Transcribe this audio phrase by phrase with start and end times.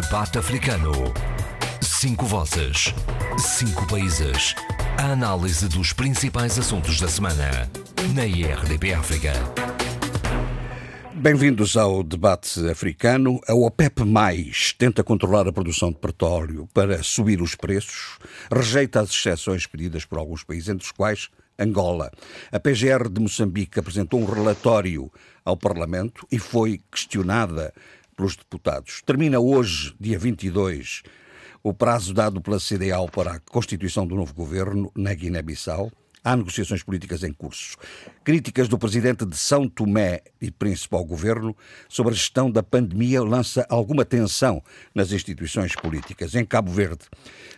[0.00, 0.92] Debate Africano.
[1.80, 2.92] Cinco vozes.
[3.38, 4.54] Cinco países.
[4.98, 7.70] A análise dos principais assuntos da semana.
[8.14, 9.32] Na IRDP África.
[11.14, 13.40] Bem-vindos ao debate africano.
[13.48, 14.02] A OPEP
[14.76, 18.18] tenta controlar a produção de petróleo para subir os preços,
[18.52, 22.10] rejeita as exceções pedidas por alguns países, entre os quais Angola.
[22.52, 25.10] A PGR de Moçambique apresentou um relatório
[25.44, 27.72] ao Parlamento e foi questionada
[28.16, 29.02] pelos deputados.
[29.04, 31.02] Termina hoje, dia 22,
[31.62, 35.92] o prazo dado pela CDAO para a constituição do novo governo na Guiné-Bissau.
[36.24, 37.76] Há negociações políticas em curso.
[38.24, 41.56] Críticas do presidente de São Tomé e Príncipe ao governo
[41.88, 44.60] sobre a gestão da pandemia lança alguma tensão
[44.92, 46.34] nas instituições políticas.
[46.34, 47.04] Em Cabo Verde,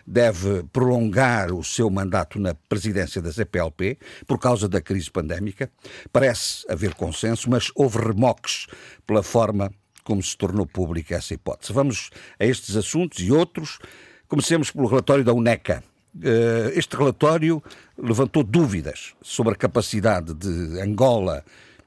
[0.07, 5.71] deve prolongar o seu mandato na presidência da CPLP por causa da crise pandémica.
[6.13, 8.66] Parece haver consenso, mas houve remoques
[9.07, 9.71] pela forma
[10.09, 11.71] como se tornou pública essa hipótese.
[11.71, 12.09] Vamos
[12.41, 13.79] a estes assuntos e outros.
[14.27, 15.85] Comecemos pelo relatório da UNECA.
[16.23, 17.63] Eh, este relatório
[17.99, 21.45] levantou dúvidas sobre a capacidade de Angola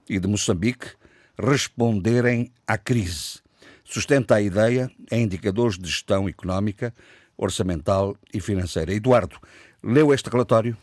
[0.08, 0.90] e de Moçambique
[1.36, 3.40] responderem à crise.
[3.84, 6.94] Sustenta a ideia em indicadores de gestão económica,
[7.36, 8.94] orçamental e financeira.
[8.94, 9.38] Eduardo,
[9.82, 10.78] leu este relatório?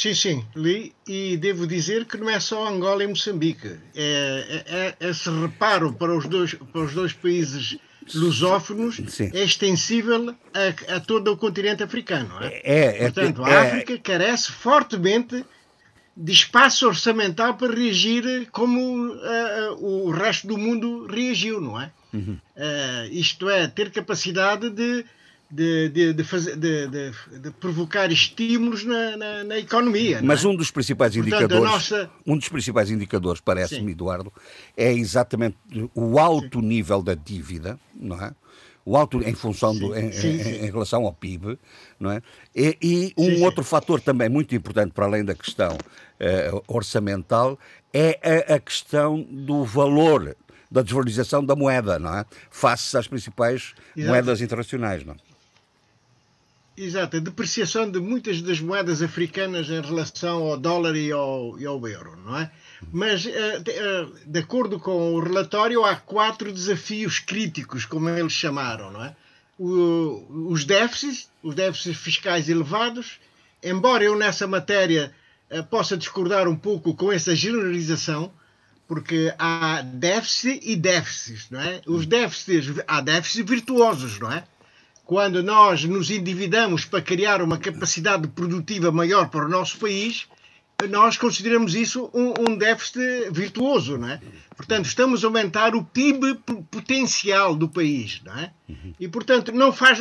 [0.00, 3.76] Sim, sim, li e devo dizer que não é só Angola e Moçambique.
[3.94, 7.76] É, é, é esse reparo para os dois, para os dois países
[8.14, 9.30] lusófonos sim.
[9.34, 12.34] é extensível a, a, todo o continente africano.
[12.40, 15.44] É, é, é Portanto, a África carece fortemente
[16.16, 21.90] de espaço orçamental para reagir como uh, o resto do mundo reagiu, não é?
[22.14, 22.38] Uhum.
[22.56, 25.04] Uh, isto é, ter capacidade de
[25.50, 30.20] de, de, de, fazer, de, provocar estímulos na, na, na economia.
[30.22, 30.48] Mas é?
[30.48, 32.10] um dos principais Portanto, indicadores, nossa...
[32.26, 34.32] um dos principais indicadores, parece-me, Eduardo,
[34.76, 35.56] é exatamente
[35.94, 36.66] o alto sim.
[36.66, 38.32] nível da dívida, não é?
[38.84, 41.58] O alto em função sim, do, em, sim, em, em, relação ao PIB,
[41.98, 42.22] não é?
[42.54, 47.58] E, e um outro fator também muito importante para além da questão uh, orçamental
[47.92, 50.34] é a, a questão do valor
[50.70, 52.24] da desvalorização da moeda, não é?
[52.50, 54.10] Face às principais Exato.
[54.10, 55.29] moedas internacionais, não é?
[56.76, 61.66] Exato, a depreciação de muitas das moedas africanas em relação ao dólar e ao, e
[61.66, 62.50] ao euro, não é?
[62.92, 68.90] Mas, eh, eh, de acordo com o relatório, há quatro desafios críticos, como eles chamaram,
[68.90, 69.14] não é?
[69.60, 73.20] os déficits, os déficits fiscais elevados,
[73.62, 75.12] embora eu nessa matéria
[75.50, 78.32] eh, possa discordar um pouco com essa generalização,
[78.88, 81.82] porque há déficit e déficits, não é?
[81.86, 84.44] Os déficits, há déficits virtuosos, não é?
[85.10, 90.28] Quando nós nos endividamos para criar uma capacidade produtiva maior para o nosso país,
[90.88, 94.20] nós consideramos isso um, um déficit virtuoso, não é?
[94.56, 96.36] Portanto, estamos a aumentar o PIB
[96.70, 98.52] potencial do país, não é?
[99.00, 100.00] E, portanto, não faz,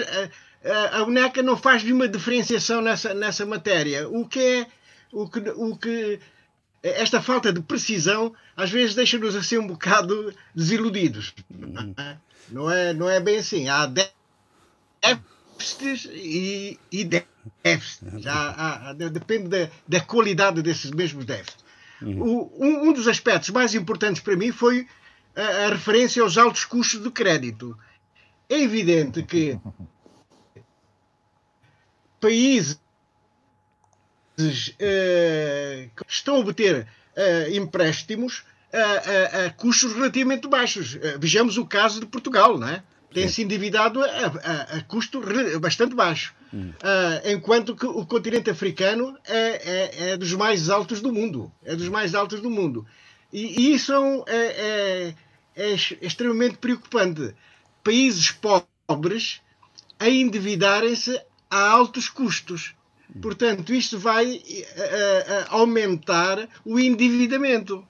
[0.64, 4.08] a, a UNECA não faz nenhuma diferenciação nessa, nessa matéria.
[4.08, 4.68] O que é,
[5.12, 6.20] o que, o que,
[6.84, 11.34] esta falta de precisão às vezes deixa-nos assim um bocado desiludidos.
[12.52, 13.70] Não é, não é bem assim.
[13.70, 13.88] Há
[15.02, 17.04] déficits e, e
[17.64, 18.26] déficits.
[18.26, 21.64] Há, há, depende da, da, qualidade desses mesmos déficits.
[22.02, 22.22] Uhum.
[22.22, 24.88] O, um, um, dos aspectos mais importantes para mim foi
[25.36, 27.78] a, a, referência aos altos custos de crédito.
[28.48, 29.60] É evidente que
[32.20, 32.80] países
[34.40, 40.96] uh, estão a obter uh, empréstimos a, a, custos relativamente baixos.
[40.96, 42.84] Uh, vejamos o caso de Portugal, não é?
[43.14, 45.22] Tem se endividado a, a, a, custo
[45.60, 46.34] bastante baixo.
[46.54, 46.70] Hum.
[46.70, 51.52] Uh, enquanto que o continente africano é, é, é, dos mais altos do mundo.
[51.64, 52.86] É dos mais altos do mundo.
[53.32, 53.94] E, e isso
[54.28, 55.16] é, é,
[55.56, 57.34] é, é extremamente preocupante.
[57.84, 59.42] Países pobres
[60.00, 62.76] a endividarem-se a altos custos.
[63.22, 67.86] Portanto, isto vai uh, uh, aumentar o endividamento.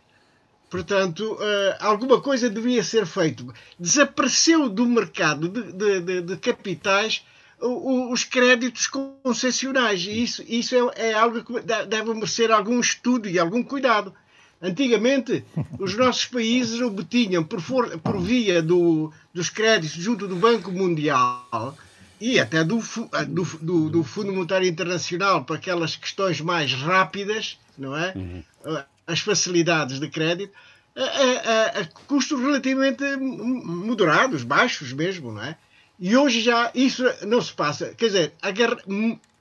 [0.69, 3.51] Portanto, uh, alguma coisa devia ser feito.
[3.79, 7.23] Desapareceu do mercado de, de, de, de capitais
[7.61, 10.01] os créditos concessionais.
[10.01, 14.13] E isso, isso é, é, algo que deve merecer algum estudo e algum cuidado.
[14.61, 15.43] Antigamente,
[15.79, 21.77] os nossos países obtinham, por, for, por via do, dos créditos junto do Banco Mundial
[22.21, 22.79] e até do,
[23.27, 28.13] do, do, do Fundo Monetário Internacional para aquelas questões mais rápidas, não é?
[28.15, 28.43] Uhum
[29.11, 30.53] as facilidades de crédito
[30.95, 35.55] a, a, a, custos relativamente moderados, baixos mesmo, não é?
[35.99, 37.93] E hoje já isso não se passa.
[37.95, 38.77] Quer dizer, agar,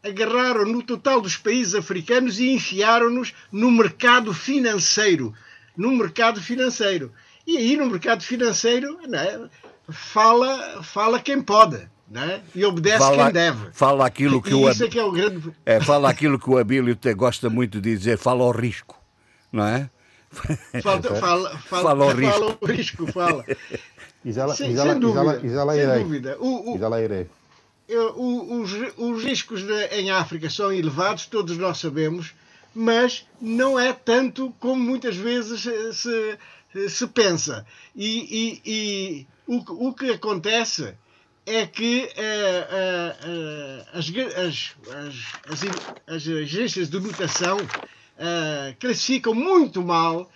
[0.03, 5.33] agarraram no total dos países africanos e enfiaram-nos no mercado financeiro.
[5.77, 7.13] No mercado financeiro.
[7.47, 9.49] E aí, no mercado financeiro, é?
[9.89, 11.89] fala, fala quem pode.
[12.11, 12.41] Né?
[12.55, 13.71] E obedece fala, quem deve.
[13.73, 15.53] Fala aquilo que e o isso é que é o grande.
[15.65, 18.98] É, fala aquilo que o Abílio te gosta muito de dizer, fala ao risco,
[19.53, 19.91] não é?
[20.83, 22.33] Fala, fala, fala, fala ao risco.
[22.33, 23.45] Fala ao risco, fala.
[24.23, 24.53] Sem, já,
[24.83, 25.35] sem dúvida.
[26.01, 26.37] Dúvida.
[26.41, 26.73] O,
[27.89, 32.35] o, os riscos de, em África são elevados, todos nós sabemos,
[32.75, 35.63] mas não é tanto como muitas vezes
[35.97, 36.39] se,
[36.89, 37.65] se pensa.
[37.97, 40.95] E, e, e o, o que acontece
[41.47, 44.77] é que uh, uh, uh, as, as,
[45.47, 47.57] as, as, agências de notação
[48.79, 50.31] classificam muito mal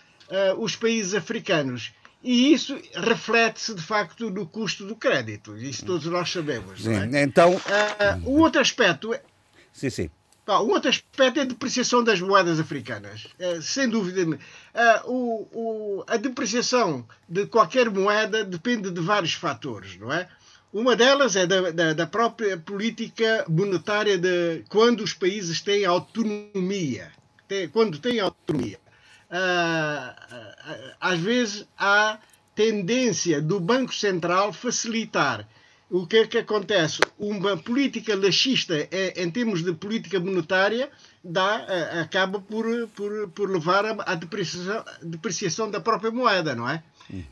[0.59, 1.93] os países africanos.
[2.23, 5.57] E isso reflete-se, de facto, no custo do crédito.
[5.57, 6.83] Isso todos nós sabemos.
[6.83, 7.23] Sim, é?
[7.23, 7.61] Então.
[8.25, 9.13] o outro aspecto.
[9.13, 9.21] É...
[9.73, 10.11] Sim, sim.
[10.47, 13.27] o outro aspecto é a depreciação das moedas africanas.
[13.61, 14.39] sem dúvida.
[15.05, 20.29] o, o, a depreciação de qualquer moeda depende de vários fatores, não é?
[20.73, 27.13] Uma delas é da, da, da, própria política monetária de quando os países têm autonomia.
[27.53, 28.79] Tem, quando têm autonomia.
[29.31, 32.19] Ah, ah, às vezes há
[32.55, 35.47] tendência do Banco Central facilitar.
[35.91, 37.01] O que é que acontece?
[37.19, 40.89] Uma política laxista em termos de política monetária
[41.23, 42.65] dá, ah, acaba por,
[42.97, 46.83] por, por levar à depreciação, depreciação da própria moeda, não é?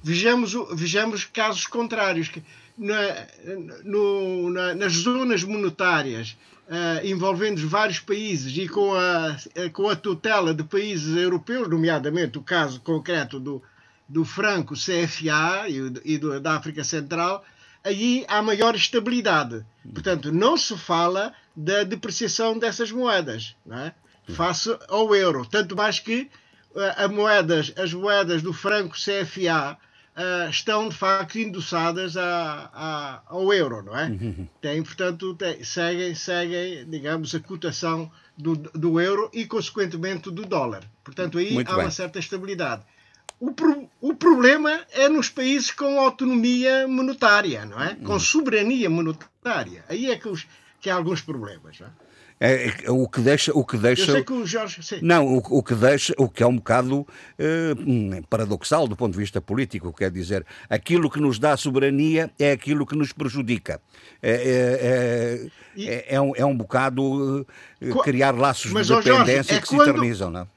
[0.03, 2.31] Vejamos, vejamos casos contrários
[2.77, 3.27] na,
[3.85, 6.37] no, na, nas zonas monetárias
[6.71, 9.37] uh, envolvendo vários países e com a,
[9.73, 13.61] com a tutela de países europeus, nomeadamente o caso concreto do,
[14.09, 17.45] do franco CFA e, e do, da África Central,
[17.83, 19.67] aí há maior estabilidade.
[19.93, 23.95] Portanto, não se fala da depreciação dessas moedas, não é?
[24.31, 25.45] face ao euro.
[25.45, 26.31] Tanto mais que
[26.73, 29.77] uh, moedas, as moedas do franco CFA
[30.21, 34.07] uh, estão de facto endossadas a, a, ao euro, não é?
[34.07, 34.47] Uhum.
[34.61, 40.85] Tem, portanto, tem, seguem, seguem, digamos, a cotação do, do euro e, consequentemente, do dólar.
[41.03, 41.85] Portanto, aí Muito há bem.
[41.85, 42.83] uma certa estabilidade.
[43.39, 47.95] O, pro, o problema é nos países com autonomia monetária, não é?
[47.95, 48.21] Com uhum.
[48.21, 49.83] soberania monetária.
[49.89, 50.47] Aí é que, os,
[50.81, 51.91] que há alguns problemas, não é?
[52.43, 54.99] É, é, o que deixa o que deixa Eu sei que o Jorge sim.
[55.03, 57.07] não o, o que deixa o que é um bocado
[57.39, 57.75] eh,
[58.31, 62.87] paradoxal do ponto de vista político quer dizer aquilo que nos dá soberania é aquilo
[62.87, 63.79] que nos prejudica
[64.23, 65.87] é, é, e...
[65.87, 67.47] é, é um, é um bocado
[67.79, 69.85] eh, criar laços Mas, de dependência Jorge, que quando...
[69.85, 70.49] se eternizam não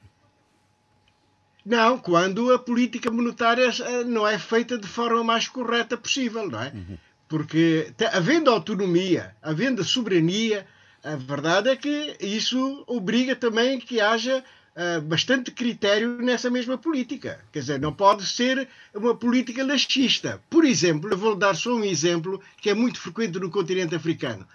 [1.66, 6.62] não, quando a política monetária eh, não é feita de forma mais correta possível, não
[6.62, 6.72] é?
[6.74, 6.98] Uhum.
[7.26, 10.66] Porque havendo autonomia, havendo soberania,
[11.04, 14.42] a verdade é que isso obriga também que haja
[14.74, 17.40] uh, bastante critério nessa mesma política.
[17.52, 20.40] Quer dizer, não pode ser uma política laxista.
[20.48, 24.48] Por exemplo, eu vou dar só um exemplo que é muito frequente no continente africano.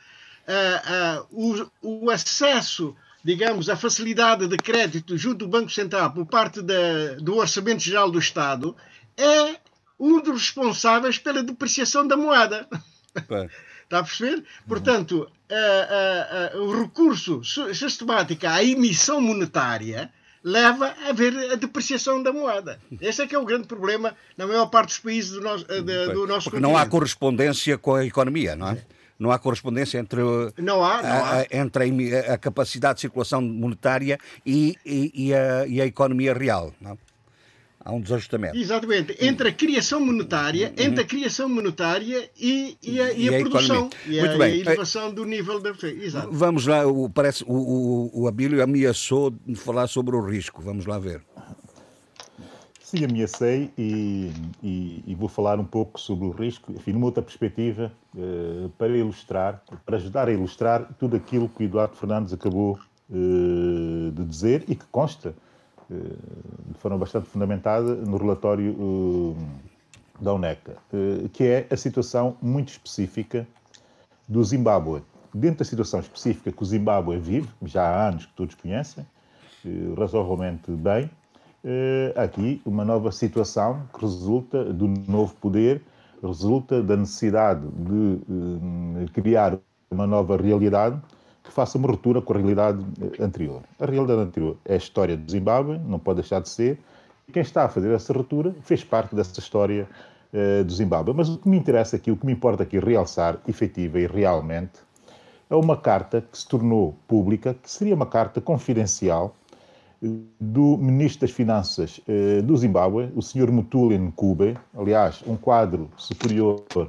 [0.47, 6.25] Uh, uh, o, o, acesso, digamos, à facilidade de crédito junto do Banco Central por
[6.25, 8.75] parte da, do Orçamento Geral do Estado
[9.15, 9.55] é
[9.99, 12.67] um dos responsáveis pela depreciação da moeda.
[13.83, 14.43] Está a perceber?
[14.67, 20.11] Portanto, uh, uh, o recurso sistemático à emissão monetária
[20.43, 22.79] leva a haver a depreciação da moeda.
[23.01, 25.81] Esse é que é o grande problema na maior parte dos países do nosso, de,
[25.81, 26.61] do nosso Porque continente.
[26.61, 28.77] não há correspondência com a economia, não é?
[29.17, 30.21] Não há correspondência entre,
[30.57, 31.39] não há, não há.
[31.39, 36.33] A, entre a, a, capacidade de circulação monetária e, e, e, a, e a economia
[36.33, 36.73] real.
[36.79, 36.97] Não é?
[37.83, 38.57] Há um desajustamento.
[38.57, 39.15] Exatamente.
[39.19, 40.85] Entre a criação monetária, uhum.
[40.85, 43.89] entre a criação monetária e, e a, e e a, a produção.
[44.05, 44.53] E Muito a, bem.
[44.53, 46.29] a elevação do nível da Exato.
[46.31, 50.61] Vamos lá, o, parece o, o, o Abílio ameaçou de falar sobre o risco.
[50.61, 51.23] Vamos lá ver.
[52.89, 54.31] Sim, ameacei e,
[54.63, 58.97] e, e, vou falar um pouco sobre o risco, enfim, numa outra perspectiva, eh, para
[58.97, 62.79] ilustrar, para ajudar a ilustrar tudo aquilo que o Eduardo Fernandes acabou
[63.11, 65.35] eh, de dizer e que consta
[65.89, 72.69] de forma bastante fundamentada no relatório eh, da UNECA, eh, que é a situação muito
[72.69, 73.47] específica
[74.27, 75.01] do Zimbábue.
[75.33, 79.05] Dentro da situação específica que o Zimbábue vive, já há anos que todos conhecem,
[79.65, 81.09] eh, razoavelmente bem,
[82.15, 85.81] aqui uma nova situação que resulta do novo poder,
[86.23, 89.59] resulta da necessidade de criar
[89.91, 91.01] uma nova realidade
[91.49, 93.63] que faça uma ruptura com a realidade eh, anterior.
[93.79, 96.79] A realidade anterior é a história do Zimbábue, não pode deixar de ser,
[97.33, 99.87] quem está a fazer essa ruptura fez parte dessa história
[100.33, 101.13] uh, do Zimbábue.
[101.13, 104.79] Mas o que me interessa aqui, o que me importa aqui realçar, efetiva e realmente,
[105.49, 109.35] é uma carta que se tornou pública, que seria uma carta confidencial,
[110.39, 113.51] do Ministro das Finanças eh, do Zimbábue, o Sr.
[113.51, 116.87] Mutuli Nkube, aliás, um quadro superior eh,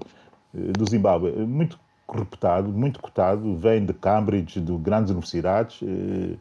[0.55, 1.77] do Zimbábue, muito
[2.19, 6.37] reputado, muito cotado, vem de Cambridge, de grandes universidades, eh,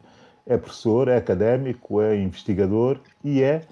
[0.46, 3.62] é professor, é académico, é investigador e é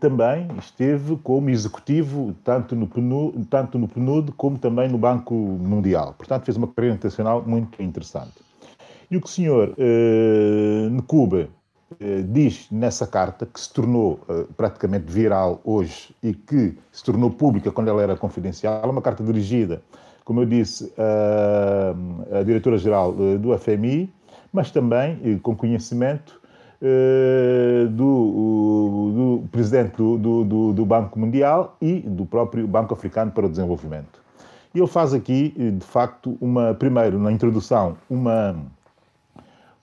[0.00, 6.14] também esteve como executivo tanto no, PNUD, tanto no PNUD como também no Banco Mundial.
[6.18, 8.32] Portanto, fez uma carreira internacional muito interessante.
[9.10, 9.76] E o que o senhor
[10.90, 11.48] Nkube uh,
[12.26, 17.70] diz nessa carta, que se tornou uh, praticamente viral hoje e que se tornou pública
[17.72, 19.82] quando ela era confidencial, uma carta dirigida,
[20.24, 24.12] como eu disse, à diretora-geral do FMI,
[24.52, 26.38] mas também com conhecimento
[27.92, 33.48] do, do, presidente do, do, do Banco Mundial e do próprio Banco Africano para o
[33.48, 34.22] Desenvolvimento.
[34.74, 38.54] Ele faz aqui, de facto, uma, primeiro, na introdução, uma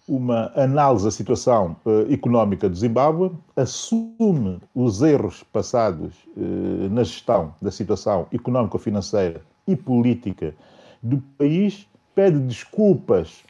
[0.08, 7.54] uma análise da situação uh, económica do Zimbábue, assume os erros passados uh, na gestão
[7.62, 10.54] da situação económico-financeira e política
[11.02, 13.44] do país, pede desculpas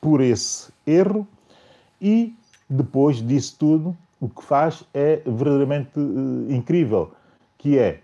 [0.00, 1.26] por esse erro
[2.00, 2.34] e,
[2.68, 7.12] depois disso tudo, o que faz é verdadeiramente uh, incrível,
[7.56, 8.00] que é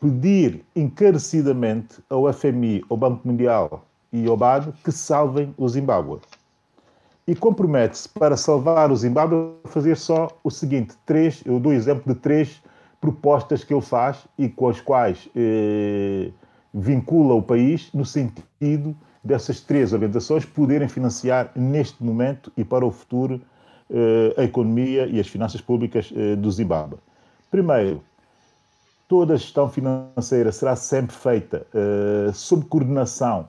[0.00, 6.18] pedir encarecidamente ao FMI, ao Banco Mundial e ao BAD que salvem o Zimbábue
[7.30, 12.12] e compromete-se para salvar o Zimbábue a fazer só o seguinte: três, eu dou exemplo
[12.12, 12.60] de três
[13.00, 16.32] propostas que ele faz e com as quais eh,
[16.74, 22.90] vincula o país no sentido dessas três organizações poderem financiar neste momento e para o
[22.90, 23.40] futuro
[23.88, 26.98] eh, a economia e as finanças públicas eh, do Zimbábue.
[27.48, 28.02] Primeiro,
[29.06, 33.48] toda a gestão financeira será sempre feita eh, sob coordenação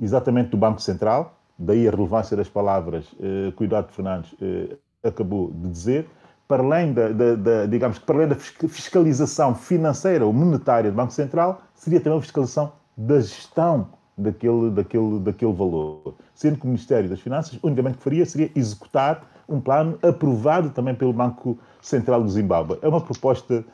[0.00, 4.76] exatamente do Banco Central, daí a relevância das palavras eh, que o Eduardo Fernandes eh,
[5.02, 6.06] acabou de dizer,
[6.48, 10.96] para além da, da, da, digamos que para além da fiscalização financeira ou monetária do
[10.96, 16.14] Banco Central, seria também a fiscalização da gestão daquele, daquele, daquele valor.
[16.34, 20.94] Sendo que o Ministério das Finanças, unicamente que faria seria executar um plano aprovado também
[20.94, 22.78] pelo Banco Central do Zimbábue.
[22.82, 23.64] É uma proposta,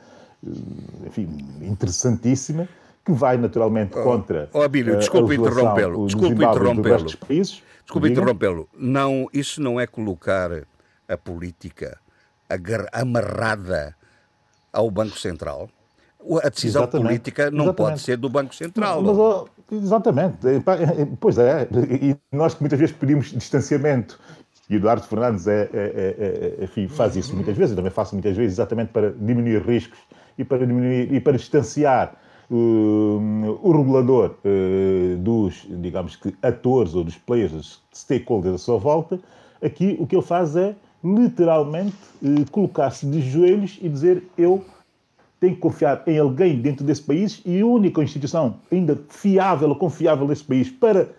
[0.45, 1.29] eh, enfim,
[1.61, 2.67] interessantíssima,
[3.13, 4.49] que vai naturalmente oh, contra.
[4.53, 6.05] Oh, Abílio, desculpe interrompê-lo.
[6.05, 7.05] Desculpe interrompê-lo.
[7.05, 8.69] Desculpe interrompê-lo.
[8.77, 10.49] Não, isso não é colocar
[11.07, 11.99] a política
[12.91, 13.95] amarrada
[14.71, 15.69] ao Banco Central.
[16.43, 17.75] A decisão exatamente, política não exatamente.
[17.77, 19.01] pode ser do Banco Central.
[19.01, 20.37] Mas, oh, exatamente.
[21.19, 21.67] Pois é.
[22.01, 24.19] E nós que muitas vezes pedimos distanciamento
[24.71, 28.15] e Eduardo Fernandes é, é, é, é, enfim, faz isso muitas vezes, eu também faço
[28.15, 29.99] muitas vezes, exatamente para diminuir riscos
[30.37, 32.15] e para, diminuir, e para distanciar
[32.51, 39.19] uh, o regulador uh, dos, digamos que, atores ou dos players, stakeholders à sua volta,
[39.63, 44.63] aqui o que ele faz é literalmente uh, colocar-se de joelhos e dizer eu
[45.39, 49.75] tenho que confiar em alguém dentro desse país e a única instituição ainda fiável ou
[49.75, 51.09] confiável desse país para,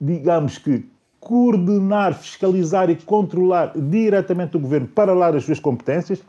[0.00, 0.86] digamos que,
[1.20, 6.22] coordenar, fiscalizar e controlar diretamente o governo para lá das suas competências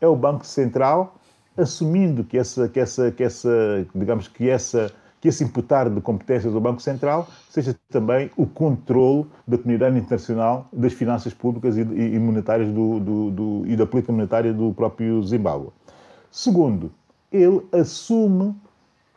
[0.00, 1.16] é o Banco Central
[1.56, 4.90] assumindo que essa, que essa, que essa, digamos que essa,
[5.20, 10.66] que esse imputar de competências do Banco Central seja também o controle da comunidade internacional
[10.72, 15.22] das finanças públicas e, e monetárias do, do, do, e da política monetária do próprio
[15.22, 15.70] Zimbábue.
[16.30, 16.90] Segundo,
[17.30, 18.54] ele assume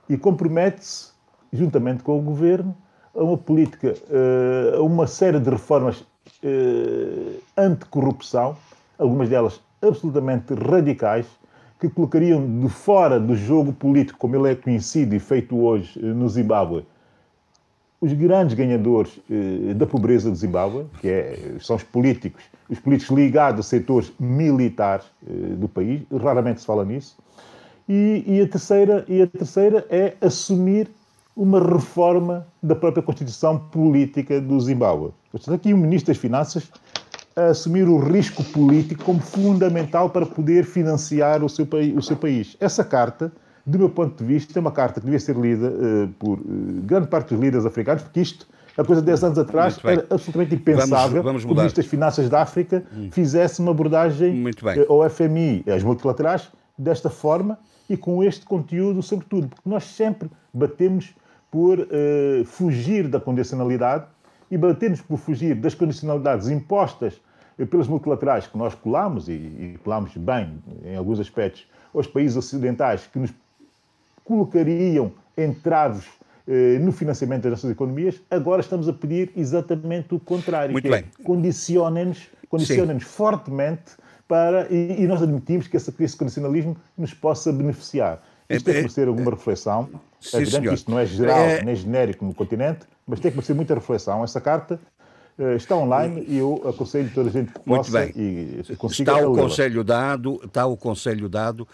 [0.08, 1.12] e compromete-se,
[1.52, 2.76] juntamente com o governo,
[3.16, 6.06] a uma política, eh, a uma série de reformas
[6.44, 8.58] eh, anticorrupção,
[9.00, 11.26] algumas delas absolutamente radicais,
[11.80, 16.06] que colocariam de fora do jogo político, como ele é conhecido e feito hoje eh,
[16.06, 16.86] no Zimbábue,
[18.00, 23.16] os grandes ganhadores eh, da pobreza do Zimbábue, que é, são os políticos, os políticos
[23.16, 27.18] ligados a setores militares eh, do país, raramente se fala nisso.
[27.88, 30.90] E, e, a terceira, e a terceira é assumir
[31.36, 35.12] uma reforma da própria Constituição Política do Zimbábue.
[35.32, 36.72] Portanto, aqui o Ministro das Finanças
[37.36, 42.56] a assumir o risco político como fundamental para poder financiar o seu, o seu país.
[42.62, 43.32] Essa carta,
[43.66, 46.44] do meu ponto de vista, é uma carta que devia ser lida uh, por uh,
[46.84, 50.56] grande parte dos líderes africanos, porque isto, a coisa de 10 anos atrás, era absolutamente
[50.56, 53.10] impensável vamos, vamos que o Ministro das Finanças da África hum.
[53.12, 59.48] fizesse uma abordagem uh, ao FMI, às multilaterais, desta forma e com este conteúdo, sobretudo,
[59.48, 61.14] porque nós sempre batemos
[61.52, 61.88] por
[62.46, 64.06] fugir da condicionalidade
[64.50, 67.22] e batemos por fugir das condicionalidades impostas
[67.70, 73.08] pelas multilaterais que nós colamos, e, e colamos bem em alguns aspectos, aos países ocidentais
[73.08, 73.34] que nos
[74.26, 76.06] colocariam entraves
[76.48, 80.74] eh, no financiamento das nossas economias, agora estamos a pedir exatamente o contrário.
[80.74, 81.10] Muito que é bem.
[81.20, 83.94] É, condicionem-nos condiciona fortemente
[84.28, 88.24] para, e, e, nós admitimos que esse, esse condicionalismo nos possa beneficiar.
[88.50, 89.90] Isto tem que merecer alguma reflexão.
[90.20, 91.64] Sim, é evidente que isto não é geral é...
[91.64, 94.24] nem genérico no continente, mas tem que merecer muita reflexão.
[94.24, 94.80] Essa carta
[95.38, 98.14] uh, está online e eu aconselho toda a gente que Muito possa bem.
[98.16, 101.62] e consiga está o conselho dado, está o conselho dado.
[101.62, 101.68] Uh,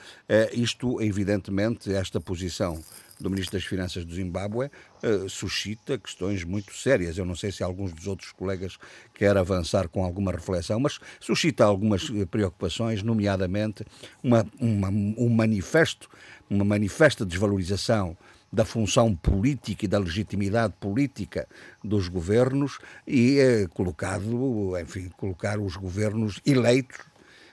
[0.53, 2.79] isto, evidentemente, esta posição
[3.21, 7.17] do Ministro das Finanças do Zimbábue uh, suscita questões muito sérias.
[7.17, 8.77] Eu não sei se alguns dos outros colegas
[9.13, 13.85] querem avançar com alguma reflexão, mas suscita algumas eh, preocupações, nomeadamente
[14.23, 16.09] uma, uma, um manifesto,
[16.49, 18.17] uma manifesta desvalorização
[18.51, 21.47] da função política e da legitimidade política
[21.83, 26.99] dos governos e eh, colocado, enfim, colocar os governos eleitos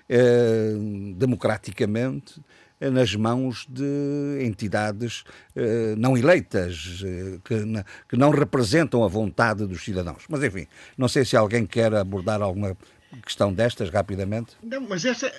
[0.09, 0.73] eh,
[1.17, 2.41] democraticamente
[2.81, 5.25] nas mãos de entidades
[5.55, 10.25] eh, não eleitas, eh, que, que, não representam a vontade dos cidadãos.
[10.29, 12.77] Mas, enfim, não sei se alguém quer abordar alguma
[13.25, 14.57] questão destas rapidamente.
[14.63, 15.33] Não, mas essa.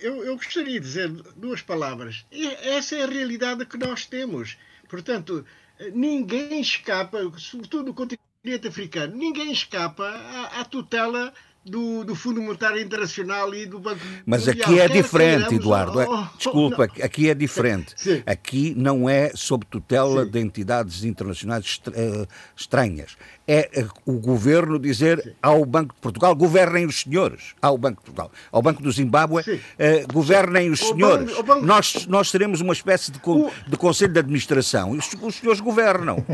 [0.00, 2.26] Eu, eu gostaria de dizer duas palavras.
[2.62, 4.58] Essa é a realidade que nós temos.
[4.90, 5.46] Portanto,
[5.94, 11.32] ninguém escapa, sobretudo no continente africano, ninguém escapa à, à tutela
[11.64, 14.68] do, do, Fundo Monetário Internacional e do Banco Mas Mundial.
[14.70, 15.98] aqui é Quer diferente, Eduardo.
[16.00, 17.04] oh, oh, Desculpa, não.
[17.04, 17.92] aqui é diferente.
[17.96, 18.22] Sim.
[18.24, 20.30] Aqui não é sob tutela Sim.
[20.30, 22.26] de entidades internacionais uh,
[22.56, 23.16] estranhas.
[23.46, 25.32] É uh, o governo dizer Sim.
[25.42, 27.54] ao Banco de Portugal, governem os senhores.
[27.60, 28.32] Ao Banco de Portugal.
[28.50, 31.30] Ao Banco do Zimbábue, uh, governem os O senhores.
[31.30, 34.92] banco- banco- Nós, nós teremos uma espécie de, O- de conselho de administração.
[34.92, 36.24] Os, os senhores governam.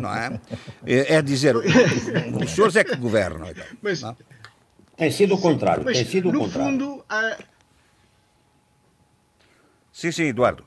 [0.00, 0.40] Não é?
[0.86, 1.56] É, é dizer,
[2.40, 3.48] os senhores é que governam.
[3.82, 4.16] Mas, Não?
[4.98, 5.84] Tem sido o contrário.
[5.84, 6.70] mas tem sido o no contrário.
[6.72, 7.38] fundo, há-
[9.92, 10.64] Sim, sim, Eduardo.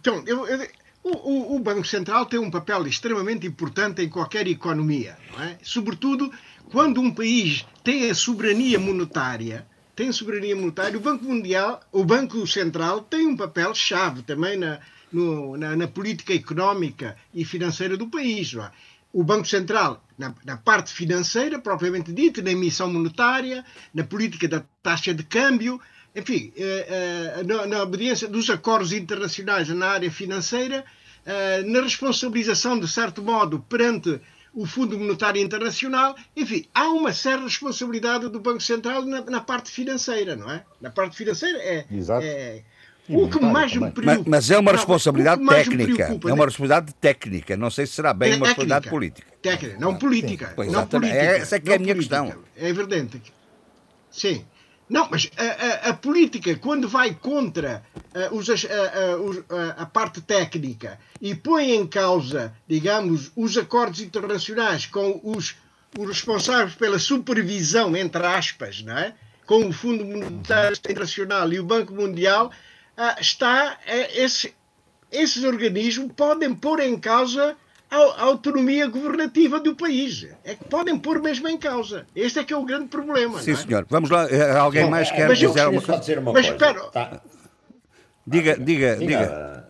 [0.00, 0.68] Então, eu- eu-
[1.02, 5.58] o, o- o Banco Central tem um papel extremamente importante em qualquer economia, não é?
[5.62, 6.32] Sobretudo
[6.70, 12.46] quando um país tem a soberania monetária, tem soberania monetária, o Banco Mundial, o Banco
[12.46, 14.78] Central tem um papel chave também na,
[15.12, 18.70] no- na, na política económica e financeira do país, não é?
[19.12, 24.62] O Banco Central, na, na parte financeira, propriamente dita, na emissão monetária, na política da
[24.82, 25.80] taxa de câmbio,
[26.14, 26.86] enfim, eh,
[27.38, 30.84] eh, na, na obediência dos acordos internacionais na área financeira,
[31.24, 34.20] eh, na responsabilização, de certo modo, perante
[34.52, 39.70] o Fundo Monetário Internacional, enfim, há uma certa responsabilidade do Banco Central na, na parte
[39.70, 40.64] financeira, não é?
[40.80, 41.86] Na parte financeira é.
[41.90, 42.24] Exato.
[42.24, 42.64] é-
[43.08, 44.30] o que mais me preocupa.
[44.30, 46.02] mas é uma Não, responsabilidade o que mais me técnica.
[46.04, 46.44] É uma né?
[46.44, 47.56] responsabilidade técnica.
[47.56, 49.26] Não sei se será bem uma responsabilidade política.
[49.40, 50.52] Técnica, não política.
[50.54, 51.18] Pois, não política.
[51.18, 52.22] Essa é que é a não minha política.
[52.22, 52.44] questão.
[52.56, 53.22] É verdade.
[54.10, 54.44] Sim.
[54.88, 57.82] Não, mas a, a- a política, quando vai contra
[58.14, 63.30] ah, os- as- a, a- os- a- a parte técnica e põe em causa, digamos,
[63.36, 65.56] os acordos internacionais com os,
[65.98, 69.14] os responsáveis pela supervisão, entre aspas, não é?
[69.44, 72.50] com o Fundo Monetário Internacional e o Banco Mundial,
[73.20, 74.54] está eh, esse,
[75.10, 77.56] esses organismos podem pôr em causa
[77.90, 80.26] a, autonomia governativa do país.
[80.44, 82.06] É que podem pôr mesmo em causa.
[82.14, 83.40] Este é que é o grande problema.
[83.40, 83.62] Sim, não é?
[83.62, 83.86] senhor.
[83.88, 84.28] Vamos lá.
[84.30, 86.00] Eh, Alguém Bom, mais eh, quer mas eu dizer alguma gostaria só coisa?
[86.00, 86.66] dizer uma Mas coisa.
[86.66, 86.90] espera.
[86.90, 87.20] Tá.
[88.26, 89.18] Diga, diga, diga.
[89.18, 89.68] Diga,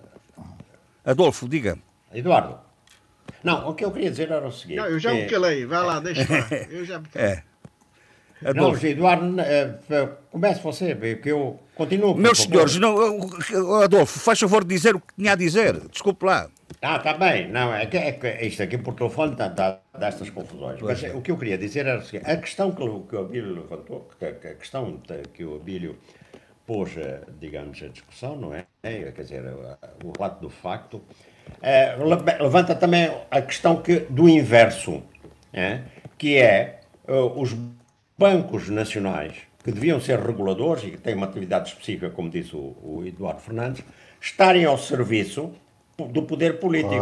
[1.04, 1.78] Adolfo, diga.
[2.12, 2.58] Eduardo.
[3.44, 4.76] Não, o que eu queria dizer era o seguinte.
[4.78, 5.64] Não, eu já me é- calei.
[5.64, 6.48] Vai lá, deixa lá.
[6.70, 7.28] Eu já me calei.
[7.28, 7.42] É.
[8.42, 8.86] Não, Adolfo.
[8.86, 12.14] Eduardo, eh, comece você, que eu continuo.
[12.14, 15.78] Meus senhores, não, eh, Adolfo, faz favor de dizer o que tinha a dizer.
[15.88, 16.48] Desculpe lá.
[16.80, 17.48] Ah, está bem.
[17.48, 20.80] Não, é que, é que isto aqui por telefone dá, dá, destas confusões.
[20.80, 21.10] Mas é.
[21.12, 24.08] o que eu queria dizer era seguinte: a questão que, o- que o Abílio levantou,
[24.18, 25.00] que, que a questão
[25.34, 25.96] que o Abílio
[26.66, 28.66] pôs, eh, digamos, a discussão, não é?
[28.82, 29.42] É, Quer dizer,
[30.04, 31.02] o, relato do facto,
[31.62, 35.02] eh, le- levanta também a questão que, do inverso,
[35.52, 35.80] é?
[36.18, 37.56] que é eh, os
[38.18, 42.76] bancos nacionais, que deviam ser reguladores e que têm uma atividade específica, como disse o,
[42.82, 43.84] o Eduardo Fernandes,
[44.20, 45.52] estarem ao serviço
[46.06, 46.94] do poder político.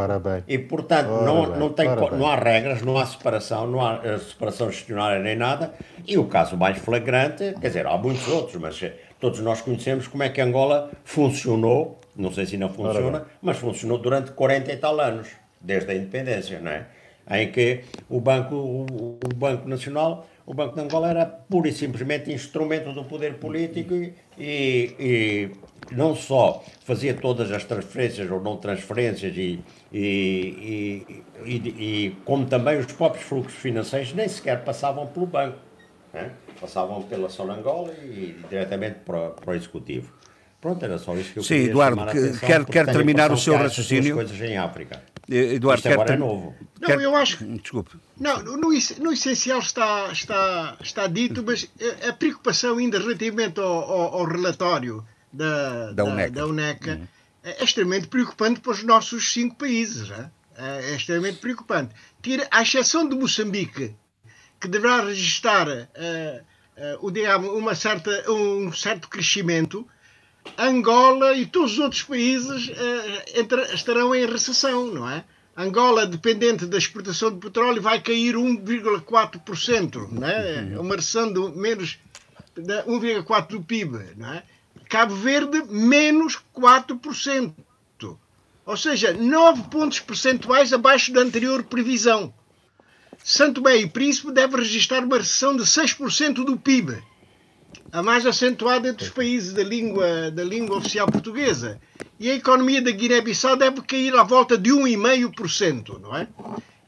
[0.49, 3.85] E, portanto, Ora não, bem, não, tem, ora não há regras, não há separação, não
[3.85, 5.75] há eh, separação gestionária nem nada.
[6.07, 10.07] E o caso mais flagrante, quer dizer, há muitos outros, mas eh, todos nós conhecemos
[10.07, 14.77] como é que Angola funcionou, não sei se ainda funciona, mas funcionou durante 40 e
[14.79, 15.29] tal anos,
[15.61, 16.87] desde a independência, não é?
[17.29, 21.73] Em que o Banco, o, o Banco Nacional, o Banco de Angola era pura e
[21.73, 23.93] simplesmente instrumento do poder político
[24.39, 24.41] e,
[24.99, 25.51] e-
[25.95, 33.25] não só fazia todas as transferências ou não transferências e- e como também os próprios
[33.25, 35.59] fluxos financeiros nem sequer passavam pelo banco,
[36.13, 36.33] né?
[36.61, 40.13] passavam pela Sonangola e diretamente para, para o Executivo.
[40.67, 42.87] Pronto, era só isso que eu Sim, queria Eduardo, chamar a que- atenção, quer- quer
[42.87, 44.17] terminar o seu raciocínio?
[44.17, 45.01] coisas em África.
[45.31, 46.55] Eh, Eduardo, Isto quer agora é ter- novo.
[46.81, 47.45] Não, Quer- eu acho.
[47.45, 47.91] Desculpe.
[48.19, 51.71] Não, no, no essencial está, está, está dito, mas
[52.09, 56.31] a, preocupação ainda relativamente ao, ao- ao relatório da, Da UNECA.
[56.33, 57.01] da UNECA
[57.45, 60.09] é extremamente preocupante para os nossos cinco países.
[60.09, 60.31] né?
[60.59, 61.95] É, é extremamente preocupante.
[62.21, 63.95] Tira, à exceção de Moçambique,
[64.61, 66.43] que deverá registrar eh,
[66.77, 69.87] eh, o, digamos, uma certa, um certo crescimento,
[70.59, 72.71] Angola e todos os outros países
[73.35, 75.25] entra- estarão em recessão, não é?
[75.57, 80.73] Angola, dependente da exportação de petróleo, vai cair 1,4%, não é?
[80.75, 81.99] É Uma recessão de menos
[82.55, 84.43] de 1,4% do PIB, não é?
[84.89, 87.55] Cabo Verde, menos 4%.
[88.67, 92.35] Ou seja, 9 pontos percentuais abaixo da anterior previsão.
[93.23, 97.01] Santo Tomé e Príncipe deve registrar uma recessão de 6% do PIB
[97.93, 101.81] a mais acentuada entre os países da língua, da língua oficial portuguesa.
[102.19, 106.27] E a economia da Guiné-Bissau deve cair à volta de 1,5%, não é?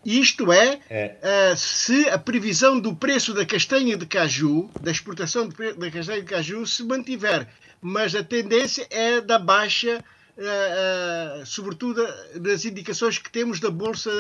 [0.05, 1.17] Isto é, É.
[1.21, 6.21] eh, se a previsão do preço da castanha de caju, da exportação de da castanha
[6.21, 7.47] de caju, se mantiver.
[7.81, 10.03] Mas a tendência é da baixa,
[10.39, 10.43] eh,
[11.41, 12.07] eh, sobretudo
[12.37, 14.11] das indicações que temos da Bolsa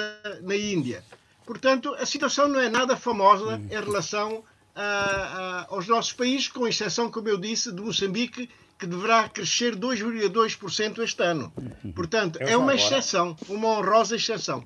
[0.42, 1.02] na Índia.
[1.46, 4.44] Portanto, a situação não é nada famosa em relação
[4.82, 9.74] a- a- aos nossos países, com exceção, como eu disse, de Moçambique, que deverá crescer
[9.74, 11.52] 2,2% este ano.
[11.94, 14.64] Portanto, Eu é uma agora- exceção, uma honrosa exceção.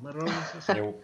[0.00, 0.76] Uma honrosa exceção.
[0.76, 1.00] Eu,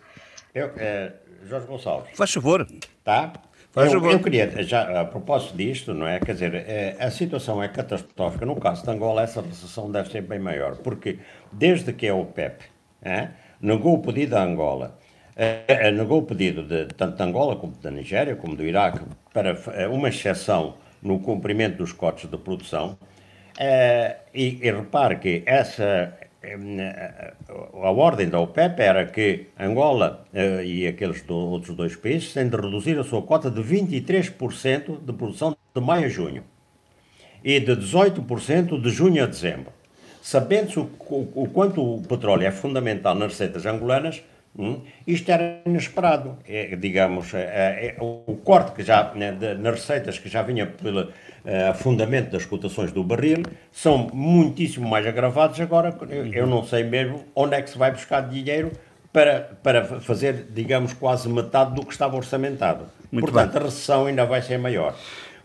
[0.54, 1.12] eu, eh,
[1.46, 2.66] Jorge Gonçalves, Faz favor.
[3.04, 3.32] tá?
[3.72, 4.12] Faz eu, favor.
[4.14, 6.18] eu queria, já a propósito disto, não é?
[6.18, 8.46] Quer dizer, eh, a situação é catastrófica.
[8.46, 11.18] No caso de Angola, essa recessão deve ser bem maior, porque
[11.52, 12.64] desde que a OPEP
[13.02, 13.28] eh,
[13.60, 14.98] negou o pedido a Angola,
[15.36, 19.00] eh, eh, negou o pedido de, tanto de Angola como da Nigéria, como do Iraque,
[19.32, 22.98] para eh, uma exceção no cumprimento dos cotes de produção,
[24.34, 26.12] e, e repare que essa
[27.82, 30.24] a ordem da OPEP era que Angola
[30.64, 35.12] e aqueles do- outros dois países têm de reduzir a sua cota de 23% de
[35.12, 36.44] produção de maio a junho
[37.44, 39.72] e de 18% de junho a dezembro.
[40.22, 44.22] Sabendo-se o, o- o quanto o petróleo é fundamental nas receitas angolanas,
[44.58, 46.36] hum, isto era inesperado.
[46.48, 50.42] É, digamos, é, é, o o corte que já, né, de- nas receitas que já
[50.42, 51.10] vinha pelo
[51.44, 53.42] eh, afundamento das cotações do barril
[53.72, 55.60] são muitíssimo mais agravados.
[55.60, 58.72] Agora, eu, eu não sei mesmo onde é que se vai buscar dinheiro
[59.12, 62.86] para, para fazer, digamos, quase metade do que estava orçamentado.
[63.12, 63.60] Muito Portanto, bem.
[63.62, 64.94] a recessão ainda vai ser maior.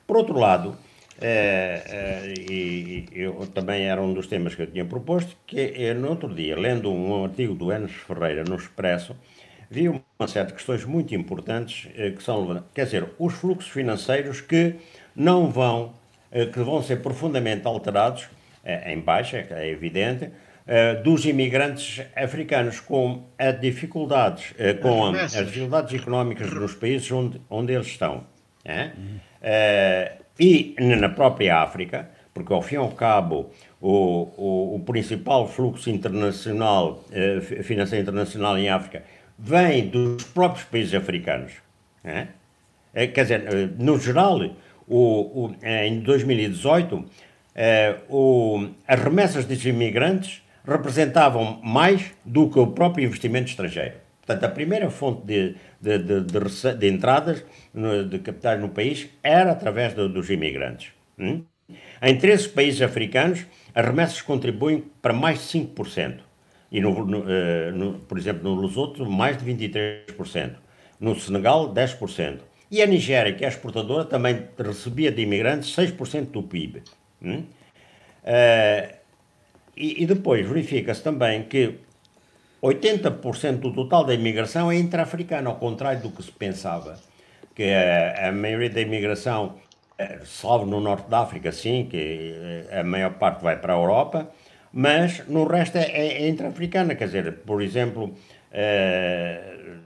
[0.07, 0.75] Por outro lado,
[1.21, 5.93] eh, eh, e, eu também era um dos temas que eu tinha proposto, que é,
[5.93, 9.15] no outro dia, lendo um artigo do Enes Ferreira no Expresso,
[9.69, 14.41] vi uma série de questões muito importantes eh, que são, quer dizer, os fluxos financeiros
[14.41, 14.75] que
[15.15, 15.93] não vão,
[16.31, 18.27] eh, que vão ser profundamente alterados,
[18.65, 20.29] eh, em baixa, é evidente,
[21.03, 27.87] dos imigrantes africanos com as dificuldades, com as dificuldades económicas nos países onde, onde eles
[27.87, 28.23] estão.
[28.63, 28.91] é?
[29.41, 35.47] Eh, e na própria África, porque ao fim e ao cabo o, o, o principal
[35.47, 39.03] fluxo internacional, eh, fi- financeiro internacional em África,
[39.37, 41.51] vem dos próprios países africanos.
[42.03, 42.27] é?
[42.93, 44.39] Eh, quer dizer, eh, no geral,
[44.87, 47.05] o, o- em 2018,
[47.55, 53.95] eh, o- as remessas dos imigrantes representavam mais do que o próprio investimento estrangeiro.
[54.25, 59.09] Portanto, a primeira fonte de, de, de, de de entradas no- de capitais no país
[59.23, 60.91] era através do- dos imigrantes.
[61.17, 61.43] hum?
[62.01, 66.23] Em 13 países africanos, as remessas contribuem para mais de 5%.
[66.71, 70.57] E, no, no, eh, no- por exemplo, no Lesoto, mais de 23%.
[70.99, 72.43] No Senegal, 10%.
[72.69, 76.81] E a Nigéria, que é exportadora, também recebia de imigrantes 6% do PIB.
[77.21, 77.43] hum?
[78.23, 78.95] Eh,
[79.75, 81.75] e, e depois verifica-se também que
[82.61, 86.99] 80% do total da imigração é intra-africana, ao contrário do que se pensava.
[87.55, 89.55] Que a, maioria da imigração,
[89.97, 93.77] eh, salvo no norte da África, sim, que eh, a maior parte vai para a
[93.77, 94.31] Europa,
[94.71, 96.95] mas no resto é, é, é intra-africana.
[96.95, 98.15] Quer dizer, por exemplo,
[98.51, 99.79] eh,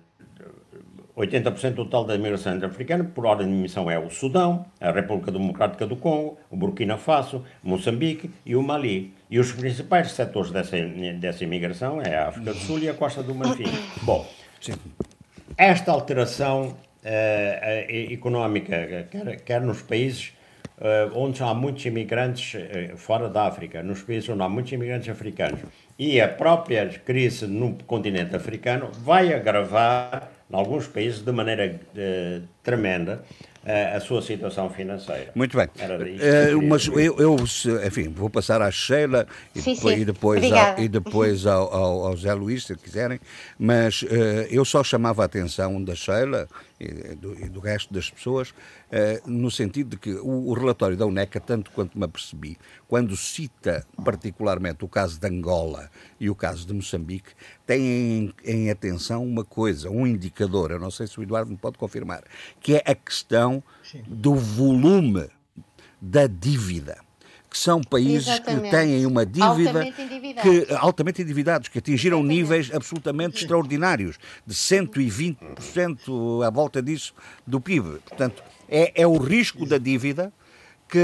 [1.17, 5.31] 80% do total da imigração africana, por ordem de emissão, é o Sudão, a República
[5.31, 9.13] Democrática do Congo, o Burkina Faso, Moçambique e o Mali.
[9.29, 10.77] E os principais setores dessa,
[11.19, 13.65] dessa imigração é a África do Sul e a Costa do Marfim.
[14.03, 14.25] Bom,
[15.57, 20.33] esta alteração eh, eh, económica, quer, quer nos países
[20.77, 25.07] eh, onde há muitos imigrantes eh, fora da África, nos países onde há muitos imigrantes
[25.07, 25.61] africanos,
[25.97, 32.41] e a própria crise no continente africano vai agravar, em alguns países, de maneira eh,
[32.63, 33.23] tremenda,
[33.65, 35.31] a, a sua situação financeira.
[35.33, 35.65] Muito bem.
[35.65, 37.35] Uh, mas eu, eu,
[37.85, 40.01] enfim, vou passar à Sheila e sim, depois, sim.
[40.01, 43.19] E depois, ao, e depois ao, ao, ao, Zé Luís, se quiserem,
[43.57, 44.05] mas uh,
[44.51, 46.47] eu só chamava a atenção da Sheila
[46.79, 50.97] e do, e do resto das pessoas, uh, no sentido de que o, o, relatório
[50.97, 52.57] da UNECA, tanto quanto me apercebi,
[52.87, 57.31] quando cita particularmente o caso de Angola e o caso de Moçambique,
[57.65, 61.57] tem em, em atenção uma coisa, um indicador, eu não sei se o Eduardo me
[61.57, 62.23] pode confirmar,
[62.59, 63.63] que é a questão
[64.07, 65.29] do volume
[66.01, 67.04] da dívida
[67.55, 68.63] que são países Exatamente.
[68.65, 69.95] que têm uma dívida altamente
[70.41, 72.41] que altamente endividados, que atingiram Exatamente.
[72.41, 77.13] níveis absolutamente extraordinários, de 120% à volta disso
[77.47, 77.99] do PIB.
[77.99, 80.33] Portanto, é, é o risco da dívida
[80.89, 80.99] que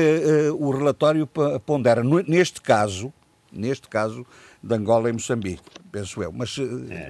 [0.51, 1.25] uh, o relatório
[1.65, 2.03] pondera.
[2.03, 3.13] Neste caso,
[3.49, 4.27] neste caso,
[4.61, 6.33] de Angola e Moçambique, penso eu.
[6.33, 6.63] Mas, uh,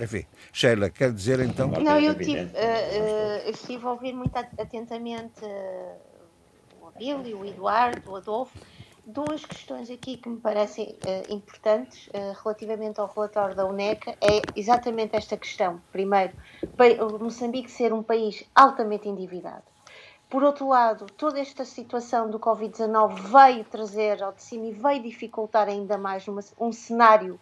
[0.04, 0.24] enfim,
[0.54, 1.68] Sheila, quer dizer então?
[1.68, 5.42] Não, eu, tive, uh, uh, eu estive a ouvir muito atentamente
[6.80, 8.56] o Abílio, o Eduardo, o Adolfo,
[9.06, 14.42] duas questões aqui que me parecem uh, importantes uh, relativamente ao relatório da UNECA é
[14.56, 15.82] exatamente esta questão.
[15.92, 16.34] Primeiro,
[17.20, 19.64] Moçambique ser um país altamente endividado.
[20.30, 25.04] Por outro lado, toda esta situação do Covid-19 veio trazer ao de cima e veio
[25.04, 27.40] dificultar ainda mais uma, um cenário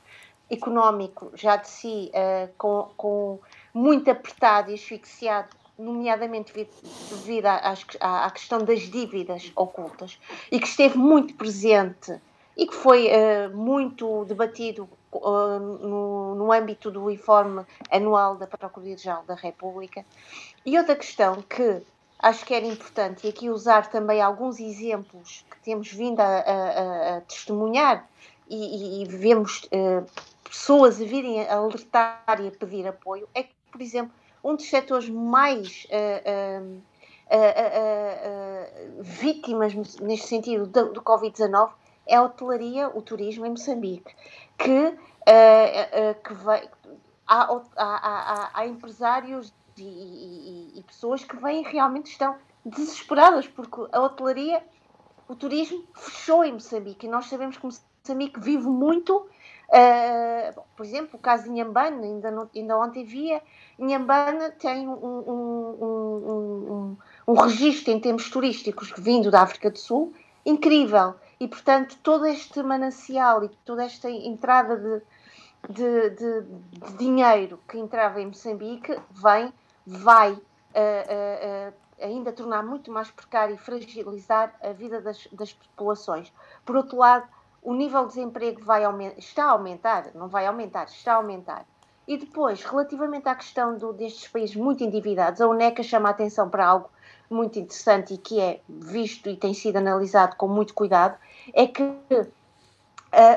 [0.50, 3.40] económico já de si uh, com, com
[3.72, 10.20] muito apertado e asfixiado nomeadamente devido à, questão das dívidas ocultas,
[10.52, 12.20] e que esteve muito presente
[12.58, 19.24] e que foi uh, muito debatido uh, no, no, âmbito do informe anual da Procuradoria-Geral
[19.24, 20.06] da República.
[20.66, 21.82] E outra questão que
[22.20, 27.18] acho que era importante, e aqui usar também alguns exemplos que temos vindo a, a,
[27.18, 28.06] a testemunhar
[28.50, 30.06] e, e vemos uh,
[30.44, 34.12] pessoas a virem a alertar e a pedir apoio, é que, por exemplo,
[34.44, 37.40] um dos setores mais uh, uh,
[39.00, 41.72] uh, vítimas neste sentido do, do Covid-19
[42.08, 44.16] é a hotelaria, o turismo em Moçambique,
[44.58, 44.98] que,
[46.24, 46.68] que vai,
[47.28, 53.88] há, há, há, há, empresários e, e, e, pessoas que vêm realmente estão desesperadas porque
[53.92, 54.64] a hotelaria,
[55.28, 57.06] o turismo fechou em Moçambique.
[57.06, 59.30] E nós sabemos que Moçambique vive muito
[59.70, 63.42] Uh, por exemplo, o caso de Inhambane, ainda, ainda ontem via,
[63.78, 70.12] Inhambane tem um, um, um, um, registro em termos turísticos vindo da África do Sul
[70.46, 71.16] incrível.
[71.40, 75.02] E, portanto, todo este manancial e toda esta entrada de,
[75.70, 79.54] de, de, de dinheiro que entrava em Moçambique vem,
[79.86, 86.34] vai uh, uh, ainda tornar muito mais precário e fragilizar a vida das, das populações.
[86.66, 87.28] Por outro lado,
[87.62, 88.84] o nível de desemprego vai
[89.18, 91.66] está a aumentar, não vai aumentar, está a aumentar.
[92.08, 96.50] E depois, relativamente à questão do, destes países muito endividados, a UNECA chama a atenção
[96.50, 96.90] para algo
[97.30, 101.18] muito interessante e que é visto e tem sido analisado com muito cuidado,
[101.54, 102.28] é que uh,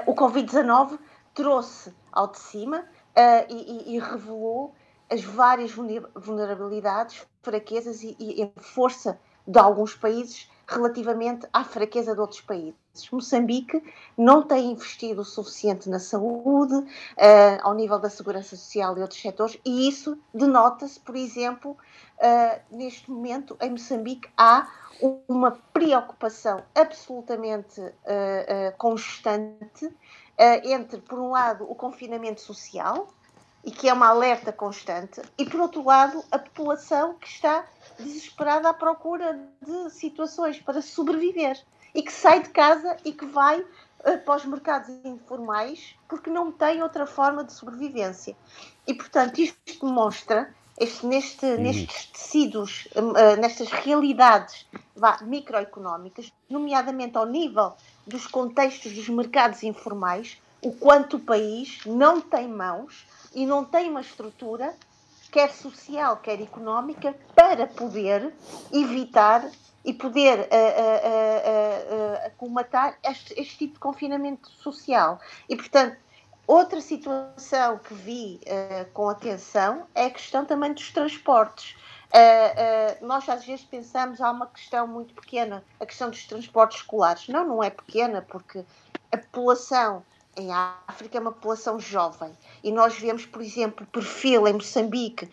[0.07, 0.99] o Covid-19
[1.35, 4.75] trouxe ao de cima uh, e, e, revelou
[5.11, 12.21] as várias vulnerabilidades, fraquezas e, e a força de alguns países relativamente à fraqueza de
[12.21, 12.75] outros países.
[13.11, 13.83] Moçambique
[14.17, 16.87] não tem investido o suficiente na saúde, uh,
[17.63, 23.11] ao nível da segurança social e outros setores, e isso denota-se, por exemplo, uh, neste
[23.11, 24.69] momento em Moçambique há
[25.27, 29.91] uma preocupação absolutamente uh, constante
[30.65, 33.07] entre, por um lado, o confinamento social,
[33.65, 37.65] e que é uma alerta constante, e por outro lado, a população que está
[37.99, 41.63] desesperada à procura de situações para sobreviver
[41.95, 46.51] e que sai de casa e que vai uh, para os mercados informais porque não
[46.51, 48.37] tem outra forma de sobrevivência.
[48.87, 51.61] E, portanto, isto demonstra, este, neste, uhum.
[51.61, 57.75] nestes tecidos, uh, nestas realidades vá, microeconómicas, nomeadamente ao nível
[58.07, 63.91] dos contextos dos mercados informais, o quanto o país não tem mãos e não tem
[63.91, 64.75] uma estrutura,
[65.31, 68.33] quer social, quer económica, para poder
[68.73, 69.51] evitar
[69.85, 75.19] e poder uh, uh, uh, comatar este, este, tipo de confinamento social.
[75.49, 75.97] E, portanto,
[76.47, 81.77] outra situação que vi uh, com atenção é a questão também dos transportes.
[82.13, 86.79] Uh, uh, nós às vezes pensamos há uma questão muito pequena, a questão dos transportes
[86.79, 87.27] escolares.
[87.29, 88.65] Não, não é pequena, porque
[89.11, 90.05] a população
[90.37, 92.33] em África é uma população jovem.
[92.63, 95.29] E nós vemos, por exemplo, o perfil em Moçambique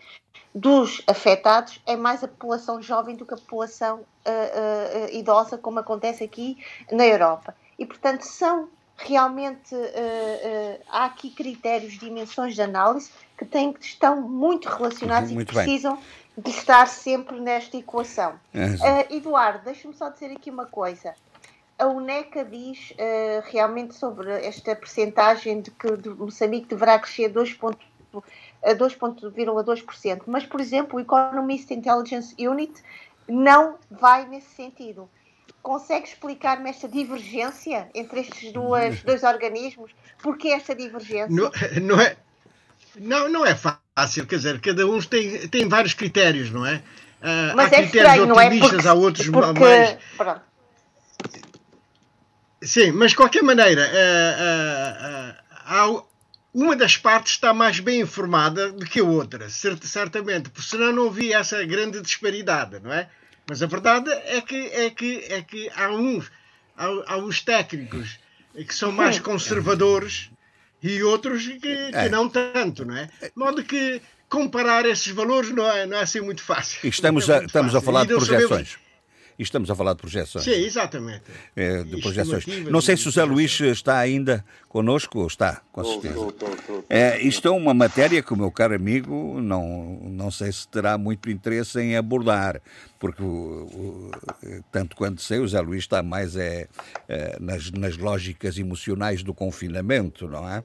[0.54, 5.78] dos afetados é mais a população jovem do que a população uh, uh, idosa, como
[5.78, 6.58] acontece aqui
[6.90, 7.54] na Europa.
[7.78, 14.20] E, portanto, são realmente uh, há aqui critérios, dimensões de análise que, têm, que estão
[14.20, 15.64] muito relacionados muito e que bem.
[15.64, 15.98] precisam
[16.36, 18.32] de estar sempre nesta equação.
[18.54, 21.14] Uh, Eduardo, deixa-me só dizer aqui uma coisa.
[21.80, 22.92] A UNECA diz
[23.50, 31.72] realmente sobre esta percentagem de que Moçambique deverá crescer 2,2%, mas, por exemplo, o Economist
[31.72, 32.74] Intelligence Unit
[33.26, 35.08] não vai nesse sentido
[35.62, 39.92] consegue explicar-me esta divergência entre estes duas, dois organismos?
[40.22, 41.28] Porquê esta divergência?
[41.28, 41.50] Não,
[41.82, 42.16] não, é,
[42.96, 46.82] não, não é fácil, quer dizer, cada um tem, tem vários critérios, não é?
[47.20, 48.70] Uh, Mas há é critérios estranho, otimistas, não é?
[48.70, 49.98] Porque, há outros porque, mais.
[50.16, 50.49] Pronto.
[52.62, 56.02] Sim, mas de qualquer maneira, uh, uh, há,
[56.52, 61.06] uma das partes está mais bem informada do que a outra, certamente, porque senão não
[61.08, 63.08] havia essa grande disparidade, não é?
[63.48, 66.30] Mas a verdade é que, é que, é que há, uns,
[66.76, 68.18] há, há uns técnicos
[68.54, 70.30] que são mais conservadores
[70.82, 72.08] e outros que, que é.
[72.08, 73.06] não tanto, não é?
[73.06, 76.78] De modo que comparar esses valores não é, não é assim muito fácil.
[76.84, 78.48] E estamos, é a, estamos a falar de projeções.
[78.48, 78.78] Sabemos,
[79.40, 80.44] e estamos a falar de projeções.
[80.44, 81.22] Sim, exatamente.
[81.56, 82.44] É, de projeções.
[82.70, 86.08] Não sei se o Zé Luís está ainda connosco ou está, com certeza.
[86.08, 90.30] Estou, estou, estou, é, isto é uma matéria que o meu caro amigo não, não
[90.30, 92.60] sei se terá muito interesse em abordar,
[92.98, 94.10] porque o, o,
[94.70, 96.68] tanto quanto sei, o Zé Luís está mais é,
[97.08, 100.62] é, nas, nas lógicas emocionais do confinamento, não é?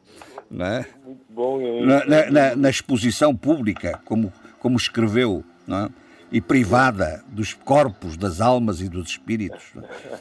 [0.52, 0.86] Não é?
[1.06, 1.86] Muito bom.
[1.86, 5.90] Na, na, na, na exposição pública, como, como escreveu, não é?
[6.36, 9.72] E privada dos corpos, das almas e dos espíritos.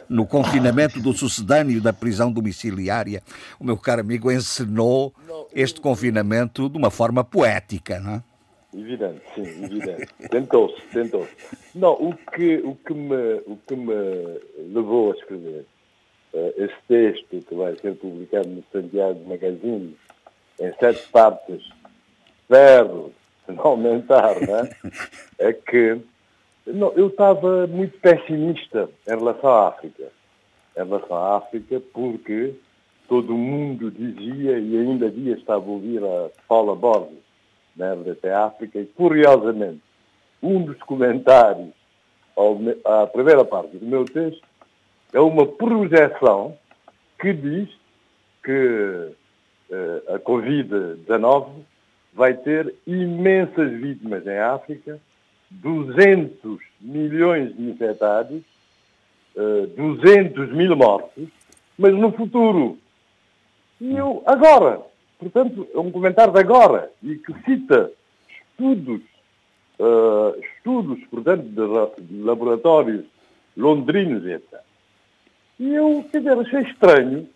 [0.09, 3.20] No confinamento do sucedâneo da prisão domiciliária,
[3.59, 5.12] o meu caro amigo encenou
[5.53, 8.22] este confinamento de uma forma poética, não é?
[8.72, 10.07] Evidente, sim, evidente.
[10.31, 11.33] Tentou-se, tentou-se.
[11.74, 14.40] Não, o que, o, que me, o que me
[14.72, 15.66] levou a escrever
[16.33, 19.96] uh, este texto, que vai ser publicado no Santiago Magazine,
[20.61, 21.68] em sete partes,
[22.46, 23.12] ferro,
[23.48, 24.70] não aumentar, não é?
[25.50, 26.00] é que
[26.66, 30.04] não, eu estava muito pessimista em relação à África.
[30.76, 32.54] Em relação à África, porque
[33.07, 37.22] todo mundo dizia, e ainda dia estava a ouvir a Paula Borges,
[37.76, 39.83] na RDP África, e curiosamente,
[40.42, 41.70] um dos comentários
[42.37, 44.42] ao, à primeira parte do meu texto
[45.12, 46.57] é uma projeção
[47.20, 47.68] que diz
[48.42, 49.11] que
[49.70, 51.64] uh, a Covid-19
[52.14, 55.00] vai ter imensas vítimas em África,
[55.50, 58.42] 200 milhões de infectados,
[59.77, 61.29] 200 eh, mil mortos,
[61.77, 62.79] mas no futuro.
[63.81, 64.81] E eu, agora,
[65.18, 67.90] portanto, é um comentário de agora, e que cita
[68.29, 69.00] estudos,
[69.81, 71.42] uh, estudos, portanto,
[71.98, 73.05] de laboratórios
[73.57, 74.61] londrinos, etc.
[75.59, 77.29] E eu, quer dizer, achei estranho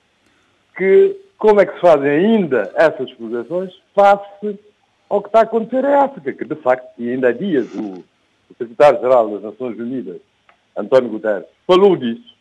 [0.77, 4.59] que como é que se fazem ainda essas projeções face
[5.09, 8.05] ao que está a acontecer em África, que de facto, e ainda há dias o,
[8.51, 10.21] o secretário-geral das Nações Unidas,
[10.77, 12.37] António Guterres, falou disso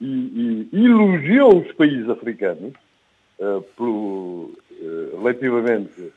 [0.00, 2.74] e, e elogiou os países africanos
[3.38, 6.12] uh, pelo uh, relativamente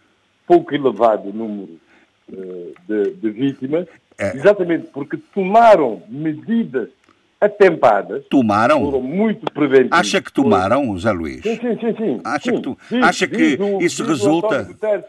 [0.45, 1.79] pouco elevado número
[2.29, 3.87] uh, de, de, vítimas,
[4.17, 4.35] é.
[4.35, 6.89] exatamente porque tomaram medidas
[7.39, 8.25] atempadas.
[8.29, 8.83] Tomaram?
[8.83, 9.99] Foram muito preventivas.
[9.99, 11.41] Acha que tomaram, José Luís?
[11.41, 11.95] Sim, sim, sim.
[11.95, 12.21] sim.
[12.23, 12.77] Acha sim, que, tu...
[12.89, 14.63] sim, Acha que isso resulta...
[14.63, 15.05] Guterres,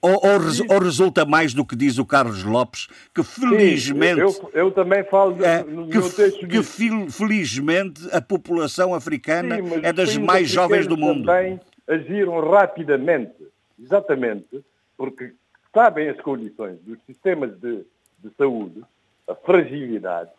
[0.00, 0.40] ou, ou,
[0.70, 4.20] ou, resulta mais do que diz o Carlos Lopes, que felizmente...
[4.20, 6.62] eu, eu, também falo é, no que, meu texto Que
[7.10, 11.26] felizmente a população africana é das mais jovens do mundo.
[11.26, 13.34] também agiram rapidamente,
[13.82, 14.64] exatamente,
[14.96, 15.32] porque
[15.74, 17.84] sabem as condições dos sistemas de,
[18.22, 18.82] de saúde,
[19.28, 20.30] a fragilidade,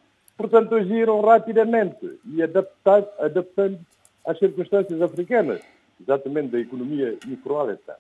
[0.44, 3.80] portanto, agiram rapidamente e adaptando, adaptando
[4.26, 5.62] às circunstâncias africanas,
[6.02, 7.96] exatamente da economia informal, etc.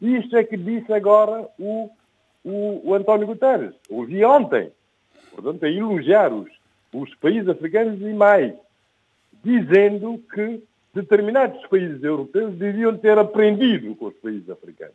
[0.00, 1.90] Isto é que disse agora o,
[2.44, 3.74] o, o António Guterres.
[3.90, 4.70] Ouvi ontem,
[5.32, 6.48] portanto, a elogiar os,
[6.94, 8.54] os países africanos e mais,
[9.42, 10.62] dizendo que
[10.94, 14.94] determinados países europeus deviam ter aprendido com os países africanos.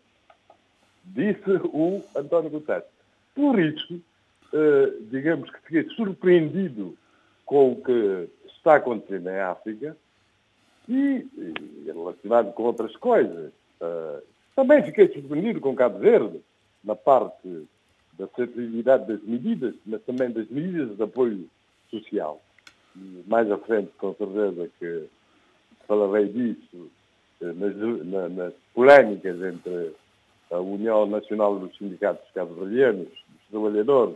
[1.04, 2.86] Disse o António Guterres.
[3.36, 4.02] Por isso,
[5.10, 6.96] digamos que fiquei surpreendido
[7.46, 9.98] com o que está acontecendo em África
[10.88, 13.52] e, e relacionado com outras coisas.
[13.82, 14.22] Uh,
[14.56, 16.40] também fiquei surpreendido com Cabo Verde,
[16.84, 17.68] na parte
[18.14, 21.50] da sensibilidade das medidas, mas também das medidas de apoio
[21.90, 22.42] social.
[23.26, 25.06] Mais à frente, com certeza, que
[25.88, 26.92] falarei disso
[27.42, 29.96] eh, nas, nas polémicas entre
[30.52, 34.16] a União Nacional dos Sindicatos Cabo-Verdianos, dos Trabalhadores,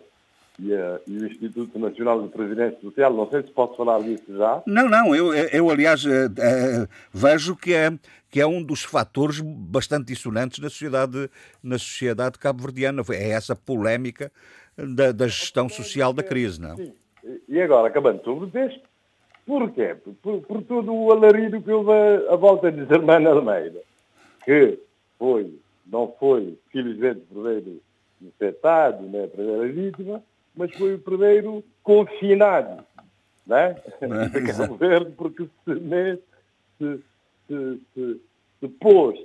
[0.60, 3.14] e, a, e, o Instituto Nacional de Previdência Social.
[3.14, 4.64] Não sei se posso falar disso já.
[4.66, 6.10] Não, não, eu, eu aliás, uh,
[7.14, 7.92] vejo que é,
[8.30, 11.30] que é um dos fatores bastante dissonantes na sociedade,
[11.64, 13.04] na sociedade cabo-verdiana.
[13.12, 14.32] É essa polémica
[14.76, 16.76] da, da gestão social da crise, não?
[16.76, 16.94] Sim.
[17.48, 18.82] E agora, acabando sobre o texto,
[19.46, 19.96] porquê?
[20.22, 21.92] Por, por todo o alarido que houve
[22.30, 23.82] a volta de Germano Almeida,
[24.46, 24.80] que
[25.20, 25.54] foi,
[25.86, 27.82] não foi, felizmente, primeiro
[28.22, 30.24] infectado, né, a primeira vítima,
[30.58, 32.84] mas foi o primeiro confinado,
[33.46, 33.76] né?
[34.34, 36.20] de Cabo Verde, porque se,
[36.78, 37.04] se,
[37.48, 38.22] se, se,
[38.60, 39.18] se pôs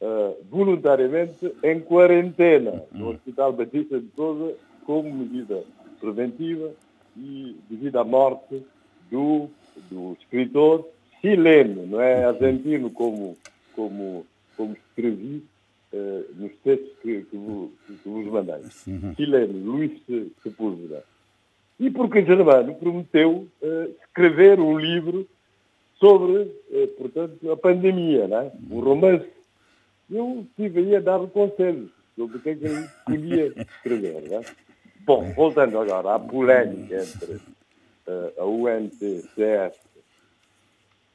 [0.00, 4.54] uh, voluntariamente em quarentena no Hospital Batista de Souza
[4.86, 5.62] como medida
[6.00, 6.70] preventiva
[7.16, 8.64] e devido à morte
[9.10, 9.48] do,
[9.90, 10.88] do escritor
[11.20, 13.36] chileno, não é argentino como,
[13.74, 14.24] como,
[14.56, 15.44] como escrevi
[15.92, 18.62] uh, nos textos que, que, vos, que vos mandei.
[19.16, 19.92] Chileno, Luís
[20.42, 21.04] Sepúlveda.
[21.78, 25.26] E porque Germano prometeu uh, escrever um livro
[26.00, 28.52] sobre, uh, portanto, a pandemia, não é?
[28.70, 29.28] um romance.
[30.10, 34.28] Eu estive aí a dar conselhos sobre o que é que ele podia escrever.
[34.28, 34.44] Não é?
[35.00, 39.78] Bom, voltando agora à polémica entre uh, a UNTCS,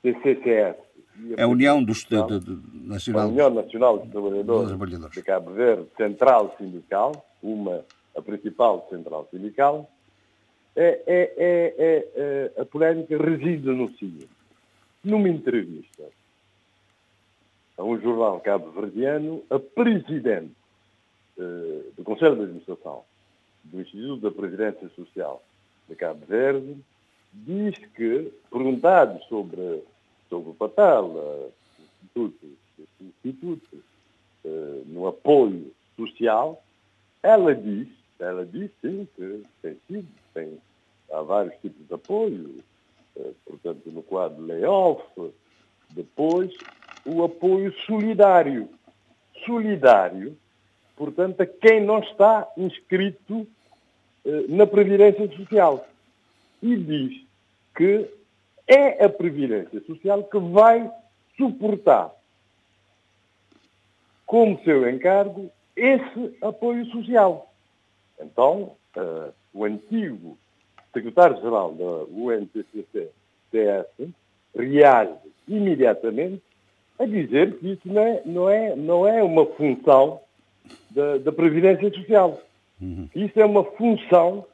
[0.01, 0.77] TCCS
[1.19, 5.11] e a, União dos de, de, Nacional, a União Nacional dos Trabalhadores, Trabalhadores.
[5.11, 7.83] de Cabo Verde, Central Sindical, uma
[8.15, 9.89] a principal central sindical,
[10.75, 14.29] é, é, é, é a polémica reside no seguinte.
[15.03, 16.03] Numa entrevista
[17.77, 20.53] a um jornal cabo-verdiano, a presidente
[21.37, 23.03] uh, do Conselho de Administração
[23.63, 25.43] do Instituto da Previdência Social
[25.89, 26.77] de Cabo Verde,
[27.33, 29.83] diz que, perguntado sobre,
[30.33, 31.53] sobre o papel
[32.15, 32.57] do Instituto,
[33.23, 33.83] instituto
[34.43, 36.63] uh, no apoio social,
[37.21, 40.57] ela diz, ela diz sim que tem sido, tem,
[41.11, 42.63] há vários tipos de apoio,
[43.15, 45.03] uh, portanto, no quadro layoff,
[45.91, 46.51] depois
[47.05, 48.67] o apoio solidário.
[49.45, 50.35] Solidário
[50.95, 53.45] portanto, a quem não está inscrito
[54.23, 55.85] eh, na Previdência Social.
[56.61, 57.25] E diz
[57.75, 58.09] que
[58.67, 60.89] é a Previdência Social que vai
[61.37, 62.11] suportar,
[64.25, 67.51] como seu encargo, esse apoio social.
[68.19, 70.37] Então, uh, o antigo
[70.93, 74.09] secretário-geral da UNTCC-TS
[74.55, 75.13] reage
[75.47, 76.41] imediatamente
[76.99, 80.19] a dizer que isso não é, não é, não é uma função
[80.91, 82.39] da, da Previdência Social.
[82.79, 83.09] Uhum.
[83.15, 84.45] Isso é uma função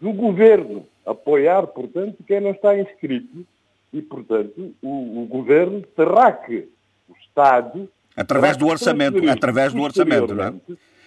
[0.00, 3.46] do governo, apoiar, portanto, quem não está inscrito
[3.92, 6.68] e, portanto, o, o governo terá que,
[7.08, 7.88] o Estado...
[8.16, 10.54] Através do orçamento, através do orçamento, não é?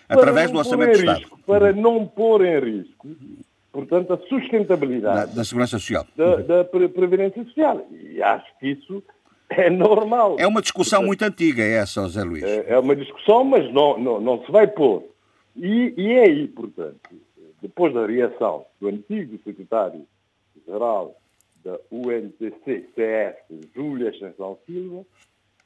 [0.08, 1.20] Através do orçamento do Estado.
[1.20, 3.08] Risco, para não pôr em risco,
[3.72, 5.32] portanto, a sustentabilidade...
[5.32, 6.06] Da, da Segurança Social.
[6.16, 7.88] Da, da Previdência Social.
[7.92, 9.04] E acho que isso
[9.50, 10.36] é normal.
[10.40, 12.44] É uma discussão muito antiga essa, José Luís.
[12.44, 15.04] É, é uma discussão, mas não, não, não se vai pôr.
[15.56, 17.00] E, e é aí, portanto,
[17.62, 21.16] depois da reação do antigo secretário-geral
[21.66, 23.38] da UNTC-CS,
[23.74, 25.04] Júlia Ascensão Silva,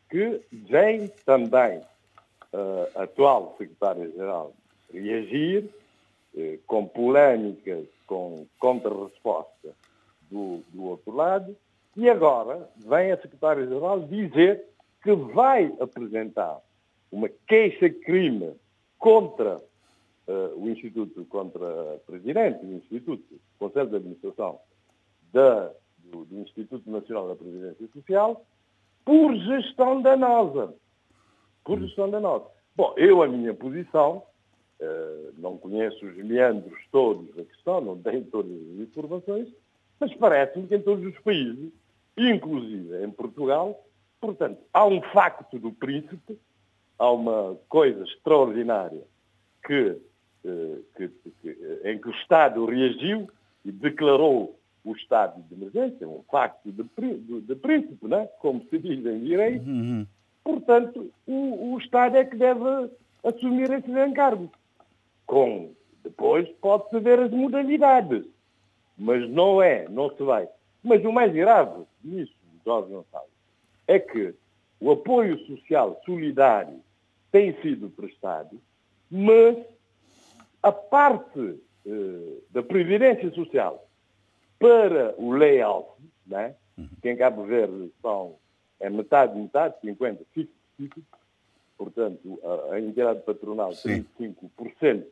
[0.10, 1.80] que vem também
[2.54, 4.54] uh, atual secretário-geral
[4.92, 5.70] reagir
[6.34, 9.76] uh, com polémicas, com contra-resposta
[10.32, 11.56] do, do outro lado,
[11.98, 14.64] e agora vem a secretária-geral dizer
[15.04, 16.60] que vai apresentar
[17.12, 18.56] uma queixa-crime
[18.98, 24.60] contra uh, o Instituto, contra a Presidente do Instituto, Conselho de Administração
[25.34, 25.72] da,
[26.12, 28.46] do, do, Instituto Nacional da Previdência Social,
[29.06, 30.74] por gestão danosa.
[31.64, 32.46] Por gestão danosa.
[32.76, 34.24] Bom, eu, a minha posição,
[34.80, 39.50] uh, não conheço os meandros todos da questão, não tenho todas as informações,
[40.00, 41.72] mas parece-me que em todos os países,
[42.18, 43.86] inclusive em Portugal,
[44.20, 46.38] portanto, há um facto do príncipe,
[46.98, 49.04] há uma coisa extraordinária
[49.66, 49.98] que,
[50.46, 51.10] eh, que,
[51.42, 53.30] que, em que o Estado reagiu
[53.64, 58.28] e declarou o estado de emergência, um facto de, de, de príncipe, né?
[58.40, 59.68] como se diz em direito.
[59.68, 60.06] Uhum.
[60.44, 62.90] Portanto, o, o Estado é que deve
[63.24, 64.50] assumir esses encargos.
[65.26, 65.72] Com,
[66.04, 68.26] depois pode-se ver as modalidades
[69.00, 70.48] mas não é, não se vai.
[70.84, 73.32] Mas o mais grave nisso, Jorge Gonçalves,
[73.88, 74.36] é que
[74.80, 76.82] o apoio social solidário
[77.32, 78.60] tem sido prestado,
[79.10, 79.58] mas
[80.62, 83.89] a parte eh, da Previdência Social
[84.60, 85.90] para o layout,
[86.28, 86.56] né,
[87.02, 88.36] que em Cabo Verde são
[88.80, 91.02] é metade, metade, 50, 50, 50
[91.78, 94.06] portanto, a, a entidade patronal, Sim.
[94.20, 95.06] 35%,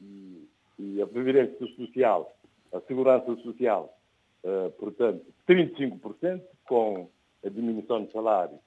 [0.00, 0.48] e
[0.78, 2.34] e a Previdência Social,
[2.72, 3.98] a Segurança Social,
[4.44, 7.08] uh, portanto, 35%, com
[7.44, 8.58] a diminuição de salário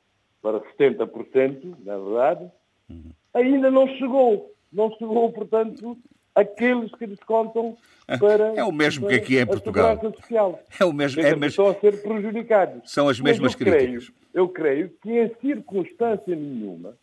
[0.41, 2.51] para 70%, na verdade,
[2.89, 3.11] uhum.
[3.33, 4.53] ainda não chegou.
[4.71, 5.97] Não chegou, portanto,
[6.35, 7.77] aqueles que descontam
[8.19, 8.53] para.
[8.55, 9.99] É o mesmo que aqui em Portugal.
[9.99, 10.59] Social.
[10.79, 11.21] É o mesmo.
[11.21, 11.45] É mesmo...
[11.45, 12.91] Estão a ser prejudicados.
[12.91, 14.09] São as mesmas eu críticas.
[14.09, 16.97] Creio, eu creio que em circunstância nenhuma,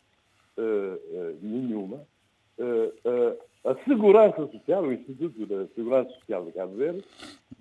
[0.57, 2.01] uh, uh, nenhuma,
[2.59, 7.05] uh, a Segurança Social, o Instituto da Segurança Social de Cabo Verde,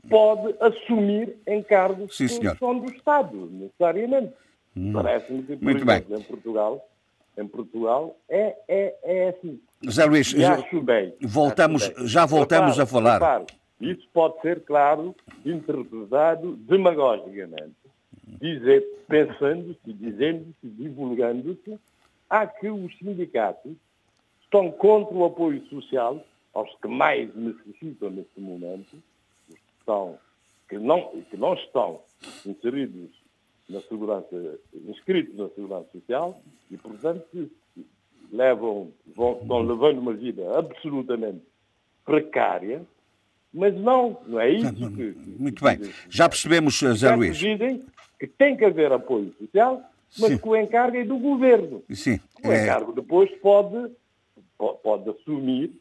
[0.09, 4.33] pode assumir encargos Sim, que são do Estado, necessariamente.
[4.75, 4.93] Hum.
[4.93, 6.19] Parece-me que, por Muito exemplo, bem.
[6.19, 6.89] em Portugal,
[7.37, 9.59] em Portugal é, é, é assim.
[9.81, 12.07] José Luís, acho bem, voltamos, acho bem.
[12.07, 13.13] já voltamos repare, a falar.
[13.13, 13.45] Repare,
[13.79, 15.15] isso pode ser, claro,
[15.45, 17.75] interpretado demagogicamente,
[18.41, 21.77] dizer, pensando-se, dizendo-se, divulgando-se,
[22.29, 23.73] há que os sindicatos
[24.41, 26.23] estão contra o apoio social
[26.53, 28.95] aos que mais necessitam neste momento,
[29.49, 30.17] os que, estão,
[30.67, 32.01] que, não, que não estão
[32.45, 33.11] inseridos
[33.69, 37.51] na segurança, inscritos na segurança social e, portanto,
[38.31, 41.41] levam, vão, estão levando uma vida absolutamente
[42.05, 42.81] precária,
[43.53, 45.15] mas não, não é isso que...
[45.39, 47.37] Muito bem, já percebemos, Zé Luís.
[47.37, 47.83] dizem
[48.19, 49.81] que tem que haver apoio social,
[50.19, 50.37] mas Sim.
[50.37, 51.83] que o encargo é do governo.
[51.91, 52.19] Sim.
[52.43, 52.63] O é...
[52.63, 53.91] encargo depois pode,
[54.57, 55.71] pode, assumir,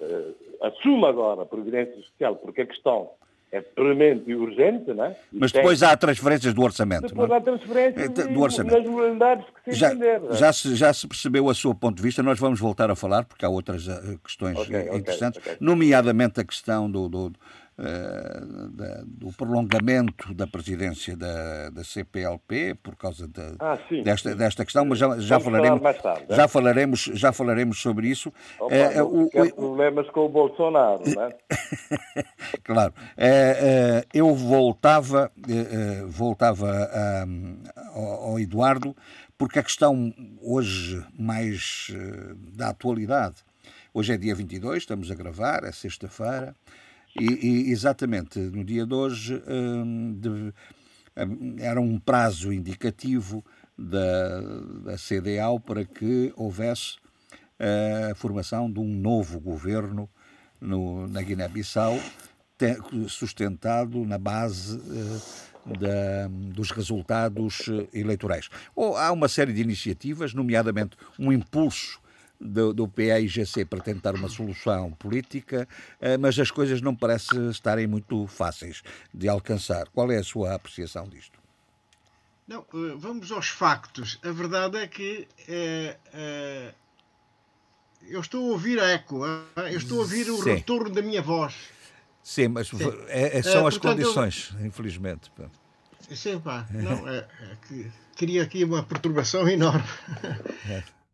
[0.00, 3.10] uh, assume agora a Previdência Social, porque a questão
[3.52, 5.16] é premente e urgente, não é?
[5.30, 5.88] E Mas depois tem...
[5.88, 7.08] há transferências do orçamento.
[7.08, 7.36] Depois não?
[7.36, 8.78] há transferências é, do orçamento.
[8.78, 10.22] nas modalidades que se já, entender.
[10.30, 10.34] É?
[10.36, 13.26] Já se, já se percebeu a seu ponto de vista, nós vamos voltar a falar,
[13.26, 15.66] porque há outras uh, questões okay, interessantes, okay, okay.
[15.66, 22.94] nomeadamente a questão do, do eh, da, do prolongamento da presidência da, da CPLP por
[22.94, 27.82] causa de, ah, desta, desta questão, mas já, já falaremos, tarde, já, falaremos, já falaremos
[27.82, 28.32] sobre isso.
[28.60, 31.36] Opa, é, o, o, problemas com o Bolsonaro, não é?
[32.62, 32.94] claro.
[33.16, 35.32] É, eu voltava,
[36.06, 37.26] voltava a,
[37.94, 38.94] ao, ao Eduardo,
[39.36, 41.92] porque a questão hoje mais
[42.54, 43.36] da atualidade,
[43.92, 46.54] hoje é dia 22, estamos a gravar, é sexta-feira,
[47.18, 53.44] e, e, exatamente no dia de hoje hum, de, hum, era um prazo indicativo
[53.76, 54.40] da,
[54.84, 56.96] da CDAO para que houvesse
[58.10, 60.10] a formação de um novo governo
[60.60, 61.98] no, na Guiné-Bissau,
[63.08, 68.48] sustentado na base uh, da, dos resultados eleitorais.
[68.74, 72.00] Ou há uma série de iniciativas, nomeadamente um impulso
[72.42, 75.68] do, do PAIGC para tentar uma solução política,
[76.00, 78.82] eh, mas as coisas não parecem estarem muito fáceis
[79.14, 79.88] de alcançar.
[79.88, 81.38] Qual é a sua apreciação disto?
[82.46, 84.18] Não, eh, vamos aos factos.
[84.24, 86.74] A verdade é que é, é,
[88.08, 90.54] eu estou a ouvir a eco, eu estou a ouvir o Sim.
[90.54, 91.54] retorno da minha voz.
[92.22, 92.76] Sim, mas Sim.
[93.08, 94.66] É, é, são as condições, eu...
[94.66, 95.30] infelizmente.
[96.14, 97.26] Sim, pá, não, é,
[97.68, 99.84] que queria aqui uma perturbação enorme.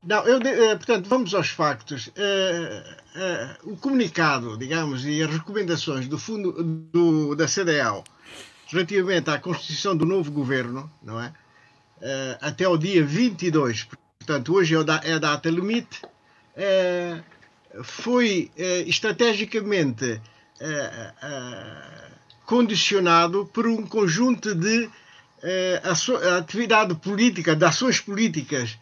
[0.02, 2.06] Não, eu, eh, portanto, vamos aos factos.
[2.08, 6.52] Uh, uh, o comunicado, digamos, e as recomendações do fundo
[6.92, 8.04] do, da CDAO
[8.68, 11.32] relativamente à constituição do novo governo, não é?
[12.40, 13.88] Até o dia 22,
[14.18, 16.02] portanto, hoje é a data limite,
[17.82, 18.52] foi
[18.86, 20.20] estrategicamente
[22.44, 24.90] condicionado por um conjunto de
[26.38, 28.78] atividade política, de ações políticas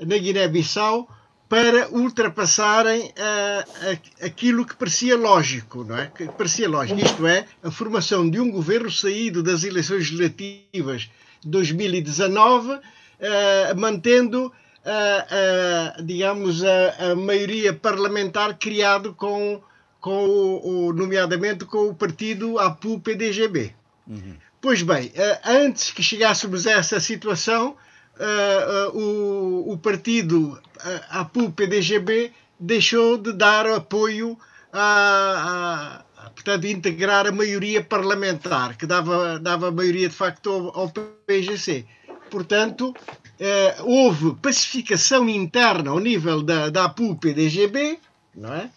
[0.00, 1.08] na Guiné-Bissau
[1.50, 6.06] para ultrapassarem uh, aquilo que parecia lógico, não é?
[6.06, 11.48] Que parecia lógico, isto é, a formação de um governo saído das eleições legislativas de
[11.48, 12.80] 2019, uh,
[13.76, 19.60] mantendo, uh, digamos, a, a, maioria parlamentar criado com,
[20.00, 23.74] com o, o, nomeadamente com o partido APU-PDGB.
[24.06, 24.36] Uhum.
[24.60, 25.10] Pois bem,
[25.44, 27.76] antes que chegássemos a essa situação,
[28.20, 30.60] uh, o, o, partido uh,
[31.10, 34.38] APU-PDGB deixou de dar apoio
[34.72, 40.88] a, a, portanto, integrar a maioria parlamentar, que dava, dava maioria de facto ao, ao
[41.26, 41.86] PGC.
[42.30, 42.94] Portanto,
[43.80, 47.98] houve pacificação interna ao nível da, da APU-PDGB,
[48.36, 48.70] não é?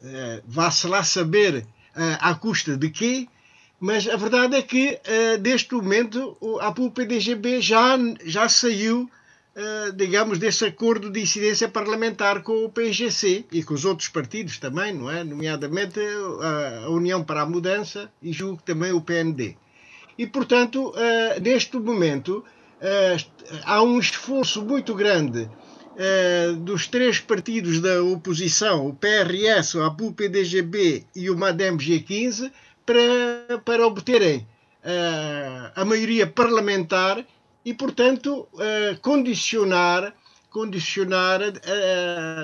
[0.00, 3.28] Uh, Vá-se lá saber uh, à custa de quê,
[3.80, 9.08] mas a verdade é que, uh, neste momento, a PUP-PDGB já, já saiu,
[9.54, 14.58] uh, digamos, desse acordo de incidência parlamentar com o PGC e com os outros partidos
[14.58, 15.22] também, não é?
[15.22, 19.56] Nomeadamente a, a União para a Mudança e julgo também o PND.
[20.18, 22.44] E, portanto, uh, neste momento,
[23.64, 25.48] há um esforço muito grande
[26.60, 32.52] dos três partidos da oposição, o PRS, o APU-PDGB e o MADEM G15,
[32.88, 37.22] para, para obterem uh, a maioria parlamentar
[37.62, 40.14] e, portanto, uh, condicionar,
[40.48, 41.40] condicionar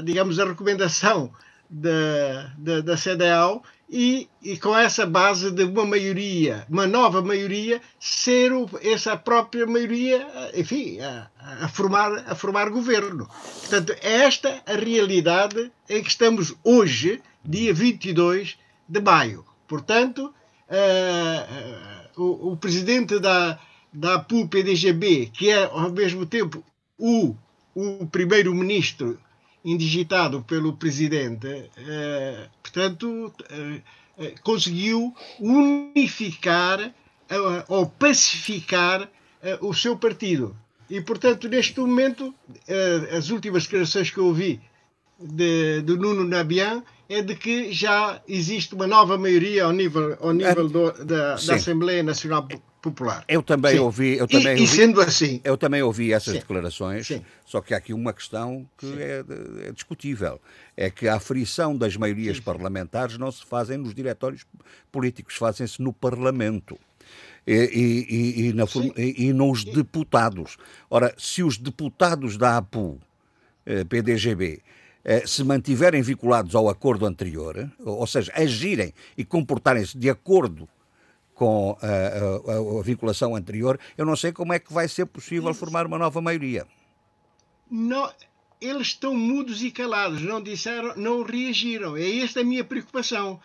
[0.05, 1.33] digamos, a recomendação
[1.71, 7.81] da, da, da CDAO e, e, com essa base de uma maioria, uma nova maioria,
[7.99, 11.31] ser o, essa própria maioria, enfim, a,
[11.63, 13.27] a, formar, a formar governo.
[13.61, 19.54] Portanto, é esta a realidade em que estamos hoje, dia 22 de maio.
[19.67, 20.33] Portanto,
[20.69, 23.59] uh, uh, o, o, presidente da,
[23.93, 26.62] da APU-PDGB, que é ao mesmo tempo
[26.99, 27.35] o,
[27.75, 29.19] o primeiro-ministro
[29.65, 33.33] indigitado pelo presidente, eh, portanto,
[34.19, 36.95] eh, conseguiu unificar
[37.69, 39.09] ou pacificar
[39.62, 40.55] o seu partido.
[40.91, 42.35] E, portanto, neste momento,
[43.17, 44.61] as últimas declarações que eu ouvi
[45.19, 50.33] de, do Nuno Nabian é de que já existe uma nova maioria ao nível, ao
[50.33, 52.49] nível do, da, da, Assembleia Nacional
[52.81, 53.25] Popular.
[53.29, 53.79] Eu também Sim.
[53.79, 54.17] ouvi.
[54.17, 55.41] Eu também e, ouvi, e sendo assim.
[55.45, 56.41] Eu também ouvi essas Sim.
[56.41, 57.25] declarações, Sim.
[57.45, 59.25] só que há aqui uma questão que é,
[59.69, 60.41] é, discutível:
[60.77, 64.47] é que a aferição das maiorias parlamentares não se fazem nos diretórios
[64.91, 66.79] políticos, fazem-se no Parlamento.
[67.47, 68.65] E, e, e, na,
[68.97, 70.57] e, nos deputados.
[70.89, 72.99] Ora, se os deputados da APU,
[73.67, 74.62] eh, PDGB,
[75.27, 80.69] se mantiverem vinculados ao acordo anterior, ou seja, agirem e comportarem-se de acordo
[81.35, 85.53] com a, a, a, vinculação anterior, eu não sei como é que vai ser possível
[85.53, 86.67] formar uma nova maioria.
[87.71, 88.11] Não,
[88.61, 91.97] eles estão mudos e calados, não disseram, não reagiram.
[91.97, 93.41] É esta a minha preocupação,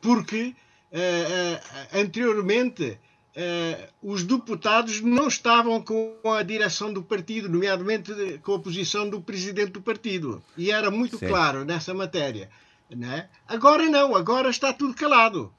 [0.00, 0.54] porque
[0.90, 2.98] uh, uh, anteriormente
[3.36, 8.12] uh, os deputados não estavam com a direção do partido, nomeadamente
[8.42, 11.28] com a posição do presidente do partido, e era muito Sim.
[11.28, 12.50] claro nessa matéria.
[12.90, 13.28] Né?
[13.48, 15.52] Agora não, agora está tudo calado.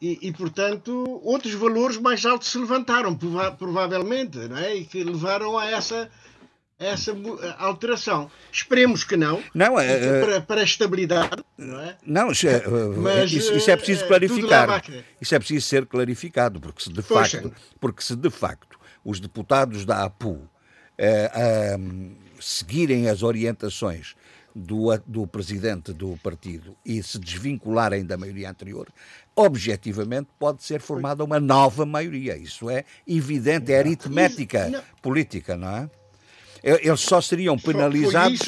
[0.00, 4.76] E, e, portanto, outros valores mais altos se levantaram, prova provavelmente, não é?
[4.76, 6.08] e que levaram a essa,
[6.78, 7.12] essa
[7.58, 8.30] alteração.
[8.52, 11.42] Esperemos que não, não é, para, para a estabilidade.
[11.56, 11.96] Não, é?
[12.06, 12.62] não isso, é,
[12.96, 14.82] Mas, isso, isso, é preciso clarificar.
[15.20, 19.84] Isso é preciso ser clarificado, porque se de, facto, porque se de facto os deputados
[19.84, 20.48] da APU
[20.96, 21.78] eh, eh,
[22.40, 24.14] seguirem as orientações
[24.54, 28.88] do, do presidente do partido e se desvincularem da maioria anterior,
[29.34, 32.36] objetivamente pode ser formada uma nova maioria.
[32.36, 35.90] Isso é evidente, é aritmética política, não é?
[36.62, 38.40] Eles só seriam penalizados.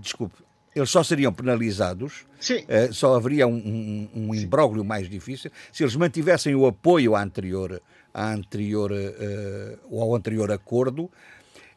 [0.00, 0.34] Desculpe.
[0.74, 5.96] Eles só seriam penalizados, uh, só haveria um, um, um imbróglio mais difícil se eles
[5.96, 7.82] mantivessem o apoio à anterior,
[8.14, 11.10] à anterior, uh, ao anterior acordo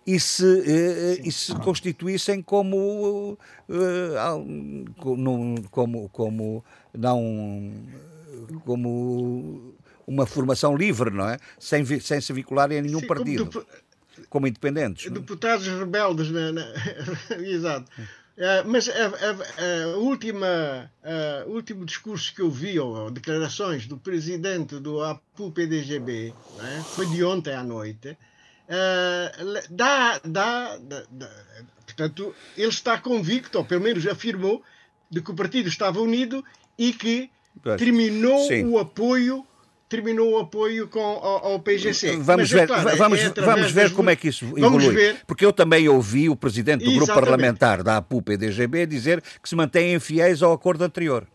[0.05, 3.35] e se, uh, e se constituíssem como,
[5.71, 6.63] como, como
[6.93, 7.73] não
[8.63, 9.73] como
[10.05, 11.37] uma formação livre, não é?
[11.57, 13.45] Sem, sem se vincularem a nenhum Sim, partido.
[13.47, 13.65] Como,
[14.29, 15.07] como independentes.
[15.07, 15.09] É?
[15.09, 15.79] Deputados não?
[15.79, 16.65] rebeldes, na, na...
[17.39, 17.91] exato.
[18.35, 20.91] Uh, mas a, a, a última,
[21.45, 27.23] o último discurso que eu vi, ou, declarações do presidente do APU-PDGB, né, foi de
[27.23, 28.17] ontem à noite,
[28.67, 31.29] uh, dá, dá, dá, dá,
[31.85, 34.63] portanto, ele está convicto, ou pelo menos afirmou,
[35.11, 36.43] de que o partido estava unido
[36.75, 37.29] e que
[37.77, 38.65] terminou Sim.
[38.65, 39.45] o apoio
[39.93, 42.17] terminou o apoio com, ao, ao PGC.
[42.17, 45.15] Vamos Mas, ver, é claro, vamos, é vamos ver como é que isso evolui.
[45.27, 47.05] Porque eu também ouvi o presidente do Exatamente.
[47.05, 51.27] grupo parlamentar da APU-PDGB dizer que se mantêm fiéis ao acordo anterior.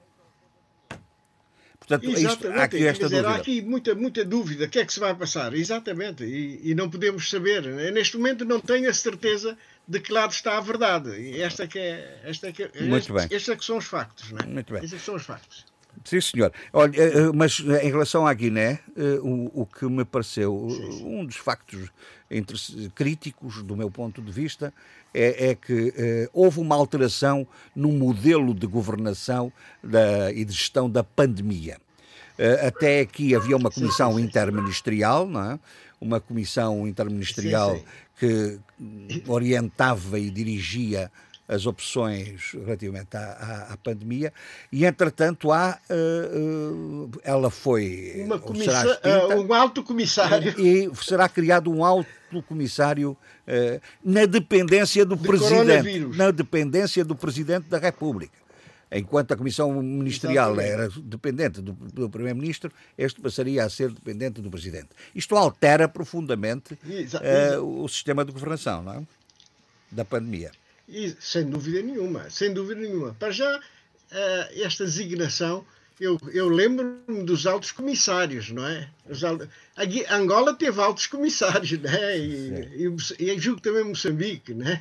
[1.79, 3.29] Portanto, isto, há aqui esta dizer, dúvida.
[3.31, 4.65] Há aqui muita, muita dúvida.
[4.65, 5.55] O que é que se vai passar?
[5.55, 6.25] Exatamente.
[6.25, 7.65] E, e, não podemos saber.
[7.93, 9.57] Neste momento não tenho a certeza
[9.87, 11.41] de que lado está a verdade.
[11.41, 13.25] Esta que é, esta que é, Muito estes, bem.
[13.31, 14.31] estes é que são os factos.
[14.33, 14.47] Não é?
[14.47, 14.83] Muito bem.
[14.83, 15.65] Estes é que são os factos.
[16.05, 16.53] Sim, senhor.
[16.73, 18.81] Olha, eh, eh, mas eh, em relação à Guiné,
[19.23, 20.55] o, o que me pareceu
[21.05, 21.91] um dos factos
[22.95, 24.73] críticos, do meu ponto de vista,
[25.15, 29.51] é, é que houve uma alteração no modelo de governação
[29.83, 31.79] da, e de gestão da pandemia.
[32.67, 35.59] até aqui havia uma comissão interministerial, não é?
[36.01, 37.85] uma comissão interministerial sim, sim.
[38.19, 38.61] que
[39.27, 41.11] orientava e dirigia
[41.49, 44.33] as opções relativamente à, à, à pandemia
[44.71, 48.23] e, entretanto, há, uh, uh, ela foi...
[48.23, 50.55] Uma comissão, uh, um alto comissário.
[50.61, 52.09] E será criado um alto
[52.47, 53.17] comissário
[54.05, 56.01] na dependência do de Presidente.
[56.17, 58.37] Na dependência do Presidente da República.
[58.93, 60.97] Enquanto a Comissão Ministerial Exatamente.
[60.97, 64.89] era dependente do, do Primeiro-Ministro, este passaria a ser dependente do Presidente.
[65.15, 66.79] Isto altera profundamente
[67.63, 69.03] o sistema de governação, não é?
[69.91, 70.51] da pandemia.
[70.89, 73.15] E, sem dúvida nenhuma, sem dúvida nenhuma.
[73.19, 73.61] Para já,
[74.55, 75.65] esta designação
[76.01, 78.89] eu, eu lembro-me dos altos comissários, não é?
[79.25, 82.17] Altos, a Angola teve altos comissários, né?
[82.17, 82.87] E,
[83.19, 84.81] e, e julgo também Moçambique, né?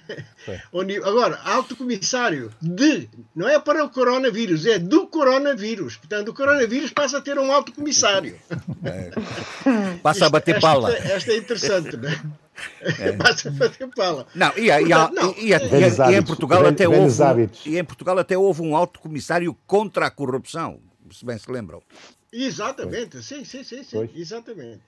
[1.03, 5.97] Agora, alto comissário de, não é para o coronavírus, é do coronavírus.
[5.97, 8.37] Portanto, o coronavírus passa a ter um alto comissário.
[8.83, 9.11] É.
[10.01, 10.93] Passa a bater pala.
[10.93, 12.21] Esta, esta é interessante, não é?
[12.99, 13.11] É.
[13.17, 14.27] Basta bater pala.
[14.33, 18.61] Não, e, e, não, e, e, em Portugal até houve, e em Portugal até houve
[18.61, 20.79] um alto comissário contra a corrupção
[21.13, 21.81] se bem se lembram.
[22.31, 24.81] Exatamente, sim, sim, sim, sim exatamente.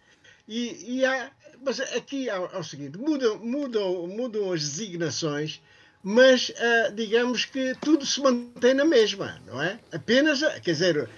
[0.48, 1.32] E, e há,
[1.64, 5.62] mas aqui é o seguinte, mudam, mudam, mudam as designações,
[6.04, 9.80] mas uh, digamos que tudo se mantém na mesma, não é?
[9.92, 11.10] Apenas, quer dizer, uh,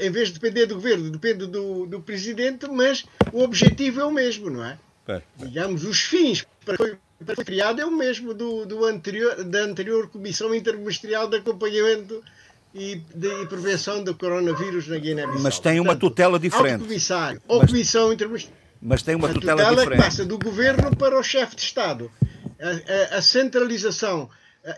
[0.00, 4.10] em vez de depender do governo, depende do, do presidente, mas o objetivo é o
[4.10, 4.78] mesmo, não é?
[5.08, 5.22] É.
[5.36, 6.96] Digamos, os fins para que
[7.34, 12.22] foi criado é o mesmo do, do anterior, da anterior Comissão Interministerial de Acompanhamento
[12.74, 15.42] e de prevenção do coronavírus na Guiné-Bissau.
[15.42, 16.80] Mas tem uma tutela diferente.
[16.80, 18.58] Ao comissário, ou comissão interministerial.
[18.80, 20.02] Mas tem uma tutela, tutela diferente.
[20.02, 22.10] passa do governo para o chefe de Estado.
[22.60, 24.30] A, a, a centralização,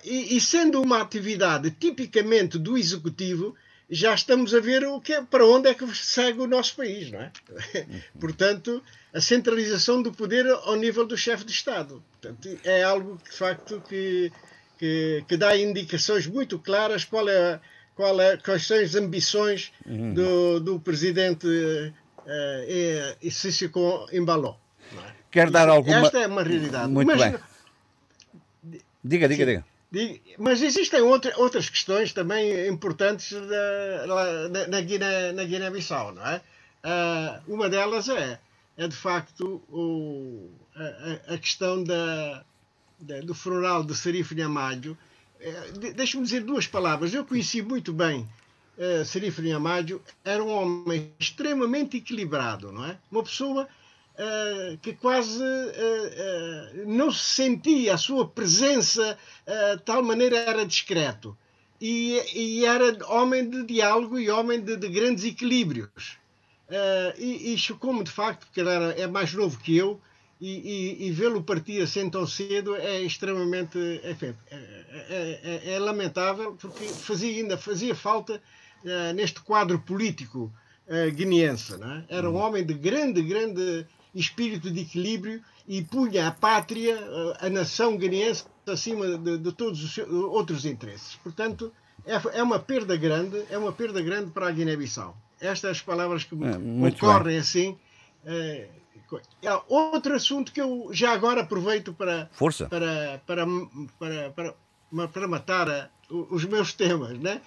[0.05, 3.55] e, e, sendo uma atividade tipicamente do executivo,
[3.89, 7.11] já estamos a ver o que é, para onde é que segue o nosso país,
[7.11, 7.31] não é?
[8.19, 8.83] Portanto,
[9.15, 12.03] a centralização do poder ao nível do chefe de Estado.
[12.13, 14.33] Portanto, é algo que, de facto, que,
[14.77, 17.61] que, que dá indicações muito claras qual é
[17.95, 20.15] qual é, quais são as ambições uhum.
[20.15, 21.95] do, do presidente uh,
[23.23, 24.57] e, Cícero Embaló.
[24.93, 25.13] É?
[25.31, 25.99] Quer dar alguma...
[25.99, 26.91] Esta é uma realidade.
[26.91, 28.81] Muito mas, bem.
[29.03, 29.65] Diga, diga, diga.
[30.39, 35.71] Mas existem outra, outras questões também importantes na, na Guiné-Bissau, na Guiné
[36.15, 36.41] não é?
[36.85, 38.39] Uh, uma delas é,
[38.77, 42.45] é de facto o, a, a questão da,
[43.01, 44.97] da, do funeral de Serif Nhamalho,
[45.41, 47.13] é, deixa-me dizer duas palavras.
[47.13, 48.29] Eu conheci muito bem
[48.79, 52.99] uh, Serif Niamádio, era um homem extremamente equilibrado, não é?
[53.11, 53.69] Uma pessoa
[54.15, 59.19] uh, que quase uh, uh, não se sentia a sua presença,
[59.77, 61.37] de tal maneira era discreto.
[61.81, 66.17] E, e, era homem de diálogo e homem de, de grandes equilíbrios.
[67.19, 70.01] E, e chocou-me de facto, porque ele era, é mais novo que eu,
[70.41, 75.79] e, e, e vê-lo partir assim tão cedo é extremamente enfim, é, é, é, é,
[75.79, 78.43] lamentável porque fazia ainda fazia falta
[78.85, 80.53] uh, neste quadro político
[80.89, 82.05] uh, guineense não é?
[82.09, 87.49] era um homem de grande grande espírito de equilíbrio e punha a pátria uh, a
[87.49, 91.17] nação guineense acima de, de todos os outros interesses.
[91.17, 91.73] Portanto
[92.05, 96.25] é, é uma perda grande é uma perda grande para a Guiné-Bissau estas as palavras
[96.25, 97.77] que me ocorrem assim
[99.43, 102.69] é outro assunto que eu já agora aproveito para, Força.
[102.69, 103.47] para, para,
[103.99, 107.19] para, para, para matar a, os meus temas.
[107.19, 107.41] Né?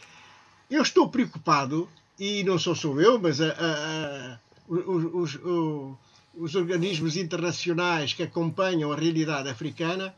[0.69, 1.89] Eu estou preocupado,
[2.19, 5.39] e não sou só eu, mas a, a, a, os, os,
[6.35, 10.13] os, organismos internacionais que acompanham a realidade africana,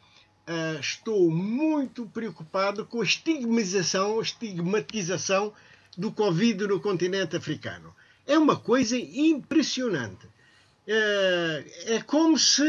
[0.48, 5.54] uh, estou muito preocupado com a estigmatização, a estigmatização
[5.98, 7.96] do Covid no continente africano.
[8.26, 10.28] É uma coisa impressionante
[10.92, 12.64] é, é como se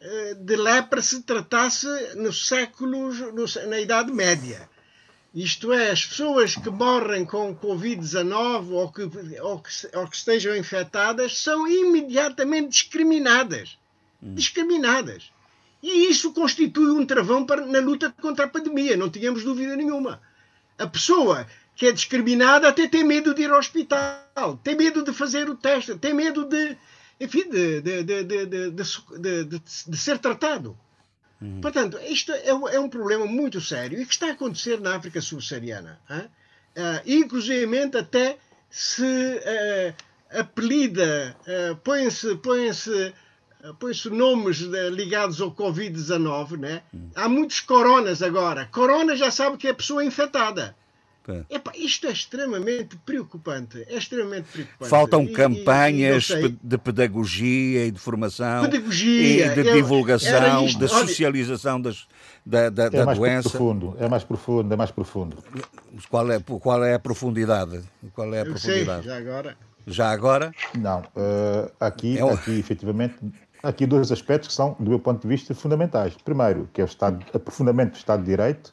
[0.00, 3.18] é, de lepra se tratasse nos séculos,
[3.66, 4.68] na Idade Média.
[5.34, 9.02] Isto é, as pessoas que morrem com Covid-19 ou que,
[9.40, 13.76] ou, que, ou que estejam infectadas são imediatamente discriminadas.
[14.22, 14.34] Hum.
[14.36, 15.32] Discriminadas.
[15.82, 20.22] E isso constitui um travão para, na luta contra a pandemia, não tínhamos dúvida nenhuma.
[20.78, 21.44] A pessoa
[21.74, 25.56] que é discriminada até tem medo de ir ao hospital, tem medo de fazer o
[25.56, 26.76] teste, tem medo de,
[27.20, 30.78] enfim, de, de, de, de ser tratado.
[31.40, 31.60] Uhum.
[31.60, 35.20] Portanto, isto é, é, um problema muito sério e que está a acontecer na África
[35.20, 36.00] subsaariana.
[36.10, 37.66] Uh, inclusive
[37.98, 38.38] até
[38.70, 39.94] se uh,
[40.40, 42.70] apelida, uh, põe-se põe
[43.78, 44.58] põe nomes
[44.92, 46.58] ligados ao Covid-19.
[46.58, 46.82] Né?
[46.92, 47.10] Uhum.
[47.14, 48.66] Há muitos coronas agora.
[48.66, 50.74] Corona já sabe que é pessoa infectada.
[51.48, 53.84] Epá, isto é extremamente preocupante.
[53.88, 54.90] É extremamente preocupante.
[54.90, 60.88] Faltam e, campanhas e, e de pedagogia e de formação pedagogia, e de divulgação, de
[60.88, 62.06] socialização das,
[62.44, 63.48] da, da, é da mais doença.
[63.48, 65.36] Profundo, é mais profundo, é mais profundo.
[66.10, 67.82] Qual é, qual é a profundidade?
[68.12, 69.04] Qual é a Eu profundidade?
[69.04, 69.56] Sei, já agora.
[69.86, 70.52] Já agora?
[70.74, 71.00] Não.
[71.00, 73.16] Uh, aqui, é aqui, efetivamente,
[73.62, 76.14] aqui dois aspectos que são, do meu ponto de vista, fundamentais.
[76.24, 78.72] Primeiro, que é o estado, aprofundamento do Estado de Direito,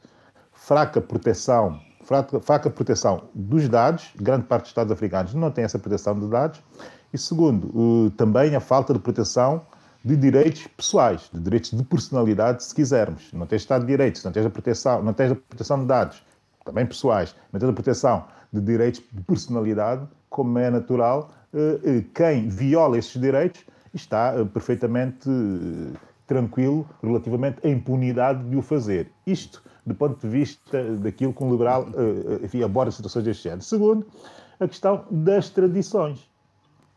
[0.53, 6.17] fraca proteção fraca proteção dos dados, grande parte dos Estados africanos não tem essa proteção
[6.17, 6.61] dos dados,
[7.13, 9.61] e segundo, também a falta de proteção
[10.03, 13.31] de direitos pessoais, de direitos de personalidade, se quisermos.
[13.33, 16.23] Não tens Estado de Direitos, não tens a proteção, não tens a proteção de dados,
[16.65, 22.03] também pessoais, não tens a proteção de direitos de personalidade, como é natural, eh, eh,
[22.13, 23.61] quem viola esses direitos
[23.93, 25.29] está eh, perfeitamente
[26.31, 29.11] tranquilo relativamente à impunidade de o fazer.
[29.27, 31.85] Isto do ponto de vista daquilo que um liberal
[32.41, 33.61] enfim, aborda situações deste género.
[33.61, 34.05] Segundo,
[34.57, 36.29] a questão das tradições.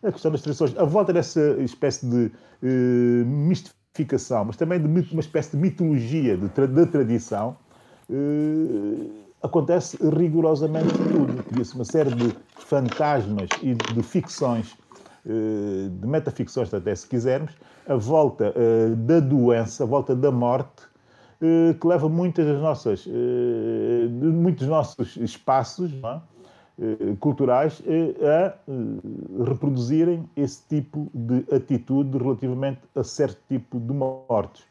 [0.05, 0.77] A questão das tradições.
[0.79, 6.49] A volta dessa espécie de uh, mistificação, mas também de uma espécie de mitologia de,
[6.51, 7.57] tra de tradição,
[8.11, 9.11] uh,
[9.43, 11.43] acontece rigorosamente tudo.
[11.45, 14.77] Cria-se uma série de fantasmas e de ficções,
[15.25, 17.53] de metaficções até se quisermos,
[17.89, 18.53] a volta
[18.97, 20.83] da doença, a volta da morte,
[21.41, 23.07] que leva muitas das nossas,
[24.33, 26.21] muitos dos nossos espaços, é?
[26.77, 28.55] Eh, culturais eh, a eh,
[29.45, 34.65] reproduzirem esse tipo de atitude relativamente a certo tipo de mortes.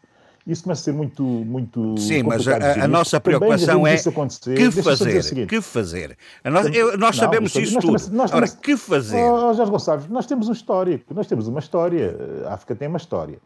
[0.46, 5.48] Isso começa a ser muito, muito Sim, mas a, a nossa preocupação é que fazer,
[5.48, 6.18] que fazer.
[6.44, 7.94] Nós, eu, nós não, sabemos isso tudo.
[7.94, 9.24] Nós, nós Ora, que fazer?
[9.24, 12.18] Oh, Jorge Gonçalves, nós temos um histórico, nós temos uma história.
[12.46, 13.40] A África tem uma história.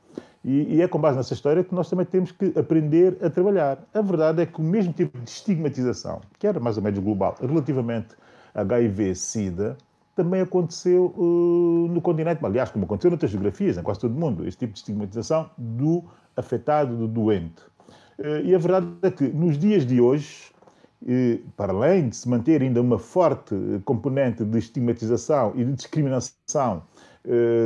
[0.44, 3.80] E, e, é com base nessa história que nós também temos que aprender a trabalhar.
[3.94, 7.36] A verdade é que o mesmo tipo de estigmatização, que era mais ou menos global,
[7.40, 8.16] relativamente
[8.56, 9.78] HIV-Sida,
[10.16, 14.48] também aconteceu uh, no continente, aliás, como aconteceu noutras geografias, em quase todo o mundo,
[14.48, 16.06] este tipo de estigmatização do
[16.38, 17.62] afetado, do doente.
[18.20, 20.52] Uh, e a verdade é que nos dias de hoje,
[21.02, 26.84] uh, para além de se manter ainda uma forte componente de estigmatização e de discriminação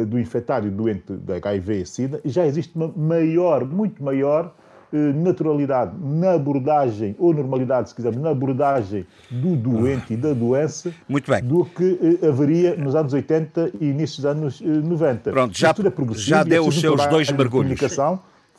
[0.10, 4.56] do infectado e do doente da HIV-Sida, já existe uma maior, muito maior,
[4.94, 10.94] eh, naturalidade na abordagem, ou normalidade, se quisermos, na abordagem do doente e da doença
[11.44, 15.30] do que eh, haveria nos anos 80 e início dos anos 90.
[15.30, 15.74] Eh, Pronto, já,
[16.16, 17.80] já deu os seus dois mergulhos.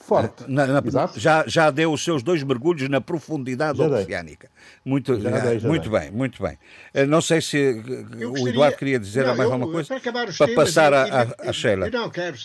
[0.03, 0.45] Forte.
[0.49, 0.83] Na, na,
[1.17, 4.51] já, já deu os seus dois mergulhos na profundidade já oceânica.
[4.85, 6.01] Muito, já dei, já muito dei.
[6.01, 6.59] bem, muito bem.
[7.07, 10.55] Não sei se gostaria, o Eduardo queria dizer não, mais eu, alguma coisa para, para
[10.55, 11.89] passar a, a, a Sheila.
[11.89, 12.37] Não, quero.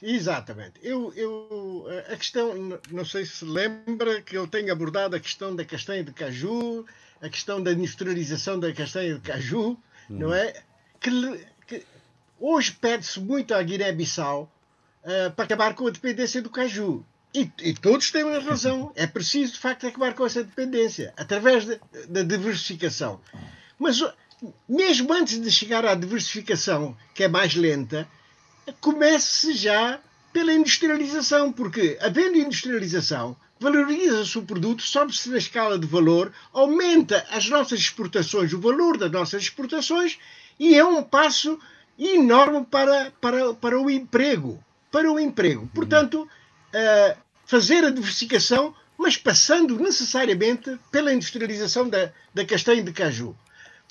[0.00, 0.74] Exatamente.
[0.82, 5.64] Eu, eu, a questão, não sei se lembra que eu tenho abordado a questão da
[5.64, 6.86] castanha de caju,
[7.20, 9.78] a questão da industrialização da castanha de caju, hum.
[10.10, 10.52] não é?
[11.00, 11.10] Que,
[11.66, 11.82] que
[12.38, 14.48] hoje pede-se muito à Guiné-Bissau
[15.04, 17.04] uh, para acabar com a dependência do caju.
[17.34, 18.92] E, e, todos têm razão.
[18.96, 21.66] É preciso, de facto, acabar com essa dependência, através
[22.08, 23.20] da diversificação.
[23.78, 24.00] Mas,
[24.68, 28.08] mesmo antes de chegar à diversificação, que é mais lenta,
[28.80, 30.00] comece já
[30.32, 37.48] pela industrialização, porque havendo industrialização, valoriza-se o produto, sobe-se na escala de valor, aumenta as
[37.48, 40.18] nossas exportações, o valor das nossas exportações,
[40.58, 41.58] e é um passo
[41.98, 44.62] enorme para, para, para o emprego.
[44.94, 45.68] Para o emprego.
[45.74, 53.36] Portanto, uh, fazer a diversificação, mas passando necessariamente pela industrialização da, da castanha de caju.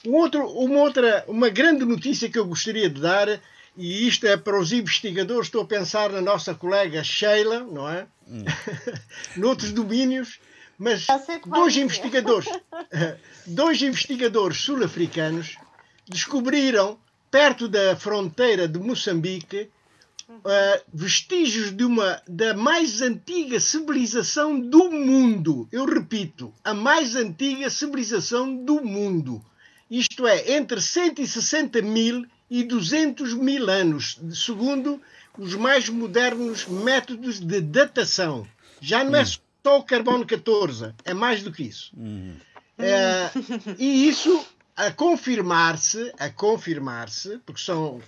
[0.08, 3.28] Um outro, uma outra, uma grande notícia que eu gostaria de dar
[3.76, 8.08] e isto é para os investigadores, estou a pensar na nossa colega Sheila, não é?
[8.26, 8.46] Hum.
[9.36, 10.40] Noutros domínios,
[10.78, 11.06] mas
[11.46, 12.48] dois investigadores,
[13.46, 15.58] dois investigadores sul-africanos
[16.08, 16.98] descobriram,
[17.30, 19.70] perto da fronteira de Moçambique,
[20.38, 25.68] uh, vestígios de uma da mais antiga civilização do mundo.
[25.72, 29.44] Eu repito, a mais antiga civilização do mundo.
[29.90, 35.02] Isto é, entre 160 mil e 200 mil anos, segundo
[35.38, 38.48] os mais modernos métodos de datação.
[38.80, 39.26] Já não é hum.
[39.64, 41.92] só o carbono 14, é mais do que isso.
[41.98, 42.36] Hum.
[42.78, 43.30] É,
[43.78, 48.02] e isso a confirmar-se, a confirmar-se, porque são, uh,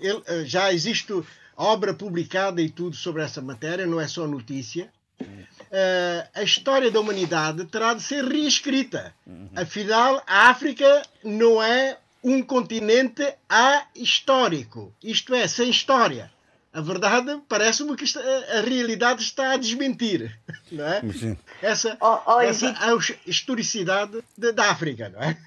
[0.00, 1.12] ele, uh, já existe
[1.56, 4.90] obra publicada e tudo sobre essa matéria, não é só notícia.
[5.20, 9.14] Uh, a história da humanidade terá de ser reescrita.
[9.26, 9.48] Uhum.
[9.56, 16.30] Afinal, a África não é um continente ahistórico, isto é, sem história.
[16.72, 20.38] A verdade parece-me que a realidade está a desmentir,
[20.70, 21.00] não é?
[21.12, 21.38] Sim.
[21.62, 22.74] Essa, oh, oh, essa
[23.26, 25.38] historicidade de, da África, não é?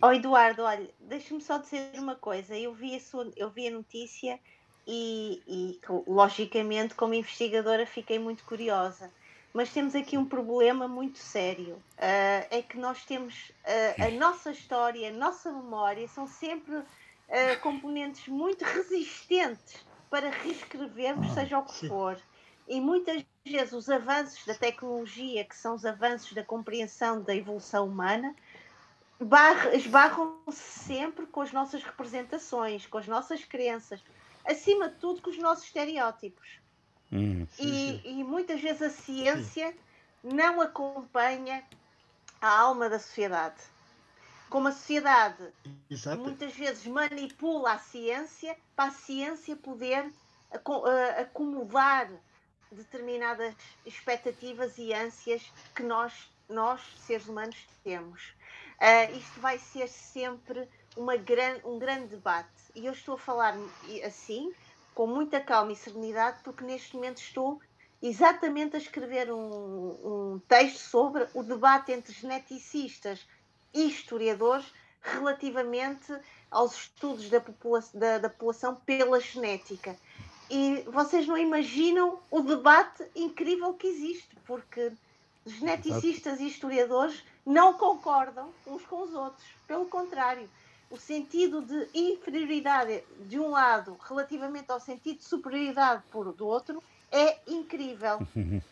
[0.00, 2.56] Oh, Eduardo, olha, deixa-me só dizer uma coisa.
[2.56, 4.38] Eu vi a, sua, eu vi a notícia
[4.86, 9.10] e, e, logicamente, como investigadora, fiquei muito curiosa
[9.54, 11.76] mas temos aqui um problema muito sério.
[11.96, 16.84] Uh, é que nós temos uh, a nossa história, a nossa memória são sempre uh,
[17.62, 22.20] componentes muito resistentes para reescrevermos, seja o que for.
[22.66, 27.86] E muitas vezes os avanços da tecnologia, que são os avanços da compreensão da evolução
[27.86, 28.34] humana,
[29.72, 34.02] esbarram-se sempre com as nossas representações, com as nossas crenças.
[34.44, 36.60] acima de tudo, com os nossos estereótipos.
[37.12, 37.46] Hum.
[37.58, 39.74] E, e muitas vezes a ciência
[40.22, 41.64] não acompanha
[42.40, 43.60] a alma da sociedade.
[44.50, 45.42] Como a sociedade
[45.88, 46.22] Exato.
[46.22, 50.12] muitas vezes manipula a ciência para a ciência poder
[50.52, 52.10] eh, acomodar
[52.70, 53.54] determinadas
[53.86, 55.42] expectativas e ânsias
[55.74, 58.33] que nós, nós seres humanos, temos.
[58.78, 62.48] Ah, isto vai ser sempre uma gran, um grande debate.
[62.74, 63.56] E eu estou a falar
[64.04, 64.52] assim,
[64.94, 67.60] com muita calma e serenidade, porque neste momento estou
[68.02, 73.26] exatamente a escrever um, um texto sobre o debate entre geneticistas
[73.72, 74.66] e historiadores
[75.02, 76.14] relativamente
[76.50, 79.96] aos estudos da, popula da, da população pela genética.
[80.50, 84.92] E vocês não imaginam o debate incrível que existe, porque
[85.46, 89.44] geneticistas e historiadores não concordam uns com os outros.
[89.66, 90.48] Pelo contrário,
[90.90, 96.82] o sentido de inferioridade de um lado relativamente ao sentido de superioridade por do outro
[97.10, 98.18] é incrível.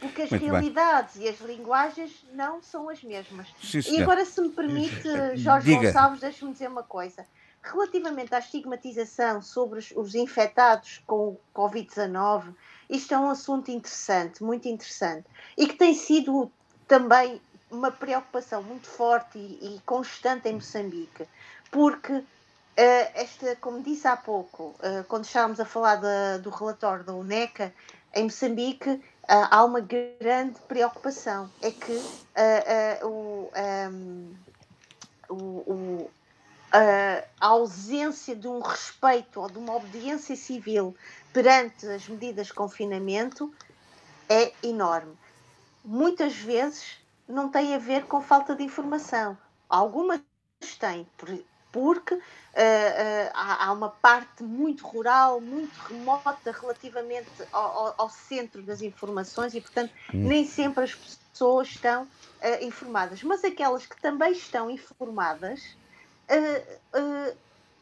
[0.00, 0.50] Porque as Muito bem.
[0.50, 3.48] realidades e as linguagens não são as mesmas.
[3.62, 5.02] Sim, E agora, se me permite,
[5.36, 5.86] Jorge Diga.
[5.86, 7.26] Gonçalves, deixe-me dizer uma coisa.
[7.62, 12.54] Relativamente à estigmatização sobre os, os infectados com o Covid-19,
[12.88, 16.50] isto é um assunto interessante, muito interessante, e que tem sido
[16.86, 17.40] também
[17.70, 21.26] uma preocupação muito forte e, e constante em Moçambique,
[21.70, 22.24] porque
[22.76, 26.00] eh, esta, como disse há pouco, eh, quando estávamos a falar
[26.38, 27.74] do relatório da UNECA,
[28.14, 31.52] em Moçambique ah, há uma grande preocupação.
[31.60, 32.12] É que
[33.04, 34.34] o, ahm,
[35.28, 36.14] o- o-
[36.72, 40.96] a a ausência de um respeito ou de uma obediência civil
[41.32, 43.52] perante as medidas de confinamento
[44.28, 45.16] é enorme.
[45.84, 46.98] Muitas vezes
[47.28, 49.38] não tem a ver com falta de informação.
[49.68, 50.20] Algumas
[50.80, 51.28] têm, por-
[51.70, 58.62] porque ah, ah, há, há uma parte muito rural, muito remota relativamente ao, ao- centro
[58.64, 62.10] das informações e, portanto, nem sempre as pessoas estão
[62.42, 63.22] ah, informadas.
[63.22, 65.60] Mas aquelas que também estão informadas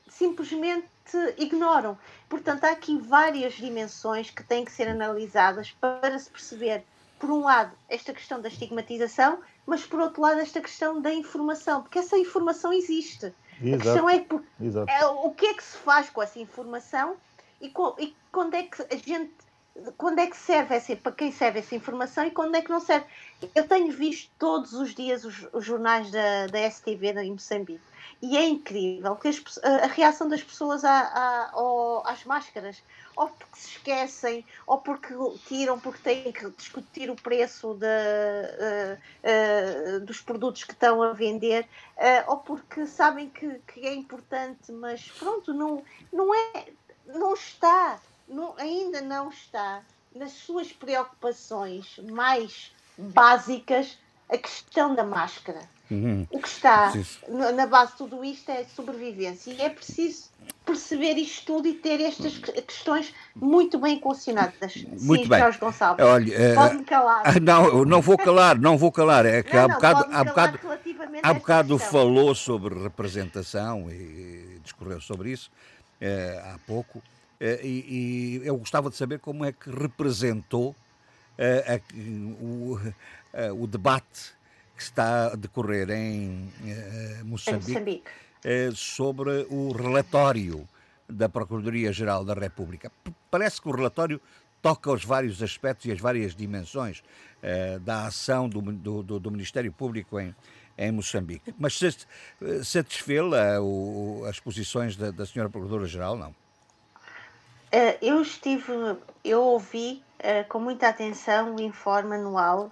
[0.09, 0.88] simplesmente
[1.36, 1.99] ignoram.
[2.28, 6.86] Portanto, há aqui várias dimensões que têm que ser analisadas para se perceber,
[7.18, 11.82] por um lado, esta questão da estigmatização, mas por outro lado, esta questão da informação,
[11.82, 13.26] porque essa informação existe.
[13.26, 13.82] A Exato.
[13.82, 14.42] questão é, por-
[14.90, 17.16] é o que é que se faz com essa informação
[17.60, 19.32] e, co- e quando é que a gente
[19.98, 22.80] quando é que serve essa, para quem serve essa informação e quando é que não
[22.80, 23.04] serve.
[23.54, 27.82] Eu tenho visto todos os dias os, os jornais da, da STV em Moçambique
[28.22, 32.82] e é incrível que as a, a reação das pessoas à- ao- às máscaras,
[33.16, 35.14] ou porque se esquecem, ou porque
[35.46, 41.12] tiram, porque têm que discutir o preço da, eh, eh, dos produtos que estão a
[41.12, 45.82] vender, eh, ou porque sabem que, que é importante, mas pronto, não,
[46.12, 46.72] não é,
[47.07, 49.84] não está, não- ainda não está
[50.14, 53.98] nas suas preocupações mais básicas
[54.28, 55.70] a questão da máscara.
[55.91, 56.26] Uhum.
[56.30, 56.93] O que está
[57.28, 60.24] na na base de tudo isto é sobrevivência e é preciso
[60.64, 64.84] perceber isto tudo e ter estas que- questões muito bem equacionadas.
[65.01, 65.39] Muito Sim, bem.
[65.39, 66.05] Jorge Gonçalves.
[66.05, 67.22] Olha, eh, Pode-me calar.
[67.24, 69.24] ah, não, não vou calar, não vou calar.
[69.26, 70.59] É que Não, há não, bocado, há bocado,
[71.22, 75.51] há a bocado falou sobre representação e discorreu sobre isso
[76.01, 77.01] eh, há pouco.
[77.41, 80.74] eh, e, e eu gostava de saber como é que representou
[81.39, 81.95] eh, a-
[82.43, 82.80] o,
[83.34, 84.34] eh, o debate
[84.77, 88.05] que está a decorrer em eh, Em Moçambique Moçambique.
[88.45, 90.68] eh, sobre o relatório
[91.09, 92.91] da Procuradoria-Geral da República.
[93.03, 94.20] P- Parece que o relatório
[94.61, 97.03] toca os vários aspectos e as várias dimensões
[97.43, 100.35] eh, da ação do, do- do- Ministério Público em,
[100.77, 101.55] em Moçambique.
[101.59, 102.07] Mas sat-
[102.64, 103.59] satisfê-la
[104.29, 106.16] as posições da, da Senhora Procuradora-Geral?
[106.18, 106.35] Não.
[107.72, 108.72] Eh, eu estive,
[109.24, 112.70] eu ouvi eh, com muita atenção o informe anual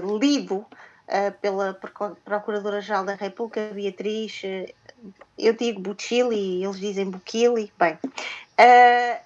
[0.00, 0.66] lido
[1.08, 4.74] eh, pela Procu- Procuradora-Geral da República, Beatriz, eh,
[5.38, 7.98] eu digo Buchili, eles dizem Buchili, bem.
[8.58, 9.20] eh,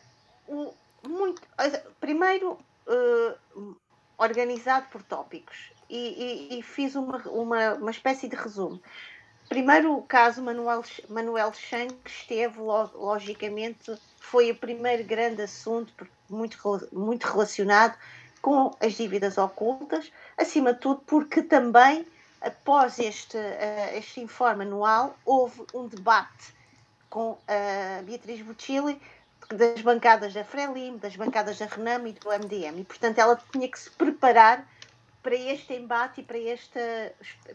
[0.48, 0.72] o-
[1.06, 3.34] muito, eh, primeiro, eh,
[4.16, 5.98] organizado por tópicos e,
[6.54, 8.80] e- e fiz uma, uma, uma espécie de resumo.
[9.48, 15.92] Primeiro, o caso Manuel, Manuel Chang, que esteve, lo- logicamente, foi o primeiro grande assunto,
[16.30, 16.56] muito,
[16.92, 17.98] muito relacionado
[18.44, 22.06] com as dívidas ocultas, acima de tudo porque também,
[22.42, 26.52] após este, eh, este informe anual, houve um debate
[27.08, 29.00] com a Beatriz Buchili
[29.48, 32.80] das bancadas da Frelimo, das bancadas da Renam e do MDM.
[32.80, 34.68] E, portanto, ela tinha que se preparar
[35.22, 36.78] para este embate e para este,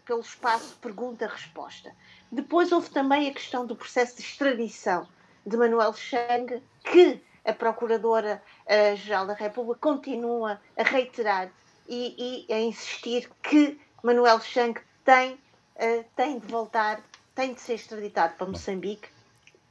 [0.04, 1.92] pelo espaço pergunta-resposta.
[2.32, 5.08] Depois houve também a questão do processo de extradição
[5.46, 11.52] de Manuel Chang, que a Procuradora-Geral da República continua a reiterar
[11.88, 17.02] e, e, a insistir que Manuel Chang tem, uh, tem de voltar,
[17.34, 19.10] tem de ser extraditado para Moçambique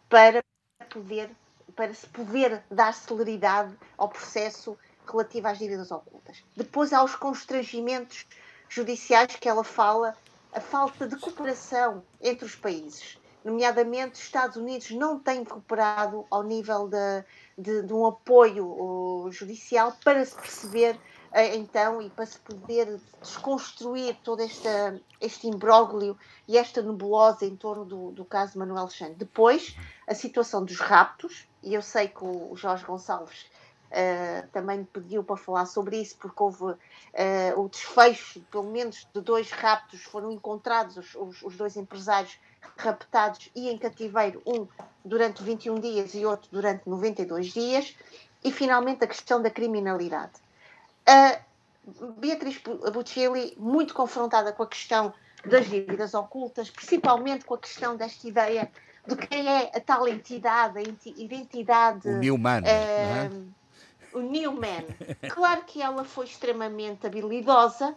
[0.09, 0.43] para
[0.91, 1.31] poder,
[1.76, 4.76] para se poder dar celeridade ao processo
[5.07, 6.43] relativo às dívidas ocultas.
[6.57, 8.26] Depois há os constrangimentos
[8.68, 10.16] judiciais que ela fala,
[10.53, 13.18] a falta de cooperação entre os países
[13.49, 17.25] nomeadamente Estados Unidos não têm cooperado ao nível de,
[17.57, 20.99] de, de um apoio judicial para se perceber
[21.33, 24.69] eh, então e para se poder desconstruir todo este,
[25.21, 29.15] este imbróglio e esta nebulosa em torno do, do caso Manuel Chang.
[29.15, 29.77] Depois,
[30.07, 33.47] a situação dos raptos, e eu sei que o Jorge Gonçalves
[33.89, 36.77] Uh, também me pediu para falar sobre isso, porque houve uh,
[37.57, 42.39] o desfecho, pelo menos de dois raptos, foram encontrados os, os, os, dois empresários
[42.77, 44.67] raptados e em cativeiro, um
[45.05, 47.97] durante 21 dias e outro durante 92 dias,
[48.45, 50.33] e finalmente a questão da criminalidade.
[51.07, 51.41] A
[52.19, 52.61] Beatriz
[52.93, 55.13] Buccilli, muito confrontada com a questão
[55.45, 58.71] das dívidas ocultas, principalmente com a questão desta ideia
[59.07, 60.83] de quem é a tal entidade, a
[61.17, 62.09] identidade.
[62.09, 62.61] O Newman.
[62.61, 63.31] Uh, é?
[64.13, 64.85] O Newman.
[65.31, 67.95] Claro que ela foi extremamente habilidosa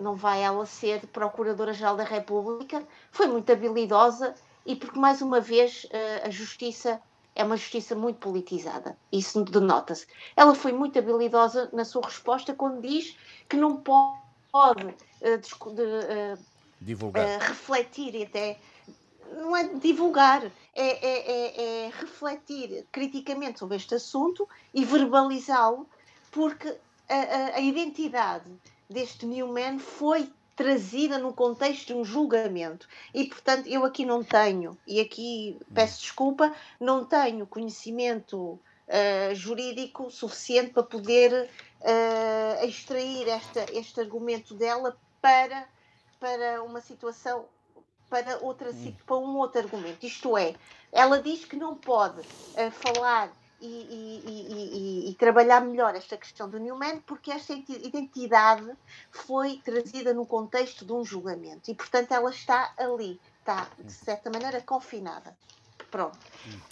[0.00, 2.82] não vai ela ser Procuradora-Geral da República,
[3.12, 4.34] foi muito habilidosa
[4.64, 7.00] e porque, mais uma vez, eh, a justiça
[7.34, 8.96] é uma justiça muito politizada.
[9.12, 10.06] Isso denota-se.
[10.36, 13.16] Ela foi muito habilidosa na sua resposta quando diz
[13.48, 16.38] que não pode uh, de, uh,
[16.80, 17.24] divulgar.
[17.24, 18.58] Uh, refletir e até.
[19.32, 25.88] Não é divulgar, é, é, é, é refletir criticamente sobre este assunto e verbalizá-lo,
[26.32, 26.76] porque
[27.08, 28.50] a, a, a identidade
[28.90, 32.86] deste Newman foi trazida no contexto de um julgamento.
[33.14, 40.10] E, portanto, eu aqui não tenho, e aqui peço desculpa, não tenho conhecimento uh, jurídico
[40.10, 41.48] suficiente para poder
[41.80, 45.66] uh, extrair esta, este argumento dela para,
[46.18, 47.46] para uma situação,
[48.10, 48.70] para, outra,
[49.06, 50.04] para um outro argumento.
[50.04, 50.54] Isto é,
[50.92, 56.58] ela diz que não pode uh, falar e, e, e, trabalhar melhor esta questão do
[56.58, 58.70] Newman, porque esta identidade
[59.10, 64.30] foi trazida no contexto de um julgamento e, portanto, ela está ali, está, de certa
[64.30, 65.36] maneira, confinada.
[65.90, 66.18] Pronto.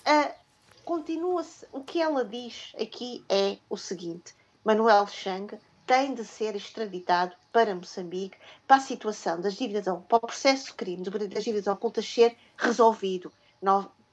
[0.07, 0.49] Uh,
[0.89, 1.67] Continua-se.
[1.71, 4.35] O que ela diz aqui é o seguinte:
[4.65, 10.21] Manuel Chang tem de ser extraditado para Moçambique para a situação das dívidas, para o
[10.21, 13.31] processo de crime das dívidas ocultas ser resolvido.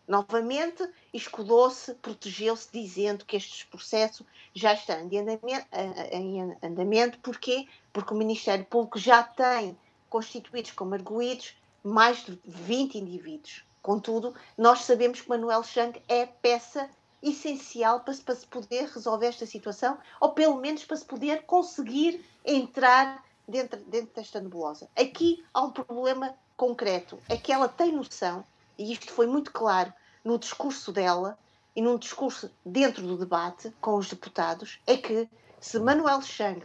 [0.07, 5.67] Novamente, escudou-se, protegeu-se, dizendo que este processo já está em andamento,
[6.11, 7.19] em andamento.
[7.19, 7.67] Porquê?
[7.91, 9.77] Porque o Ministério Público já tem
[10.09, 13.63] constituídos como arguídos mais de 20 indivíduos.
[13.81, 16.89] Contudo, nós sabemos que Manuel Chang é peça
[17.21, 22.23] essencial para, para se poder resolver esta situação, ou pelo menos para se poder conseguir
[22.43, 24.87] entrar dentro, dentro desta nebulosa.
[24.95, 28.43] Aqui há um problema concreto, é que ela tem noção
[28.77, 31.37] e isto foi muito claro no discurso dela
[31.75, 36.63] e num discurso dentro do debate com os deputados, é que se Manuel Chang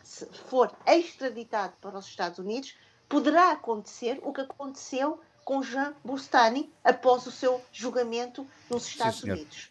[0.49, 2.77] for extraditado para os Estados Unidos,
[3.09, 9.33] poderá acontecer o que aconteceu com Jean Bustani após o seu julgamento nos Estados Sim,
[9.33, 9.71] Unidos.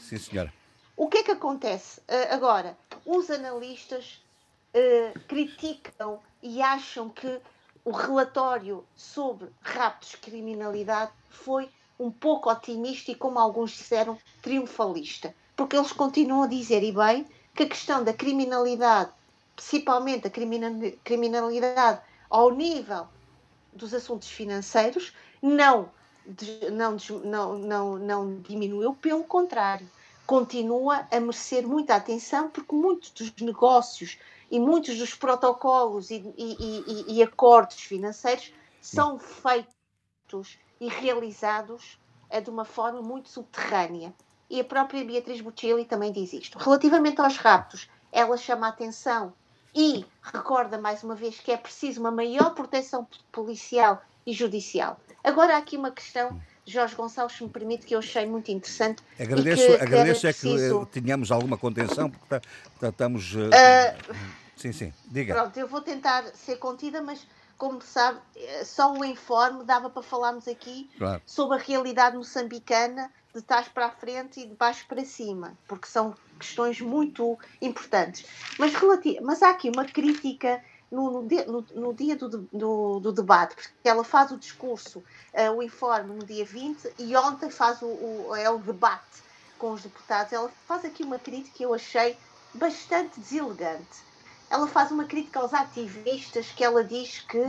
[0.00, 0.52] Sim, senhora.
[0.96, 2.00] O que é que acontece?
[2.00, 2.76] Uh, agora,
[3.06, 4.22] os analistas
[4.74, 7.40] uh, criticam e acham que
[7.84, 11.68] o relatório sobre raptos de criminalidade foi
[11.98, 15.34] um pouco otimista e, como alguns disseram, triunfalista.
[15.56, 19.10] Porque eles continuam a dizer, e bem, que a questão da criminalidade,
[19.54, 20.30] principalmente a
[21.04, 23.06] criminalidade ao nível
[23.72, 25.90] dos assuntos financeiros, não,
[26.72, 29.88] não, não, não, não diminuiu, pelo contrário,
[30.26, 34.18] continua a merecer muita atenção, porque muitos dos negócios
[34.50, 41.96] e muitos dos protocolos e, e, e, e acordos financeiros são feitos e realizados
[42.28, 44.12] é de uma forma muito subterrânea.
[44.50, 46.58] E a própria Beatriz Buccilli também diz isto.
[46.58, 49.32] Relativamente aos raptos, ela chama a atenção
[49.72, 54.98] e recorda mais uma vez que é preciso uma maior proteção policial e judicial.
[55.22, 59.04] Agora há aqui uma questão, Jorge Gonçalves, se me permite, que eu achei muito interessante.
[59.20, 60.86] Agradeço, que, agradeço é preciso...
[60.86, 62.40] que tenhamos alguma contenção, porque
[62.82, 63.34] estamos.
[63.34, 65.34] Uh, Sim, sim, diga.
[65.34, 67.26] Pronto, eu vou tentar ser contida, mas
[67.62, 71.22] como sabe, eh, só o informe dava para falarmos aqui claro.
[71.24, 75.86] sobre a realidade moçambicana de trás para a frente e de baixo para cima, porque
[75.86, 78.26] são questões muito importantes.
[78.58, 78.72] Mas,
[79.22, 80.60] mas há aqui uma crítica
[80.90, 84.98] no, no, dia, no, no dia do, do, do, debate, porque ela faz o discurso,
[84.98, 89.22] uh, o informe no dia 20 e ontem faz o, o, é o debate
[89.56, 90.32] com os deputados.
[90.32, 92.18] Ela faz aqui uma crítica que eu achei
[92.54, 94.11] bastante deselegante.
[94.52, 97.42] Ela faz uma crítica aos ativistas, que ela diz que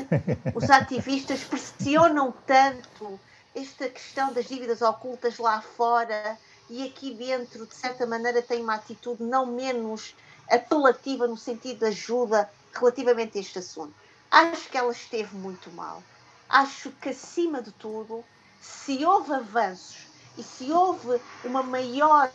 [0.56, 3.20] os ativistas pressionam tanto
[3.54, 6.40] esta questão das dívidas ocultas lá fora
[6.70, 10.16] e aqui dentro, de certa maneira, tem uma atitude não menos
[10.50, 13.94] apelativa no sentido de ajuda relativamente a este assunto.
[14.32, 16.02] Acho que ela esteve muito mal.
[16.48, 18.24] Acho que, acima de tudo,
[18.62, 20.08] se houve avanços
[20.38, 22.32] e se houve uma maior,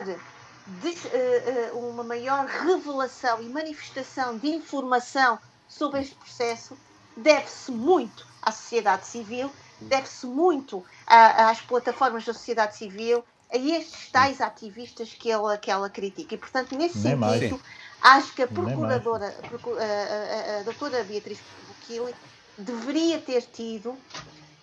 [0.81, 6.77] de, uh, uh, uma maior revelação e manifestação de informação sobre este processo,
[7.17, 9.51] deve-se muito à sociedade civil,
[9.81, 15.71] deve-se muito a, às plataformas da sociedade civil, a estes tais ativistas que ela, que
[15.71, 16.35] ela critica.
[16.35, 17.61] E, portanto, nesse Nem sentido, mais.
[18.01, 22.15] Acho que a procuradora, a, a, a, doutora Beatriz Buquili,
[22.57, 23.97] deveria ter tido,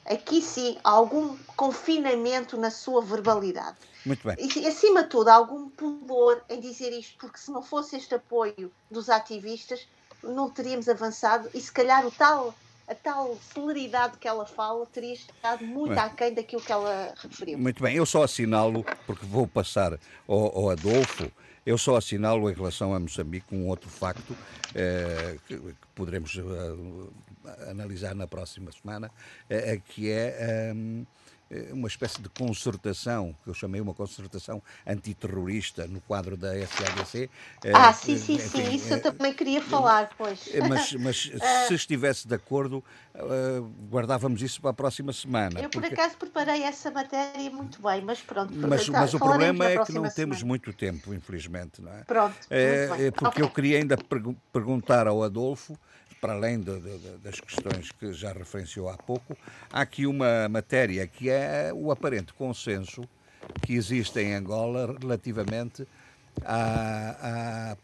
[0.07, 3.77] aqui sim, algum confinamento na sua verbalidade.
[4.07, 4.37] Muito bem.
[4.39, 8.70] E, acima de tudo, algum pudor em dizer isto, porque se não fosse este apoio
[8.89, 9.87] dos ativistas,
[10.23, 12.55] não teríamos avançado e se calhar o tal,
[12.87, 15.99] a tal celeridade que ela fala teria estado muito bem.
[15.99, 17.59] aquém daquilo que ela referiu.
[17.59, 21.31] Muito bem, eu só assinalo, porque vou passar ao, ao Adolfo,
[21.66, 24.37] eu só assinalo em relação a Moçambique um outro facto
[24.73, 29.11] eh, que, que, poderemos eh, analisar na próxima semana,
[29.51, 30.74] eh, que é eh,
[31.73, 37.31] uma espécie de concertação, que eu chamei uma concertação antiterrorista no quadro da SADC.
[37.64, 40.48] Eh, ah, sim, sim, enfim, sim, isso eu também queria falar, pois.
[40.68, 41.31] Mas, mas
[41.68, 42.82] se estivesse de acordo,
[43.90, 45.60] guardávamos isso para a próxima semana.
[45.60, 48.52] Eu, por acaso, preparei essa matéria muito bem, mas pronto.
[48.55, 52.02] Mas, mas o problema é que não temos muito tempo, infelizmente, não é?
[52.02, 52.36] Pronto.
[52.51, 53.44] É, porque okay.
[53.44, 53.97] eu queria ainda
[54.52, 55.78] perguntar ao Adolfo
[56.20, 59.36] para além de, de, das questões que já referenciou há pouco,
[59.70, 63.02] há aqui uma matéria que é o aparente consenso
[63.62, 65.86] que existe em Angola relativamente
[66.44, 67.76] à,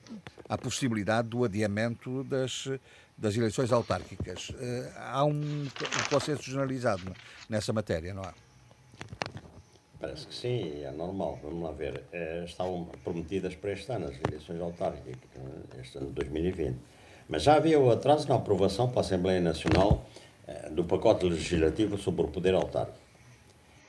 [0.48, 2.68] à, à possibilidade do adiamento das,
[3.16, 4.52] das eleições autárquicas.
[4.59, 5.68] Eh, há um,
[6.10, 7.14] consenso generalizado
[7.48, 8.34] nessa matéria, não há?
[10.00, 11.38] Parece que sim, é normal.
[11.42, 12.02] Vamos lá ver.
[12.12, 15.30] É, estavam prometidas para este ano as eleições autárquicas,
[15.80, 16.76] este ano de 2020.
[17.32, 20.04] Mas já havia o atraso na aprovação para a Assembleia Nacional
[20.46, 22.98] eh, do pacote legislativo sobre o poder autárquico.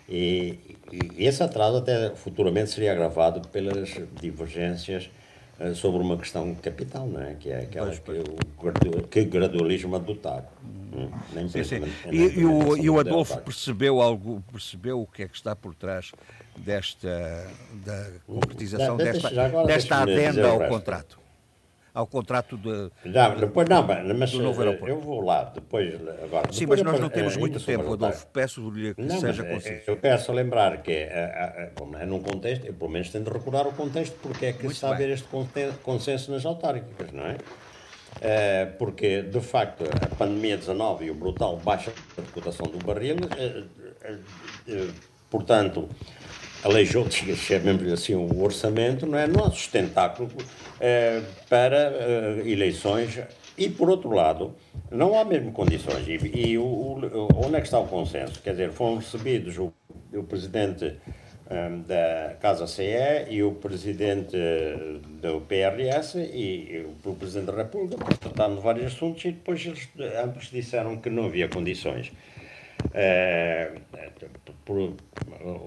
[0.08, 3.90] E, e, esse atraso até futuramente seria agravado pelas
[4.22, 5.12] divergências
[5.60, 7.34] eh, sobre uma questão capital, não é?
[7.34, 8.74] que é aquela pois, pois.
[8.80, 10.46] que o que gradualismo adotar.
[10.96, 11.82] Hum, nem sim, sim.
[12.10, 15.76] E, e, o, e o Adolfo percebeu algo, percebeu o que é que está por
[15.76, 16.14] trás
[16.56, 17.46] desta
[17.86, 19.30] da concretização desta,
[19.66, 21.23] desta adenda ao contrato?
[21.94, 22.90] Ao contrato de.
[23.06, 23.86] Não, depois não,
[24.18, 24.90] mas do novo aeroporto.
[24.90, 25.94] eu vou lá depois.
[26.24, 28.26] Agora, Sim, depois mas nós não temos muito tempo, Adolfo.
[28.28, 29.82] Peço-lhe que não, seja eh, conciso.
[29.86, 33.68] Eu peço a lembrar que é, é num contexto, eu pelo menos tenho de recordar
[33.68, 34.94] o contexto porque é que muito está bem.
[34.94, 35.28] a haver este
[35.84, 37.38] consenso nas autárquicas, não é?
[38.22, 38.66] é?
[38.66, 43.64] Porque, de facto, a pandemia 19 e o brutal baixa de cotação do barril, é,
[44.68, 44.88] é,
[45.30, 45.88] portanto,
[46.64, 49.28] aleijou, chamemos assim, o orçamento, não é?
[49.28, 50.30] Nosso sustentáculo
[50.80, 53.20] eh, para eh, eleições
[53.58, 54.56] e, por outro lado,
[54.90, 56.08] não há mesmo condições.
[56.08, 58.42] E, e o, o, onde é que está o consenso?
[58.42, 59.74] Quer dizer, foram recebidos o,
[60.14, 60.94] o presidente um,
[61.50, 64.38] eh, da Casa CE e o presidente
[65.22, 69.90] do PRS e, e o presidente da República de vários assuntos e depois eles
[70.24, 72.33] ambos disseram que não havia condições é,
[74.66, 74.96] por,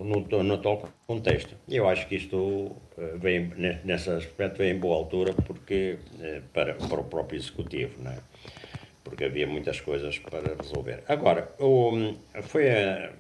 [0.04, 1.54] no, no contexto.
[1.68, 3.52] Eu acho que isto eh, vem,
[3.84, 8.18] nesse aspecto, vem em boa altura porque, eh, para, para o próprio Executivo, não é?
[9.06, 11.04] porque havia muitas coisas para resolver.
[11.06, 13.12] Agora, o, foi a,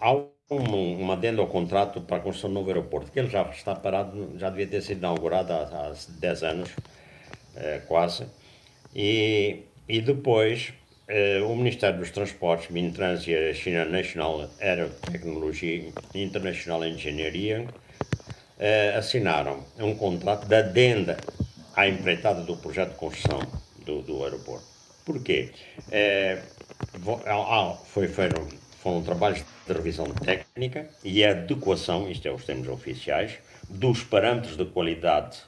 [0.00, 0.14] há
[0.48, 4.38] um, adenda ao contrato para a construção do novo aeroporto, que ele já está parado,
[4.38, 6.70] já devia ter sido inaugurado há, há 10 anos,
[7.56, 8.24] é, quase,
[8.94, 10.72] e, e depois
[11.44, 19.94] o Ministério dos Transportes, Mintrans e a China National Aerotechnology International Engineering uh, assinaram um
[19.94, 21.16] contrato de adenda
[21.74, 23.40] à empreitada do projeto de construção
[23.84, 24.66] do, do aeroporto.
[25.04, 25.52] Porquê?
[25.86, 26.56] Uh,
[27.84, 28.48] foi, foram,
[28.82, 33.38] foram trabalhos de revisão técnica e adequação, isto é os termos oficiais,
[33.68, 35.38] dos parâmetros de qualidade.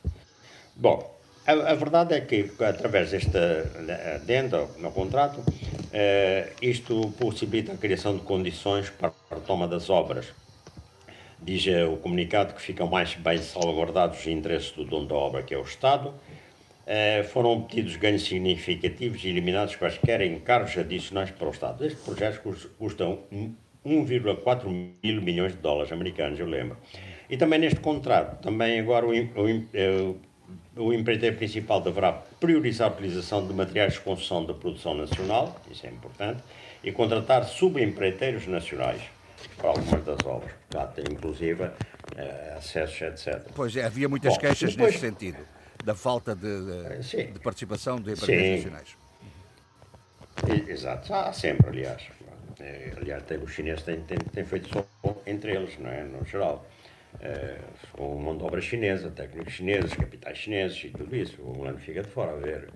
[0.77, 1.18] Bom,
[1.49, 3.65] a, a, verdade é que, através desta
[4.17, 5.43] adenda no contrato,
[5.91, 10.27] eh, isto possibilita a criação de condições para a retoma das obras.
[11.41, 15.55] diz o comunicado que ficam mais bem salvaguardados os interesses do dono da obra, que
[15.55, 16.13] é o Estado.
[17.31, 21.87] foram obtidos ganhos significativos e eliminados quaisquer encargos adicionais para o Estado.
[21.87, 23.21] Estes projetos custam
[23.87, 24.67] 1,4
[25.03, 26.77] mil milhões de dólares americanos, eu lembro.
[27.31, 30.28] E também neste contrato, também agora o, o, o
[30.93, 35.91] empreiteiro principal deverá priorizar a utilização de materiais de construção da produção nacional, isso é
[35.91, 36.43] importante,
[36.83, 39.03] e contratar subempreiteiros nacionais
[39.57, 41.73] para algumas das obras, portanto, inclusive uh,
[42.57, 43.43] acessos, etc.
[43.55, 44.95] Pois é, havia muitas Bom, queixas depois...
[44.95, 45.39] nesse sentido,
[45.85, 48.97] da falta de, de, de participação de empreiteiros nacionais.
[50.69, 52.03] Exato, há sempre, aliás.
[52.61, 54.87] Eh, aliás, os chineses têm, têm, têm feito só
[55.27, 56.05] entre eles, não é?
[56.05, 56.67] No geral.
[57.93, 61.43] Com mão de obra chinesa, técnicos chineses, capitais chineses e tudo isso.
[61.43, 62.69] O Milano fica de fora a ver.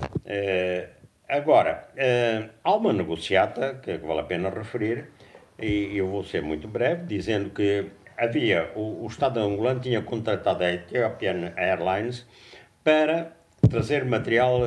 [0.00, 0.88] Uh,
[1.28, 5.08] agora, uh, há uma negociata que vale a pena referir,
[5.58, 7.86] e eu vou ser muito breve, dizendo que
[8.16, 12.26] havia, o, o Estado angolano tinha contratado a Ethiopian Airlines
[12.82, 13.36] para
[13.68, 14.60] trazer material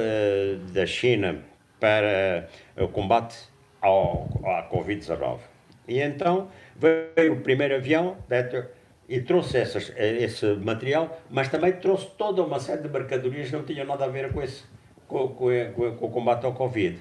[0.71, 1.43] da China
[1.79, 2.47] para
[2.77, 3.35] o combate
[3.81, 5.39] ao, à Covid-19.
[5.87, 8.82] E então veio o primeiro avião da Ethiopian
[9.13, 13.55] e trouxe essas, eh, esse material, mas também trouxe toda uma série de mercadorias que
[13.55, 14.63] não tinham nada a ver com, esse,
[15.07, 16.99] com, com, com o combate ao Covid.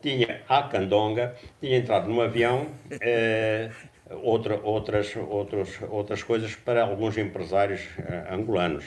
[0.00, 2.66] Tinha a Candonga, tinha entrado num avião,
[3.00, 3.70] eh,
[4.20, 8.86] outra, outras, outros, outras coisas para alguns empresários eh, angolanos.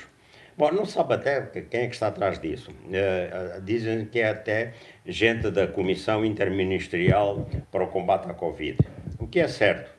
[0.58, 2.72] Bom, não sabe até quem é que está atrás disso.
[2.72, 4.74] Uh, dizem que é até
[5.06, 8.78] gente da Comissão Interministerial para o Combate à Covid.
[9.20, 9.95] O que é certo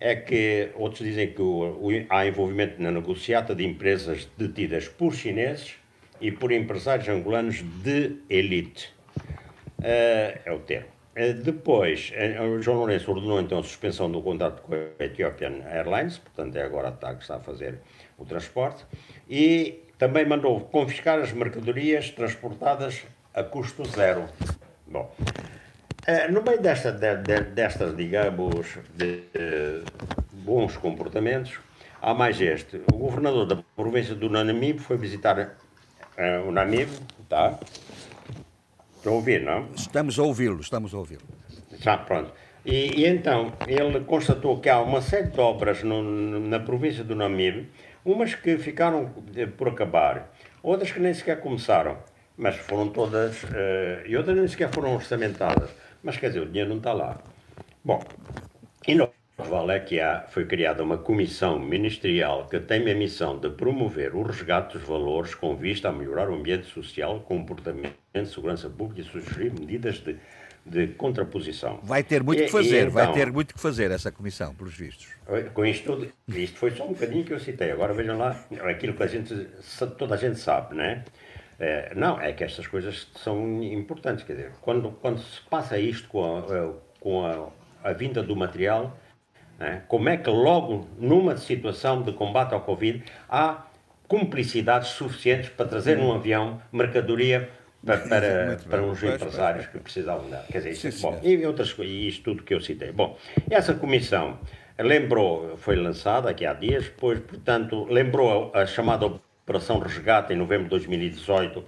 [0.00, 5.14] é que outros dizem que o, o, há envolvimento na negociata de empresas detidas por
[5.14, 5.74] chineses
[6.20, 8.92] e por empresários angolanos de elite.
[9.78, 10.88] Uh, é o termo.
[11.16, 16.18] Uh, depois, uh, João Lourenço ordenou então a suspensão do contrato com a Ethiopian Airlines,
[16.18, 17.78] portanto é agora a TAG que está a fazer
[18.16, 18.84] o transporte,
[19.28, 23.04] e também mandou confiscar as mercadorias transportadas
[23.34, 24.26] a custo zero.
[24.86, 25.12] Bom,
[26.08, 29.82] é, no meio desta, de, de, destas, digamos, de, de,
[30.32, 31.60] bons comportamentos,
[32.00, 32.80] há mais este.
[32.90, 36.92] O governador da província do Namibe foi visitar uh, o Namibe,
[37.28, 37.58] tá?
[38.96, 39.68] Estão a ouvir, não?
[39.76, 41.20] Estamos a ouvi-lo, estamos a ouvi-lo.
[41.78, 42.32] Já, pronto.
[42.64, 47.14] E, e, então, ele constatou que há uma série de obras no, na província do
[47.14, 47.68] Namibe,
[48.02, 49.12] umas que ficaram
[49.58, 50.32] por acabar,
[50.62, 51.98] outras que nem sequer começaram,
[52.34, 55.68] mas foram todas, uh, e outras nem sequer foram orçamentadas.
[56.02, 57.18] Mas quer dizer, o dinheiro não está lá.
[57.84, 58.02] Bom,
[58.86, 63.38] e no Vale é que há, foi criada uma comissão ministerial que tem a missão
[63.38, 67.94] de promover o resgate dos valores com vista a melhorar o ambiente social, comportamento,
[68.26, 70.16] segurança pública e sugerir medidas de,
[70.66, 71.78] de contraposição.
[71.84, 75.06] Vai ter muito que fazer, então, vai ter muito que fazer essa comissão, pelos vistos.
[75.54, 77.70] Com isto tudo, isto foi só um bocadinho que eu citei.
[77.70, 79.32] Agora vejam lá, aquilo que a gente,
[79.96, 81.04] toda a gente sabe, não é?
[81.58, 84.24] É, não, é que estas coisas são importantes.
[84.24, 86.70] Quer dizer, quando, quando se passa isto com a, eh,
[87.00, 87.48] com a,
[87.88, 88.96] a vinda do material,
[89.58, 93.66] né, como é que logo numa situação de combate ao Covid há
[94.06, 97.50] cumplicidades suficientes para trazer num avião mercadoria
[97.84, 100.44] para, para, para uns empresários que precisavam dela.
[100.50, 102.92] Quer dizer, sim, bom, e outras coisas, isto tudo que eu citei.
[102.92, 103.18] Bom,
[103.50, 104.38] essa comissão
[104.78, 109.10] lembrou, foi lançada aqui há dias, depois, portanto, lembrou a, a chamada
[109.48, 111.64] Operação Resgate em novembro de 2018,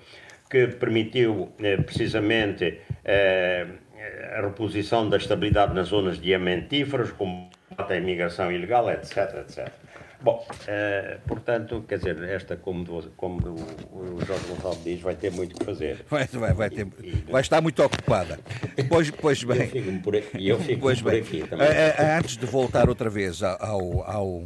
[0.51, 3.67] que permitiu eh, precisamente eh,
[4.37, 7.51] a reposição da estabilidade nas zonas diamantíferas, combate
[7.89, 9.69] à imigração ilegal, etc, etc.
[10.21, 12.85] Bom, eh, portanto, quer dizer, esta, como,
[13.17, 13.39] como
[13.91, 16.05] o, Jorge Gonçalves diz, vai ter muito que fazer.
[16.11, 16.87] Vai, vai, vai, ter,
[17.31, 18.39] vai estar muito ocupada.
[18.91, 19.63] Pois, pois bem.
[19.63, 21.23] Eu fico por, eu fico pois por bem.
[21.23, 21.67] aqui também.
[22.19, 24.43] Antes de voltar outra vez ao, ao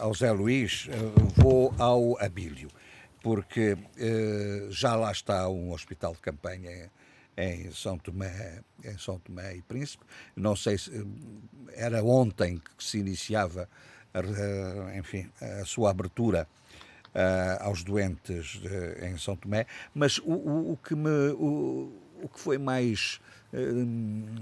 [0.00, 2.68] ao Zé Luís, uh, vou ao Abílio,
[3.22, 6.90] porque uh, já lá está um hospital de campanha
[7.36, 10.04] em São Tomé, em São Tomé e Príncipe.
[10.36, 11.06] Não sei se
[11.74, 13.68] era ontem que se iniciava,
[14.96, 16.46] enfim, a sua abertura
[17.14, 22.28] Uh, aos doentes uh, em São Tomé, mas o, o, o que me o, o,
[22.28, 23.20] que foi mais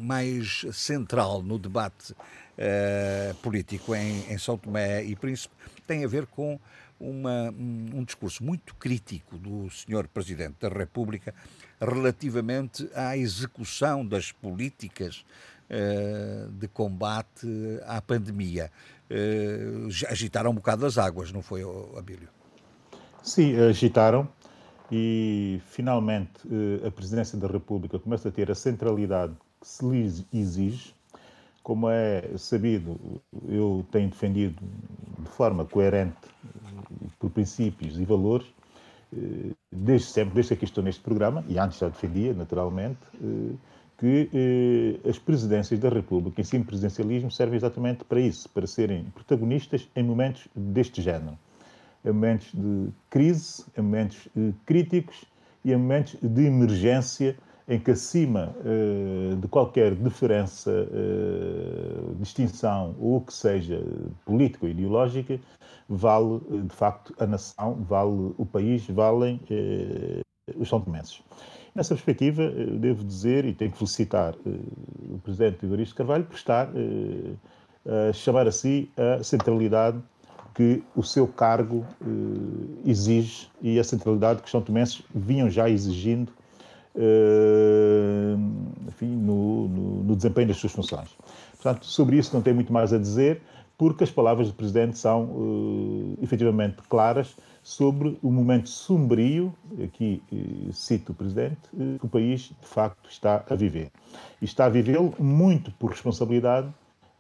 [0.01, 2.15] mais central no debate
[2.59, 5.55] uh, político em, em, São Tomé e Príncipe
[5.87, 6.59] tem a ver com
[6.99, 10.07] uma, um discurso muito crítico do Sr.
[10.09, 11.35] Presidente da República
[11.81, 15.25] relativamente à execução das políticas
[15.69, 17.47] uh, de combate
[17.87, 18.71] à pandemia.
[19.11, 21.63] Uh, agitaram um bocado as águas, não foi,
[21.99, 22.29] Abílio?
[23.23, 24.29] Sim, agitaram
[24.91, 26.43] e finalmente
[26.87, 30.93] a Presidência da República começa a ter a centralidade que se lhe exige
[31.63, 32.99] Como é sabido,
[33.49, 34.57] eu tenho defendido
[35.19, 36.17] de forma coerente,
[37.19, 38.47] por princípios e valores,
[39.17, 43.55] eh, desde sempre, desde que estou neste programa, e antes já defendia, naturalmente, eh,
[43.99, 49.05] que eh, as presidências da República, em ensino presidencialismo, servem exatamente para isso, para serem
[49.15, 51.39] protagonistas em momentos deste género.
[52.05, 54.29] Em momentos de crise, em momentos
[54.67, 55.25] críticos
[55.65, 57.37] e em momentos de emergência
[57.73, 63.83] em que, acima uh, de qualquer diferença, uh, distinção ou o que seja
[64.27, 65.41] política ou ideológica,
[65.89, 69.41] vale, de facto, a nação, vale o país, valem
[70.57, 71.23] os são tomenses.
[71.75, 74.35] Nessa perspectiva, devo dizer, e tenho que felicitar
[75.11, 76.69] o Presidente Evaristo Carvalho por estar
[78.09, 79.99] a chamar a si a centralidade
[80.55, 81.85] que o seu cargo
[82.85, 86.42] exige e a centralidade que os são tomenses vinham já exigindo eh,
[88.87, 91.09] enfim, no, no, no, desempenho das suas funções.
[91.53, 93.41] Portanto, sobre isso não tem muito mais a dizer,
[93.83, 99.53] porque as palavras do Presidente são uh, efetivamente claras sobre o momento sombrio,
[99.83, 103.91] aqui uh, cito o Presidente, uh, que o país de facto está a viver.
[104.41, 106.69] E está a vivê-lo muito por responsabilidade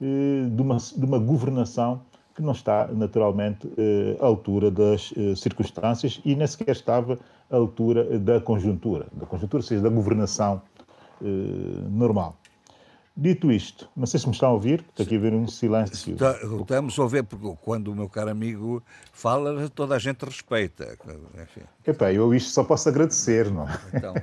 [0.01, 2.03] de uma, de uma governação
[2.35, 3.69] que não está naturalmente
[4.21, 7.19] à altura das circunstâncias e nem sequer estava
[7.51, 10.63] à altura da conjuntura, da conjuntura, ou seja, da governação
[11.23, 12.37] eh, normal.
[13.15, 16.15] Dito isto, não sei se me estão a ouvir, está aqui a haver um silêncio.
[16.15, 18.83] Estamos a ouvir, porque quando o meu caro amigo
[19.13, 20.97] fala, toda a gente respeita.
[21.43, 21.61] Enfim.
[21.87, 23.79] Epá, eu isto só posso agradecer, não é?
[23.93, 24.15] Então,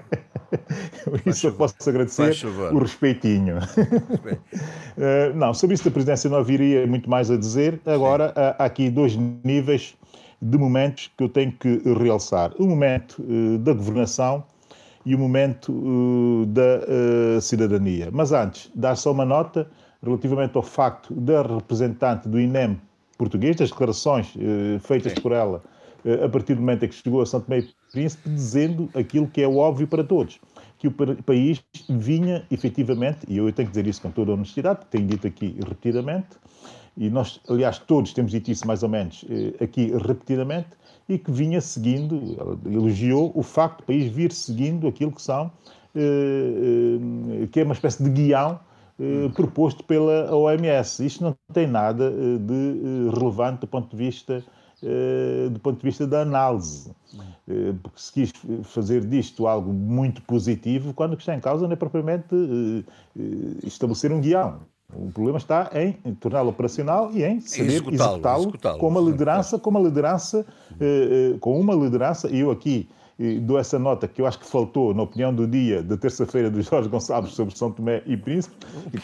[1.06, 2.36] eu isto só posso agradecer
[2.74, 3.60] o respeitinho.
[3.60, 7.80] uh, não, sobre isso da presidência não haveria muito mais a dizer.
[7.86, 9.96] Agora, há aqui dois níveis
[10.42, 12.54] de momentos que eu tenho que realçar.
[12.58, 14.44] O momento uh, da governação
[15.10, 16.82] e o momento uh, da
[17.38, 18.10] uh, cidadania.
[18.12, 19.68] Mas antes, dar só uma nota
[20.04, 22.80] relativamente ao facto da representante do INEM
[23.18, 24.34] português, das declarações
[24.80, 25.22] feitas Sim.
[25.22, 25.62] por ela
[26.24, 29.42] a partir do momento em que chegou a São Tomé e Príncipe, dizendo aquilo que
[29.42, 30.40] é óbvio para todos,
[30.78, 30.92] que o
[31.24, 35.28] país vinha efetivamente, e eu tenho que dizer isso com toda a honestidade, tenho dito
[35.28, 36.30] aqui repetidamente,
[36.96, 39.26] e nós, aliás, todos temos dito isso mais ou menos
[39.62, 40.70] aqui repetidamente,
[41.10, 45.52] e que vinha seguindo, elogiou o facto do país vir seguindo aquilo que são,
[45.96, 48.60] eh, eh, que é uma espécie de guião
[49.34, 51.06] proposto pela OMS.
[51.06, 54.44] Isto não tem nada de relevante do ponto de vista
[55.52, 56.94] do ponto de vista da análise,
[57.82, 58.34] porque se quis
[58.64, 62.36] fazer disto algo muito positivo, quando o que está em causa não é propriamente
[63.64, 64.60] estabelecer um guião.
[64.94, 69.70] O problema está em, torná-lo operacional e em saber executá-lo executá com uma liderança, com
[69.70, 70.46] uma liderança,
[70.80, 72.90] eh, eh, com uma liderança, e eu aqui
[73.20, 76.50] eh, dou essa nota que eu acho que faltou na opinião do dia de terça-feira
[76.50, 78.56] do Jorge Gonçalves sobre São Tomé e Príncipe,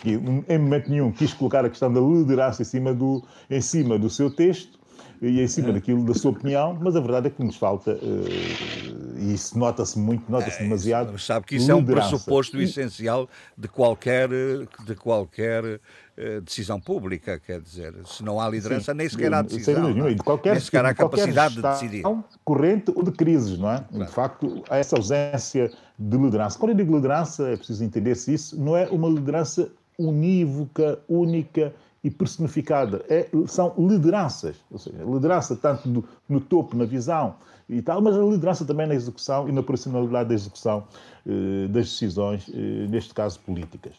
[0.01, 0.13] que
[0.49, 4.09] em momento nenhum quis colocar a questão da liderança em cima do, em cima do
[4.09, 4.79] seu texto,
[5.21, 8.84] e em cima daquilo da sua opinião, mas a verdade é que nos falta, uh,
[9.25, 11.17] e isso nota-se muito, nota-se é, demasiado.
[11.17, 11.91] Sabe que isso liderança.
[11.91, 13.27] é um pressuposto essencial
[13.57, 19.09] de qualquer, de qualquer uh, decisão pública, quer dizer, se não há liderança, Sim, nem
[19.09, 19.93] sequer há decisão.
[19.93, 22.03] Não, de qualquer, nem sequer há capacidade de decidir.
[22.43, 23.79] corrente ou de crises, não é?
[23.79, 24.05] Claro.
[24.05, 26.59] De facto, há essa ausência de liderança.
[26.59, 31.73] Quando eu digo liderança, é preciso entender se isso não é uma liderança unívoca, única,
[32.05, 33.03] e personificada.
[33.09, 37.35] É, são lideranças, ou seja, liderança tanto do, no topo, na visão
[37.67, 40.83] e tal, mas a liderança também na execução e na operacionalidade da execução
[41.27, 43.93] eh, das decisões, eh, neste caso políticas.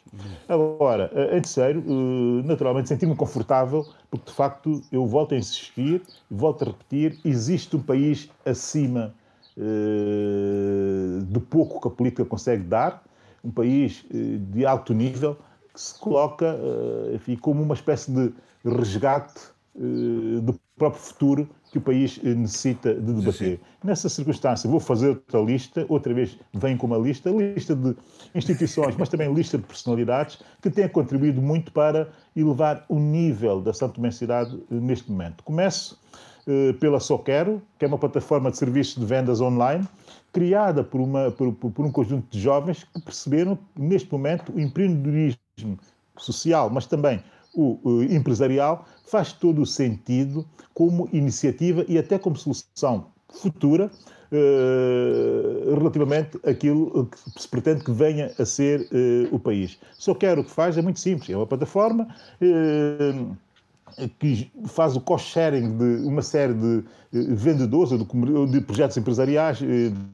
[0.49, 1.83] Agora, eh, em terceiro,
[2.45, 7.83] naturalmente senti-me confortável, porque de facto eu volto a insistir, volto a repetir, existe um
[7.83, 9.13] país acima
[11.29, 13.03] do pouco que a política consegue dar,
[13.43, 15.35] um país de alto nível,
[15.73, 16.59] que se coloca
[17.15, 19.41] enfim, como uma espécie de resgate
[19.75, 23.59] do próprio futuro que o país eh, necessita de debater.
[23.59, 23.59] Sim.
[23.85, 27.95] Nessa circunstância, vou fazer outra lista, outra vez vem com uma lista, lista de
[28.35, 33.75] instituições, mas também lista de personalidades que têm contribuído muito para elevar o nível da
[33.75, 35.45] santomensidade neste momento.
[35.45, 35.99] Começo
[36.79, 39.85] pela Só Quero, que é uma plataforma de serviços de vendas online,
[40.33, 45.77] criada por, uma, por, por um conjunto de jovens que perceberam, neste momento, o empreendedorismo
[46.17, 47.21] social, mas também
[47.57, 53.91] o, empresarial, faz todo o sentido como iniciativa e até como solução futura
[54.27, 59.79] Uh, relativamente àquilo que se pretende que venha a ser uh, o país.
[59.97, 61.31] Só quero o que faz é muito simples.
[61.31, 62.09] É uma plataforma
[62.43, 63.37] uh,
[64.19, 69.61] que faz o cost-sharing de uma série de vendedores ou de, de projetos empresariais,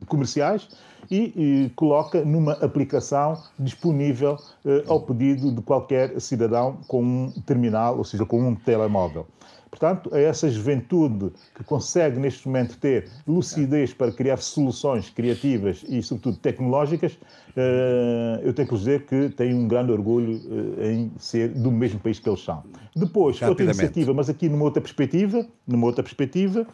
[0.06, 0.68] comerciais,
[1.12, 4.38] e, e coloca numa aplicação disponível
[4.86, 9.26] ao pedido de qualquer cidadão com um terminal, ou seja, com um telemóvel.
[9.72, 16.02] Portanto, a essa juventude que consegue neste momento ter lucidez para criar soluções criativas e,
[16.02, 17.18] sobretudo, tecnológicas,
[17.56, 20.38] eh, eu tenho que dizer que tenho um grande orgulho
[20.78, 22.62] eh, em ser do mesmo país que eles são.
[22.94, 26.66] Depois, outra iniciativa, mas aqui numa outra perspectiva, numa outra perspectiva,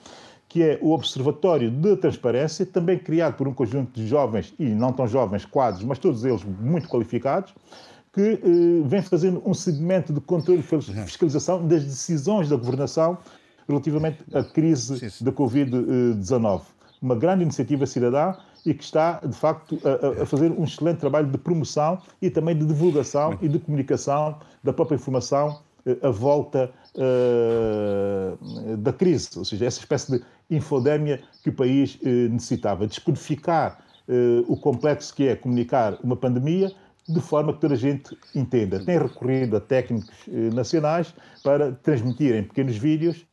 [0.48, 4.92] que é o Observatório de Transparência, também criado por um conjunto de jovens e não
[4.92, 7.54] tão jovens quadros, mas todos eles muito qualificados,
[8.12, 8.38] que eh,
[8.86, 13.18] vem fazendo um segmento de controle e fiscalização das decisões da governação
[13.68, 15.24] relativamente à crise sim, sim.
[15.24, 16.62] da Covid-19.
[17.02, 18.34] Uma grande iniciativa cidadã
[18.64, 22.56] e que está, de facto, a, a, fazer um excelente trabalho de promoção e também
[22.56, 25.60] de divulgação e de comunicação da própria informação
[26.02, 32.08] à volta uh, da crise, ou seja, essa espécie de infodémia que o país uh,
[32.30, 33.78] necessitava, descodificar
[34.08, 36.72] uh, o complexo que é comunicar uma pandemia,
[37.08, 38.84] de forma que toda a gente entenda.
[38.84, 40.10] Tem recorrido a técnicos
[40.52, 43.24] nacionais para transmitir em pequenos vídeos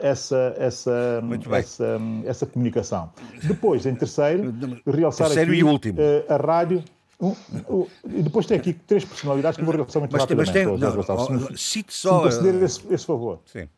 [0.00, 1.22] essa, essa,
[1.52, 3.12] essa, essa comunicação.
[3.44, 4.54] Depois, em terceiro,
[4.86, 5.94] realçar terceiro aqui
[6.30, 6.82] a rádio.
[7.20, 7.34] Um,
[7.68, 10.48] um, e depois tem aqui três personalidades que eu vou realçar muito mas, rapidamente.
[10.48, 12.30] Mas tem, não, não, cite só...
[12.30, 13.40] Se me esse, esse favor.
[13.44, 13.68] Sim.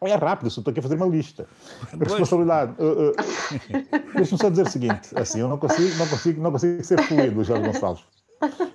[0.00, 1.46] É rápido, estou aqui a fazer uma lista.
[1.92, 2.72] A responsabilidade.
[2.78, 3.14] Uh, uh,
[4.16, 7.44] Deixa-me só dizer o seguinte: assim, eu não consigo, não consigo, não consigo ser fluido,
[7.44, 8.04] Jorge Gonçalves.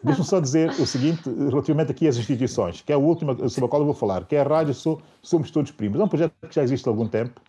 [0.02, 3.68] Deixa-me só dizer o seguinte, relativamente aqui às instituições, que é a última sobre a
[3.68, 6.00] qual eu vou falar, que é a Rádio Somos Todos Primos.
[6.00, 7.42] É um projeto que já existe há algum tempo,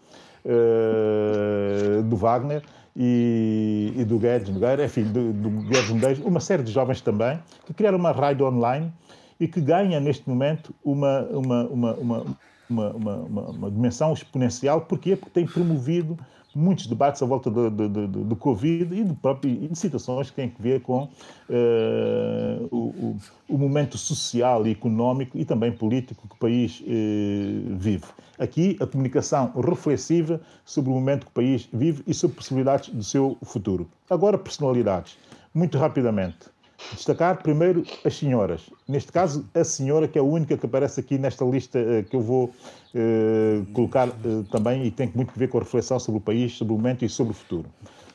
[0.44, 2.64] uh, do Wagner
[3.00, 7.38] e, e, do Guedes Nogueira, enfim, do, do Guedes Medeiros, uma série de jovens também,
[7.64, 8.92] que criaram uma rádio online
[9.38, 12.26] e que ganha neste momento uma, uma, uma, uma
[12.68, 14.82] uma, uma, uma, uma dimensão exponencial.
[14.82, 15.16] Porquê?
[15.16, 16.18] Porque tem promovido
[16.58, 20.28] muitos debates à volta do, do, do, do Covid e de, próprio, e de situações
[20.30, 23.16] que têm a ver com uh, o,
[23.48, 28.06] o, momento social e económico e também político que o país uh, vive.
[28.38, 33.04] Aqui, a comunicação reflexiva sobre o momento que o país vive e sobre possibilidades do
[33.04, 33.88] seu futuro.
[34.10, 35.16] Agora, personalidades.
[35.54, 36.57] Muito rapidamente.
[36.92, 38.70] Destacar primeiro as senhoras.
[38.86, 42.14] Neste caso, a senhora que é a única que aparece aqui nesta lista uh, que
[42.14, 46.18] eu vou uh, colocar uh, também e tem muito a ver com a reflexão sobre
[46.18, 47.68] o país, sobre o momento e sobre o futuro.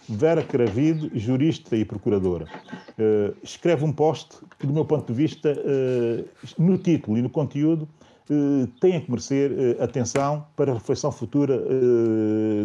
[0.07, 2.45] Vera Cravido, jurista e procuradora,
[3.41, 5.55] escreve um post que, do meu ponto de vista,
[6.57, 7.87] no título e no conteúdo,
[8.81, 11.57] tem que merecer atenção para a reflexão futura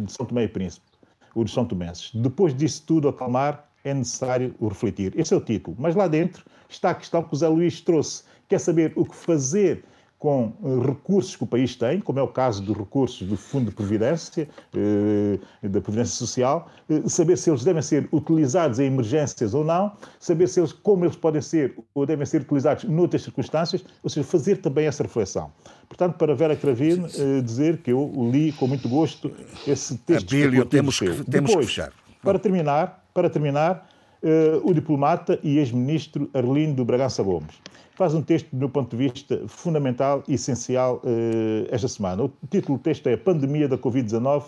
[0.02, 0.84] de São Tomé e Príncipe,
[1.32, 2.10] ou de São Tomenses.
[2.12, 5.12] Depois disso tudo acalmar, é necessário refletir.
[5.18, 5.76] Esse é o título.
[5.78, 8.24] Mas lá dentro está a questão que o Zé Luís trouxe.
[8.48, 9.84] Quer saber o que fazer
[10.18, 13.70] com uh, recursos que o país tem, como é o caso dos recursos do Fundo
[13.70, 19.54] de Previdência, uh, da Previdência Social, uh, saber se eles devem ser utilizados em emergências
[19.54, 23.84] ou não, saber se eles, como eles podem ser ou devem ser utilizados noutras circunstâncias,
[24.02, 25.52] ou seja, fazer também essa reflexão.
[25.88, 27.08] Portanto, para Vera Cravino,
[27.42, 29.32] dizer que eu li com muito gosto
[29.66, 30.26] esse texto.
[30.26, 31.92] Abílio, temos, que, temos Depois, que fechar.
[32.22, 33.90] Para terminar, para terminar,
[34.22, 37.56] uh, o diplomata e ex-ministro Arlindo Bragança Gomes
[37.96, 42.22] faz um texto, do meu ponto de vista, fundamental e essencial uh, esta semana.
[42.22, 44.44] O título do texto é Pandemia da Covid-19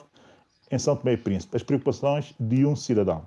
[0.70, 3.26] em São Tomé e Príncipe, as preocupações de um cidadão.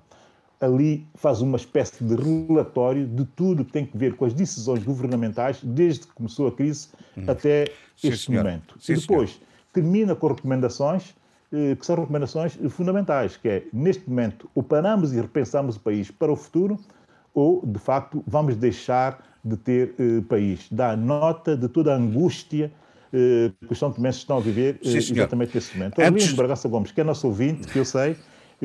[0.58, 4.82] Ali faz uma espécie de relatório de tudo que tem que ver com as decisões
[4.82, 6.88] governamentais desde que começou a crise
[7.18, 7.24] hum.
[7.28, 8.76] até Sim, este momento.
[8.80, 9.38] Sim, e depois
[9.74, 11.14] termina com recomendações eh,
[11.78, 16.32] que são recomendações fundamentais, que é, neste momento, ou paramos e repensamos o país para
[16.32, 16.78] o futuro,
[17.34, 20.66] ou, de facto, vamos deixar de ter eh, país.
[20.70, 22.72] Dá nota de toda a angústia
[23.12, 26.00] eh, que os São Tomenses estão a viver eh, Sim, exatamente nesse momento.
[26.00, 26.22] Antes...
[26.22, 28.16] Arlindo Bragaça Gomes, que é nosso ouvinte, que eu sei,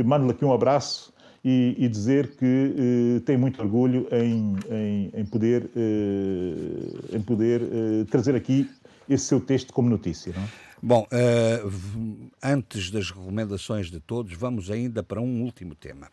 [0.06, 1.12] mando-lhe aqui um abraço
[1.44, 7.62] e, e dizer que eh, tem muito orgulho em, em, em poder, eh, em poder
[8.10, 8.70] trazer aqui
[9.10, 10.32] esse seu texto como notícia.
[10.36, 10.69] Não é?
[10.82, 16.10] Bom, uh, antes das recomendações de todos, vamos ainda para um último tema.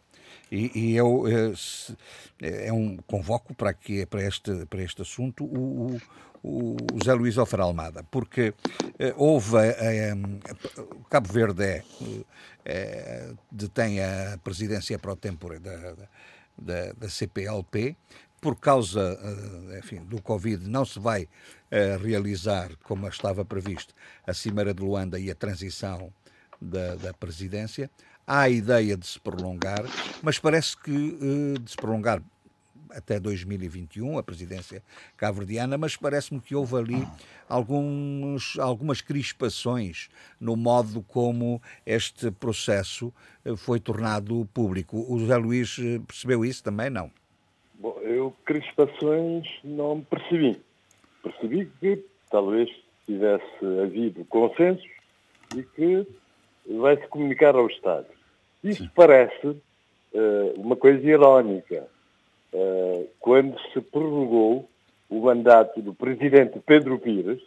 [0.51, 1.97] E, e eu uh, se,
[2.41, 6.01] é um convoco para que para este para este assunto o,
[6.43, 8.55] o, o José Luís Alfaro Almada, porque
[9.17, 9.57] houve
[11.09, 11.85] Cabo Verde é,
[12.65, 15.95] é, detém a presidência pro tempore da,
[16.59, 17.97] da, da CPLP
[18.47, 19.19] por causa
[19.77, 21.29] enfim, do Covid não se vai
[21.69, 23.93] a realizar, como estava previsto,
[24.25, 26.13] a Cimeira de Luanda e a transição
[26.63, 27.91] da, da presidência.
[28.25, 29.83] Há a ideia de se prolongar,
[30.23, 32.23] mas parece que uh, de se prolongar
[32.91, 34.81] até 2021, a presidência
[35.17, 37.09] cabo-verdiana, mas parece-me que houve ali
[37.49, 40.09] alguns, algumas crispações
[40.39, 43.13] no modo como este processo
[43.45, 45.05] eh, foi tornado público.
[45.13, 47.11] O José Luís eh, percebeu isso também, não?
[47.79, 50.61] Bom, eu crispações não percebi.
[51.23, 52.71] Percebi que talvez
[53.05, 54.89] tivesse havido consensos
[55.55, 56.07] e que
[56.79, 58.07] vai-se comunicar ao Estado.
[58.65, 58.91] Isso Sim.
[58.95, 59.61] parece uh,
[60.57, 61.87] uma coisa irónica.
[62.53, 64.69] Uh, quando se prorrogou
[65.11, 67.43] o mandato do presidente Pedro Pires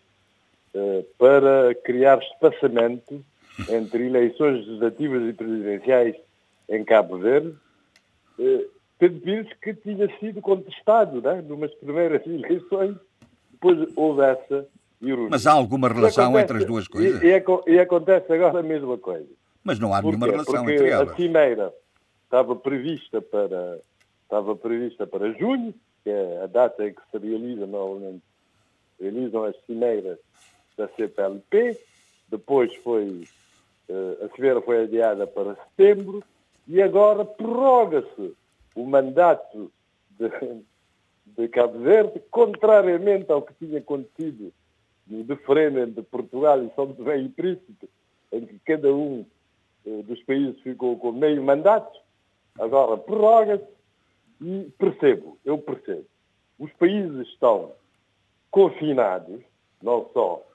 [0.75, 3.23] uh, para criar espaçamento
[3.69, 6.15] entre eleições legislativas e presidenciais
[6.69, 7.55] em Cabo Verde,
[8.99, 12.97] Pedro Pires que tinha sido contestado né, numas primeiras eleições,
[13.51, 14.67] depois houve essa
[15.01, 15.29] ironia.
[15.31, 17.23] Mas há alguma relação acontece, entre as duas coisas?
[17.23, 19.29] E, e, e, acontece agora a mesma coisa.
[19.63, 21.09] Mas não há nenhuma relação Porque entre elas.
[21.09, 21.73] a cimeira
[22.25, 23.79] estava prevista para,
[24.23, 25.73] estava prevista para junho,
[26.03, 28.21] que é a data em que se realiza normalmente
[28.99, 30.17] realizam as cimeiras
[30.77, 31.79] da CPLP,
[32.29, 33.23] depois foi
[33.87, 36.23] eh, a cimeira foi adiada para setembro
[36.67, 38.33] e agora prorroga-se
[38.79, 39.71] o mandato
[40.11, 40.29] de,
[41.25, 44.53] de Cabo Verde, contrariamente ao que tinha acontecido
[45.05, 47.89] no referendo entre Portugal e São Tomé e Príncipe,
[48.31, 49.25] em que cada um
[49.85, 51.99] eh, dos países ficou com meio mandato,
[52.59, 53.65] agora prorroga-se
[54.39, 56.05] e percebo, eu percebo.
[56.59, 57.71] Os países estão
[58.51, 59.41] confinados,
[59.81, 60.45] não só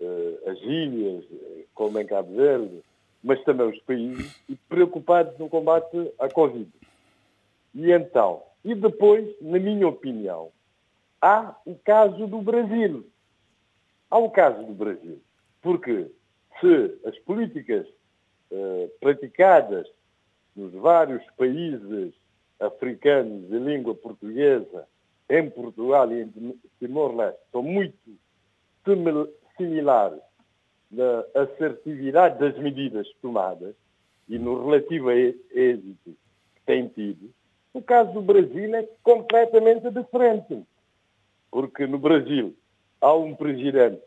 [0.00, 2.82] eh, as ilhas, eh, como em Cabo Verde,
[3.24, 6.70] mas também os países, e preocupados no combate à Covid.
[7.74, 10.50] E então, e depois, na minha opinião,
[11.20, 13.08] há o caso do Brasil.
[14.10, 15.20] Há o caso do Brasil.
[15.60, 16.10] Porque
[16.60, 17.86] se as políticas
[18.50, 19.86] eh, praticadas
[20.56, 22.14] nos vários países
[22.58, 24.88] africanos de língua portuguesa,
[25.28, 27.96] em Portugal e em Timor-Leste, são muito
[29.56, 30.20] similares
[30.90, 33.74] na assertividade das medidas tomadas
[34.28, 36.16] e no relativo êxito
[36.54, 37.32] que têm tido,
[37.78, 40.62] o caso do Brasil é completamente diferente.
[41.50, 42.54] Porque no Brasil
[43.00, 44.02] há um presidente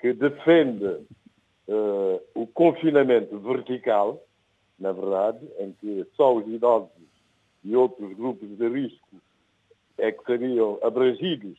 [0.00, 0.84] que defende
[1.68, 4.20] uh, o confinamento vertical,
[4.78, 6.90] na verdade, em que só os idosos
[7.62, 9.16] e outros grupos de risco
[9.96, 11.58] é que seriam abrangidos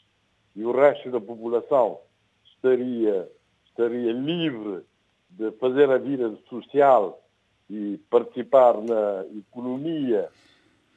[0.55, 1.99] e o resto da população
[2.45, 3.29] estaria,
[3.65, 4.83] estaria livre
[5.29, 7.21] de fazer a vida social
[7.69, 10.29] e participar na economia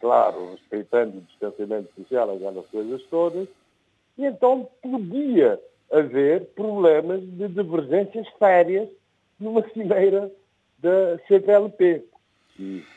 [0.01, 3.49] claro, respeitando o distanciamento social, aquelas coisas todas,
[4.17, 5.61] e então podia
[5.93, 8.89] haver problemas de divergências sérias
[9.39, 10.31] numa cimeira
[10.79, 12.05] da CPLP.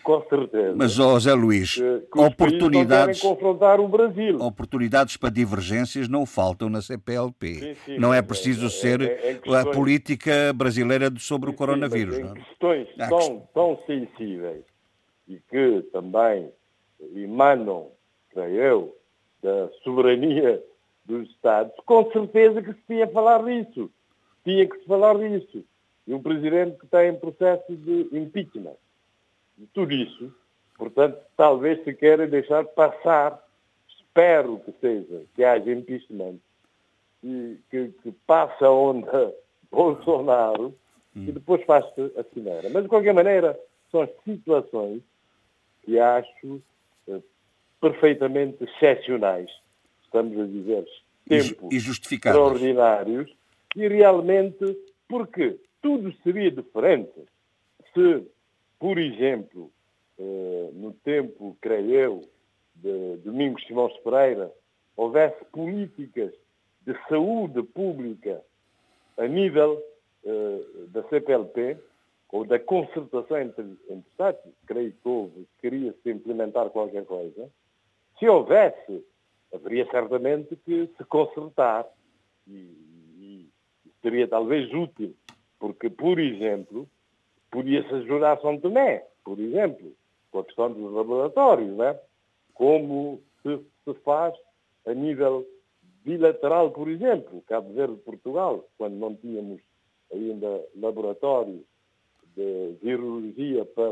[0.01, 0.73] Com certeza.
[0.75, 4.37] Mas, oh, José Luís, que, que oportunidades, confrontar o Brasil.
[4.41, 7.53] oportunidades para divergências não faltam na CPLP.
[7.53, 11.53] Sim, sim, não é preciso é, ser é, é questões, a política brasileira sobre sim,
[11.53, 12.15] o coronavírus.
[12.15, 14.63] Sim, em questões tão, tão sensíveis
[15.27, 16.49] e que também
[17.15, 17.91] emanam,
[18.29, 18.97] creio eu,
[19.41, 20.63] da soberania
[21.05, 23.89] dos Estados, com certeza que se tinha a falar disso.
[24.43, 25.63] Tinha que se falar disso.
[26.07, 28.77] E um presidente que está em processo de impeachment.
[29.57, 30.33] De tudo isso,
[30.77, 33.39] portanto, talvez se queira deixar passar,
[33.87, 36.37] espero que seja, que haja impeachment,
[37.23, 39.33] e que, que passe a onda
[39.71, 40.75] Bolsonaro
[41.15, 41.25] hum.
[41.27, 42.69] e depois faz-se a cimeira.
[42.69, 43.59] Mas, de qualquer maneira,
[43.91, 45.01] são situações
[45.83, 46.61] que acho
[47.81, 49.49] perfeitamente excepcionais,
[50.03, 50.85] estamos a dizer,
[51.27, 53.35] tempos extraordinários,
[53.75, 54.77] e realmente,
[55.09, 57.25] porque tudo seria diferente
[57.93, 58.25] se,
[58.79, 59.71] por exemplo,
[60.17, 62.21] eh, no tempo, creio eu,
[62.75, 64.51] de Domingos Simões Pereira,
[64.95, 66.31] houvesse políticas
[66.85, 68.41] de saúde pública
[69.17, 69.81] a nível
[70.23, 71.77] eh, da CPLP,
[72.31, 77.49] ou da concertação entre, entre Estados, creio que houve, queria-se implementar qualquer coisa,
[78.21, 79.03] se houvesse,
[79.51, 81.87] haveria certamente que se consertar
[82.47, 82.51] e,
[83.17, 83.49] e
[83.99, 85.15] seria talvez útil,
[85.59, 86.87] porque, por exemplo,
[87.49, 89.91] podia-se ajudar São Tomé, por exemplo,
[90.29, 91.99] com a questão dos laboratórios, né?
[92.53, 94.35] como se, se faz
[94.85, 95.43] a nível
[96.05, 99.61] bilateral, por exemplo, Cabo Verde Portugal, quando não tínhamos
[100.13, 101.61] ainda laboratórios
[102.35, 103.91] de virologia para,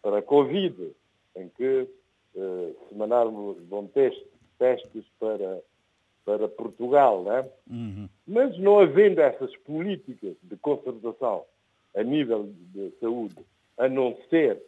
[0.00, 0.92] para a Covid,
[1.36, 1.86] em que
[2.36, 4.26] eh, se mandarmos bom teste,
[4.58, 5.60] testes para,
[6.24, 7.48] para Portugal, né?
[7.68, 8.08] Uhum.
[8.26, 11.44] mas não havendo essas políticas de conservação
[11.94, 13.36] a nível de saúde,
[13.78, 14.62] a não ser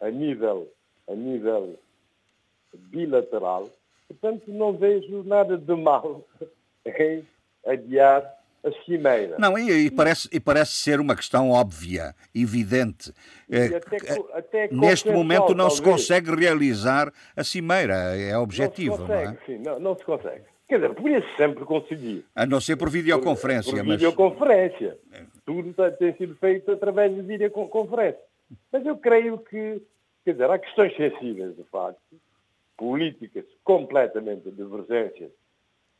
[0.00, 0.70] a nível,
[1.08, 1.78] a nível
[2.74, 3.68] bilateral,
[4.10, 6.26] Portanto, não vejo nada de mal
[6.84, 7.24] em
[7.64, 9.36] adiar a cimeira.
[9.38, 13.12] Não, e, e parece, e parece ser uma questão óbvia, evidente.
[13.50, 16.00] Eh, até eh, até Neste consensual, momento não se talvez.
[16.00, 19.46] consegue realizar a cimeira, é objetivo, não não, se consegue, é?
[19.46, 20.44] sim, não, não se consegue.
[20.68, 22.24] Quer dizer, podia-se sempre conseguir.
[22.36, 24.96] A não ser por videoconferência, por mas videoconferência.
[25.44, 28.20] Tudo tem sido feito através de videoconferência.
[28.70, 29.82] Mas eu creio que,
[30.24, 32.00] quer dizer, há questões sensíveis, de facto,
[32.76, 35.30] políticas completamente divergentes.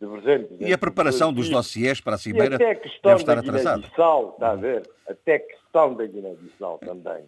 [0.01, 3.77] Divergentes e a preparação dos dossiês para a cimeira até a deve estar da atrasada.
[3.77, 4.91] Guiné-Bissau, está a ver?
[5.07, 7.25] Até a questão da Guiné-Bissau também,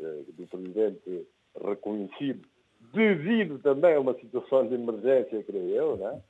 [0.00, 1.26] eh, do presidente
[1.64, 2.46] reconhecido,
[2.94, 6.20] devido também a uma situação de emergência, creio eu, não é?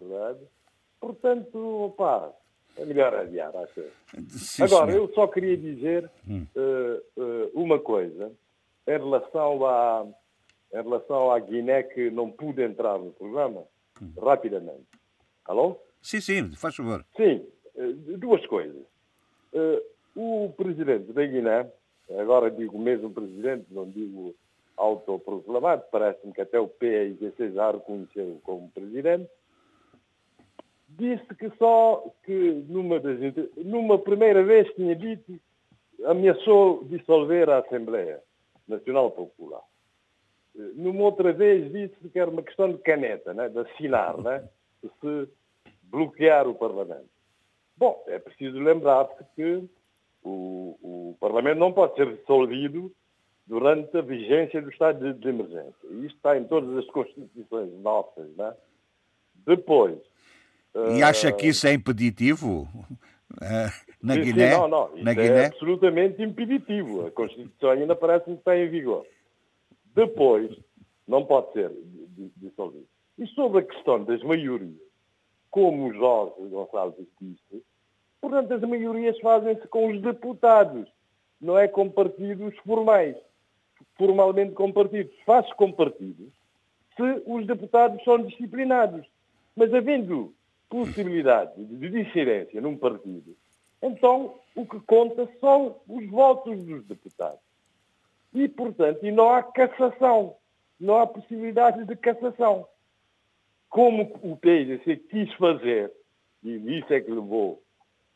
[0.00, 0.38] Verdade?
[1.00, 2.30] Portanto, opá,
[2.76, 3.82] é melhor adiar, acho.
[4.28, 5.08] Sim, Agora, senhor.
[5.08, 8.30] eu só queria dizer eh, eh, uma coisa
[8.86, 10.06] em relação, à,
[10.72, 13.64] em relação à Guiné que não pude entrar no programa,
[14.22, 14.86] rapidamente.
[15.48, 15.78] Alô?
[16.02, 17.04] Sim, sim, faz favor.
[17.16, 17.46] Sim,
[17.76, 18.82] eh, duas coisas.
[19.52, 19.82] Eh,
[20.18, 21.70] O presidente da Guiné,
[22.18, 24.34] agora digo mesmo presidente, não digo
[24.74, 29.28] autoproclamado, parece-me que até o PIGC já reconheceu como presidente,
[30.88, 33.18] disse que só que numa, das,
[33.56, 35.38] numa primeira vez tinha dito,
[36.04, 38.22] ameaçou dissolver a Assembleia
[38.66, 39.60] Nacional Popular.
[40.56, 43.50] Eh, Numa outra vez disse que era uma questão de caneta, né?
[43.50, 44.48] de assinar, né?
[44.82, 45.28] Se
[45.84, 47.08] bloquear o Parlamento.
[47.76, 49.62] Bom, é preciso lembrar-se que
[50.24, 50.78] o,
[51.12, 52.92] o Parlamento não pode ser dissolvido
[53.46, 55.74] durante a vigência do estado de, de emergência.
[55.90, 58.28] E isto está em todas as constituições nossas.
[58.36, 58.54] Né?
[59.46, 59.98] Depois.
[60.96, 62.68] E acha que isso é impeditivo?
[63.40, 63.68] Eh,
[64.02, 64.50] Na Sim, sim, Guiné?
[64.50, 64.94] não, não.
[64.94, 65.46] Isso Na é Guiné?
[65.46, 67.06] absolutamente impeditivo.
[67.06, 69.06] A Constituição ainda parece que está em vigor.
[69.94, 70.50] Depois,
[71.08, 72.86] não pode ser di- di- dissolvido.
[73.18, 74.80] E sobre a questão das maiorias,
[75.50, 77.64] como Jorge Gonçalves disse,
[78.20, 80.86] portanto, as maiorias fazem-se com os deputados,
[81.40, 83.16] não é com partidos formais.
[83.96, 85.14] Formalmente com partidos.
[85.24, 86.32] Faz-se com partidos
[86.96, 89.06] se os deputados são disciplinados.
[89.54, 90.34] Mas havendo
[90.68, 93.36] possibilidade de dissidência num partido,
[93.80, 97.40] então o que conta são os votos dos deputados.
[98.34, 100.36] E, portanto, e não há cassação.
[100.78, 102.66] Não há possibilidade de cassação.
[103.76, 105.92] Como o PIDC quis fazer,
[106.42, 107.62] e isso é que levou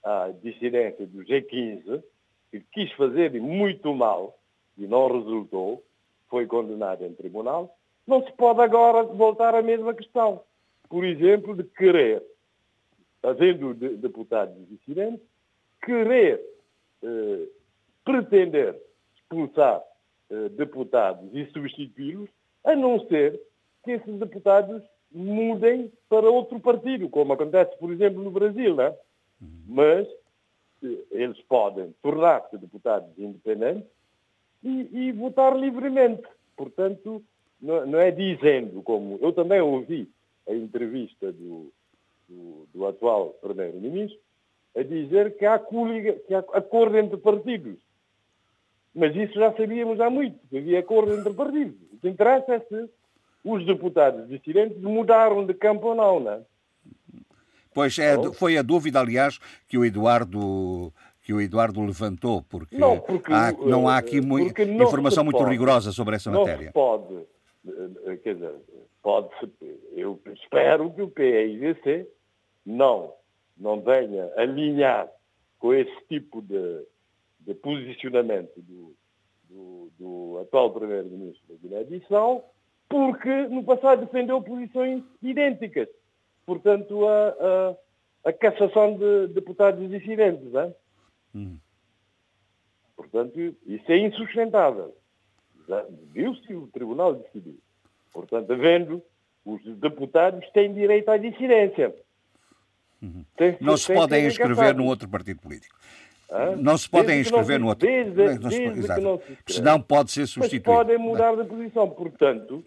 [0.03, 2.03] à dissidência do G15,
[2.51, 4.39] que quis fazer muito mal,
[4.79, 5.85] e não resultou,
[6.31, 7.77] foi condenado em tribunal,
[8.07, 10.43] não se pode agora voltar à mesma questão.
[10.89, 12.23] Por exemplo, de querer,
[13.23, 15.27] havendo de- deputados dissidentes,
[15.85, 16.41] querer
[17.03, 17.49] eh,
[18.03, 18.81] pretender
[19.15, 19.83] expulsar
[20.31, 22.31] eh, deputados e substituí-los,
[22.65, 23.39] a não ser
[23.85, 24.83] que esses deputados
[25.13, 28.95] mudem para outro partido, como acontece, por exemplo, no Brasil, né?
[29.67, 30.07] Mas
[30.83, 33.89] eh, eles podem tornar-se deputados independentes
[34.63, 36.23] e, e votar livremente.
[36.57, 37.23] Portanto,
[37.61, 40.09] não, não é dizendo, como eu também ouvi
[40.49, 41.73] a entrevista do,
[42.29, 44.19] do, do atual primeiro-ministro,
[44.77, 47.77] a dizer que há, coliga, que há acordo entre partidos.
[48.95, 51.77] Mas isso já sabíamos há muito, que havia acordo entre partidos.
[51.93, 52.91] O que interessa é se
[53.45, 56.41] os deputados dissidentes mudaram de campo ou não, não é?
[57.73, 59.39] Pois é, foi a dúvida, aliás,
[59.69, 60.93] que o Eduardo
[61.23, 65.23] que o Eduardo levantou, porque, Não, porque, há, não há eh, aqui porque não informação
[65.23, 65.51] muito pode.
[65.51, 66.73] rigorosa sobre essa matéria.
[66.73, 67.15] pode,
[67.69, 68.55] eh, quer dizer,
[69.01, 69.49] pode-se,
[69.93, 72.09] eu espero que o PIGC
[72.67, 73.15] não,
[73.57, 75.09] não venha alinhar
[75.59, 76.85] com esse tipo de,
[77.41, 78.95] de posicionamento do,
[79.49, 82.53] do, do atual Primeiro-Ministro da Guiné-Bissau,
[82.91, 85.89] porque no passado defendeu posições idênticas.
[86.45, 87.29] Portanto, a,
[88.25, 90.53] a, a cassação de deputados dissidentes.
[90.53, 90.75] Não é?
[92.97, 94.95] Portanto, isso é insustentável.
[96.13, 97.57] Viu-se o Tribunal decidiu.
[98.13, 99.01] Portanto, havendo,
[99.45, 101.95] os deputados têm direito à dissidência.
[103.37, 105.79] Tem- Não se podem inscrever num outro partido político.
[106.31, 106.55] Hã?
[106.57, 107.87] Não se podem não inscrever no outro.
[107.89, 109.55] Desde, Não se- desde que não se.
[109.55, 110.65] Senão pode ser Mas substituído.
[110.65, 111.89] podem mudar de posição.
[111.91, 112.65] Portanto,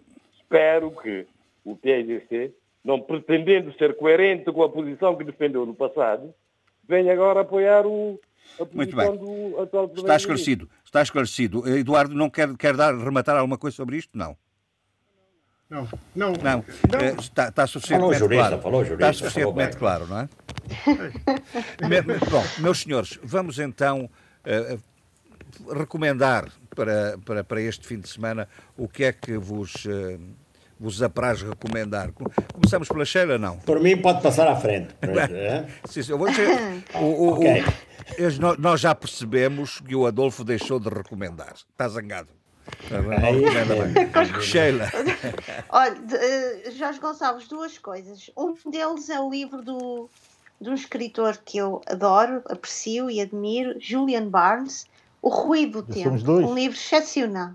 [0.53, 1.25] espero que
[1.65, 2.53] o PIGC,
[2.83, 6.33] não pretendendo ser coerente com a posição que defendeu no passado,
[6.87, 8.19] venha agora apoiar o,
[8.59, 9.51] a Muito posição bem.
[9.51, 10.69] do atual Está esclarecido.
[10.85, 11.67] Está esclarecido.
[11.67, 14.15] Eduardo, não quer, quer dar, rematar alguma coisa sobre isto?
[14.17, 14.37] Não.
[15.69, 16.63] Não, não, Não.
[16.99, 18.61] Eh, Está, está suficientemente Falou jurista, claro.
[18.61, 20.29] falou jurista, está suficientemente claro, não é?
[22.29, 24.07] Bom, meus senhores, vamos então
[24.45, 24.77] eh,
[25.75, 28.47] recomendar para, para, para este fim de semana
[28.77, 30.19] o que é que vos, eh,
[30.83, 32.11] vos apraz recomendar.
[32.11, 33.57] Começamos pela Sheila, não?
[33.59, 34.93] Por mim pode passar à frente.
[35.89, 36.49] sim, sim, eu vou dizer,
[36.95, 37.61] o, o, okay.
[37.61, 41.53] o, nós já percebemos que o Adolfo deixou de recomendar.
[41.53, 42.27] Está zangado.
[42.91, 44.91] É Sheila.
[45.69, 48.29] Olha, uh, Jorge Gonçalves, duas coisas.
[48.35, 50.09] Um deles é o livro do,
[50.59, 54.85] de um escritor que eu adoro, aprecio e admiro, Julian Barnes,
[55.21, 56.09] O Ruído do Tempo.
[56.29, 57.51] Um livro excepcional.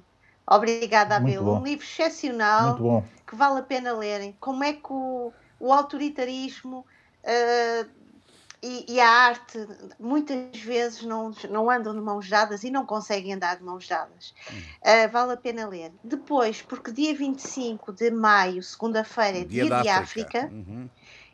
[0.51, 1.47] Obrigada, Abel.
[1.47, 4.35] Um livro excepcional que vale a pena lerem.
[4.41, 6.87] Como é que o, o autoritarismo
[7.25, 7.89] uh,
[8.63, 9.69] e, e, a arte
[10.01, 14.35] muitas vezes não, não andam de mãos dadas e não conseguem andar de mãos dadas.
[14.81, 15.93] Uh, vale a pena ler.
[16.03, 20.89] Depois, porque dia 25 de maio, segunda-feira, é dia, dia de África, África uhum.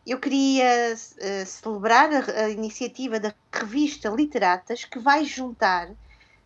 [0.07, 5.89] eu queria uh, celebrar a, a, iniciativa da revista Literatas que vai juntar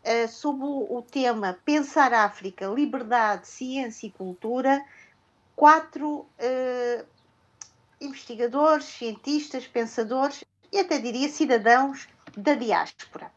[0.08, 4.84] uh, sob o, o tema Pensar África, Liberdade, Ciência e Cultura,
[5.54, 6.26] quatro
[8.00, 13.30] investigadores, cientistas, pensadores e até diria cidadãos da diáspora.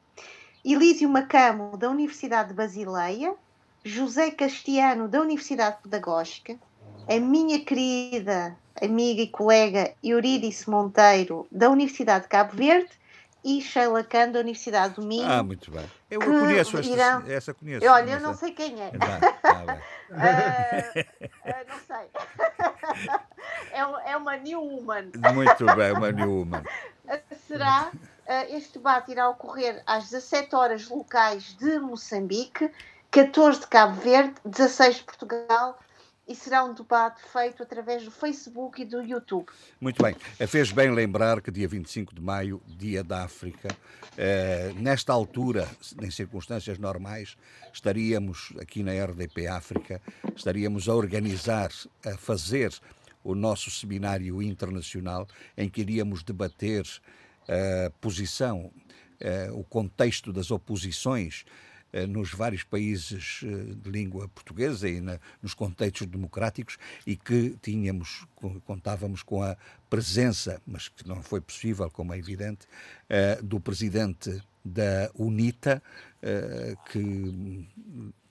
[0.64, 3.34] Elísio Macamo, da Universidade de Basileia,
[3.84, 6.60] José Castiano, da Universidade Pedagógica,
[7.10, 12.92] a minha querida amiga e colega Eurídice Monteiro, da Universidade de Cabo Verde,
[13.44, 15.30] e Sheila Khan, da Universidade do Minho.
[15.30, 15.86] Ah, muito bem.
[16.10, 17.24] Eu conheço esta, irão...
[17.28, 17.88] essa conheço.
[17.88, 18.92] Olha, eu não sei quem é.
[18.92, 19.64] Tá, tá
[20.10, 21.00] uh,
[21.50, 22.10] uh, não sei.
[23.72, 25.12] é, é uma New Woman.
[25.34, 26.64] Muito bem, uma New Woman
[27.52, 32.72] será uh, este debate irá ocorrer às 17 horas locais de Moçambique,
[33.10, 35.78] 14 de Cabo Verde, 16 de Portugal
[36.32, 39.50] e será um debate feito através do Facebook e do YouTube.
[39.82, 40.16] Muito bem.
[40.40, 43.68] Eh, fez bem lembrar que dia 25 de maio, dia da África,
[44.18, 45.68] eh, nesta altura,
[46.02, 47.36] em circunstâncias normais,
[47.74, 50.02] estaríamos aqui na RDP África,
[50.34, 51.70] estaríamos a organizar,
[52.06, 52.74] a fazer
[53.22, 55.28] o nosso seminário internacional
[55.58, 56.88] em que iríamos debater
[57.48, 58.72] a posição,
[59.54, 61.46] o contexto das oposições
[62.10, 63.42] nos vários países
[63.82, 68.26] de língua portuguesa e na, nos contextos democráticos e que tínhamos,
[68.66, 69.58] contávamos com a
[69.90, 72.68] presença, mas que não foi possível, como é evidente,
[73.44, 75.82] do presidente da UNITA,
[76.92, 77.68] que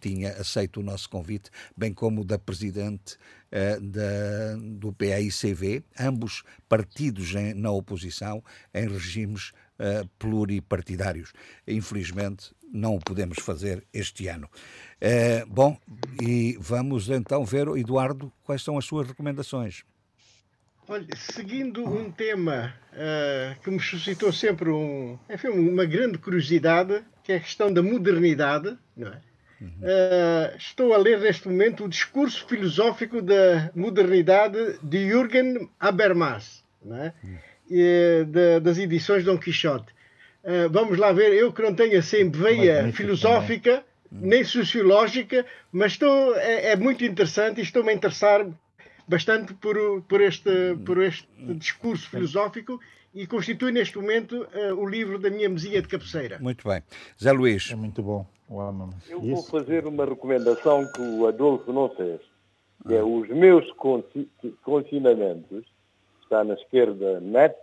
[0.01, 3.19] tinha aceito o nosso convite, bem como da presidente
[3.51, 8.43] da, do PAICV, ambos partidos na oposição,
[8.73, 9.53] em regimes
[10.19, 11.33] pluripartidários.
[11.67, 14.49] Infelizmente, não o podemos fazer este ano.
[15.03, 15.77] Uh, bom,
[16.23, 19.83] e vamos então ver, Eduardo, quais são as suas recomendações.
[20.89, 27.33] Olha, seguindo um tema uh, que me suscitou sempre um, enfim, uma grande curiosidade, que
[27.33, 29.21] é a questão da modernidade, não é?
[29.61, 37.13] Uh, estou a ler neste momento o discurso filosófico da modernidade de Jürgen Habermas, é?
[37.71, 39.93] e, de, das edições Dom Quixote.
[40.43, 44.31] Uh, vamos lá ver, eu que não tenho assim veia filosófica, também.
[44.31, 48.47] nem sociológica, mas estou, é, é muito interessante e estou-me a interessar
[49.07, 52.81] bastante por, por, este, por este discurso filosófico
[53.15, 56.39] e constitui neste momento uh, o livro da minha mesinha de cabeceira.
[56.39, 56.83] Muito bem.
[57.21, 57.71] Zé Luís.
[57.71, 58.25] É muito bom.
[59.09, 62.21] Eu vou fazer uma recomendação que o Adolfo não fez,
[62.87, 63.65] que é os meus
[64.63, 65.65] confinamentos,
[66.23, 67.55] está na esquerda net,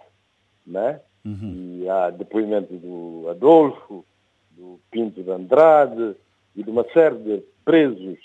[0.66, 1.02] né?
[1.28, 1.82] Uhum.
[1.82, 4.06] e há depoimento do Adolfo,
[4.52, 6.16] do Pinto de Andrade
[6.56, 8.18] e de uma série de presos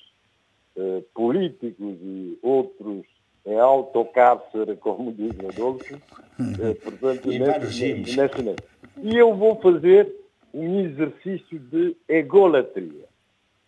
[0.77, 3.05] eh, políticos e outros
[3.45, 8.63] em autocárcere, como diz o Adolfo, eh, portanto, nesse, nesse, nesse.
[9.03, 10.15] E eu vou fazer
[10.55, 13.05] um exercício de egolatria.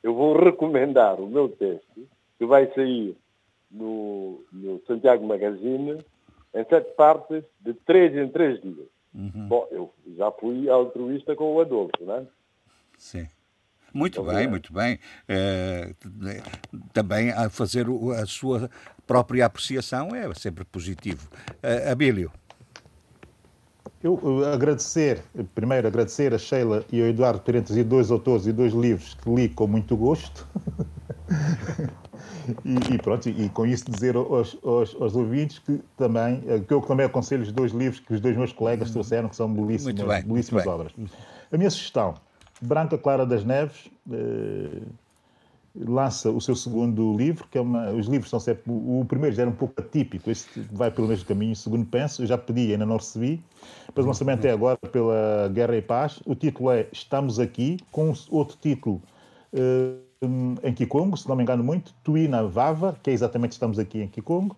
[0.03, 2.07] Eu vou recomendar o meu texto,
[2.39, 3.17] que vai sair
[3.71, 5.99] no, no Santiago Magazine,
[6.55, 8.94] em sete partes, de três em três dias.
[9.15, 9.49] Uhum.
[9.49, 12.27] Bom, eu já fui altruísta com o Adolfo, não é?
[12.99, 13.27] Sim.
[13.93, 14.49] Muito então, bem, é.
[14.49, 14.99] muito bem.
[15.29, 15.95] É,
[16.93, 17.87] também a fazer
[18.21, 18.69] a sua
[19.07, 21.29] própria apreciação é sempre positivo.
[21.63, 22.33] Uh, Abílio.
[24.03, 25.23] Eu agradecer,
[25.55, 29.31] primeiro agradecer a Sheila e ao Eduardo terem trazido dois autores e dois livros que
[29.33, 30.47] li com muito gosto.
[32.65, 36.81] e, e, pronto, e, com isso dizer aos, aos, aos, ouvintes que também, que eu
[36.81, 40.23] também aconselho os dois livros que os dois meus colegas trouxeram, que são belíssimas, bem,
[40.23, 40.93] belíssimas obras.
[41.53, 42.15] A minha sugestão,
[42.61, 44.83] Branca Clara das Neves, eh,
[45.77, 49.43] lança o seu segundo livro, que é uma, os livros são sempre, o primeiro já
[49.43, 52.87] era um pouco atípico, este vai pelo mesmo caminho, segundo penso, eu já pedi, ainda
[52.87, 53.43] não recebi,
[53.95, 58.13] mas o lançamento é agora pela Guerra e Paz, o título é Estamos Aqui, com
[58.31, 59.03] outro título
[59.53, 60.14] uh,
[60.63, 64.09] em Kikongo, se não me engano muito, Tuína Vava, que é exatamente estamos aqui em
[64.09, 64.57] Kikongo.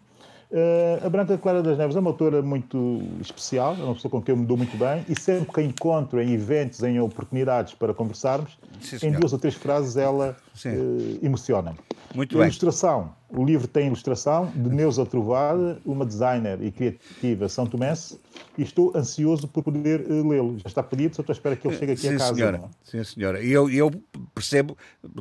[0.48, 4.23] Uh, a Branca Clara das Neves é uma autora muito especial, é uma pessoa com
[4.23, 7.74] quem eu me dou muito bem e sempre que a encontro em eventos, em oportunidades
[7.74, 11.74] para conversarmos, Sim, em duas ou três frases ela uh, emociona.
[12.14, 12.47] Muito a bem.
[12.47, 13.14] Ilustração.
[13.28, 18.20] O livro tem ilustração de Neuza Trovada, uma designer e criativa são tomense,
[18.56, 20.59] e estou ansioso por poder uh, lê-lo.
[20.59, 22.35] Já está pedido, só estou à espera que ele chegue aqui Sim, a casa.
[22.35, 22.59] senhora.
[22.59, 22.68] não é?
[22.85, 23.43] Sim, senhora.
[23.43, 23.90] E eu, eu
[24.32, 24.78] percebo,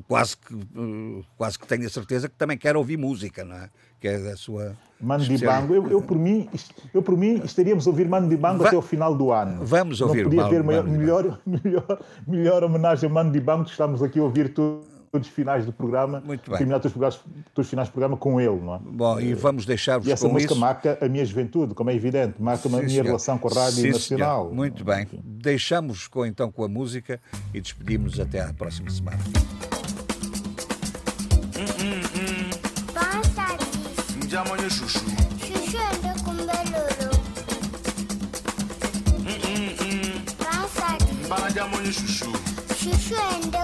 [0.07, 0.55] quase que,
[1.35, 3.71] quase que tenho a certeza que também quer ouvir música, não é?
[4.05, 4.73] Que é da sua.
[5.01, 6.47] Mandibango, eu, eu, por mim,
[6.93, 9.65] eu por mim estaríamos a ouvir Mandibango Va- até o final do ano.
[9.65, 10.99] Vamos ouvir Não podia haver maior, Mandibango.
[11.23, 15.65] melhor, melhor, melhor homenagem a Mandibango, que estamos aqui a ouvir to- todos os finais
[15.65, 16.57] do programa, Muito bem.
[16.59, 17.15] terminar todos os,
[17.53, 18.79] todos os finais do programa com ele, não é?
[18.79, 20.61] Bom, e vamos deixar-vos E essa com música isso.
[20.61, 23.05] marca a minha juventude, como é evidente, marca a Sim, minha senhor.
[23.05, 24.41] relação com a Rádio Sim, Nacional.
[24.43, 24.55] senhor.
[24.55, 25.07] Muito bem.
[25.23, 27.19] Deixamos com, então com a música
[27.53, 29.17] e despedimos até à próxima semana.
[34.29, 34.99] jamonye shushu.
[35.39, 37.11] Shushu ende kumbelolo
[39.19, 40.19] mm -mm -mm.
[40.39, 42.31] bansadi mbana jamonye shushu.
[42.79, 43.57] Shushu ende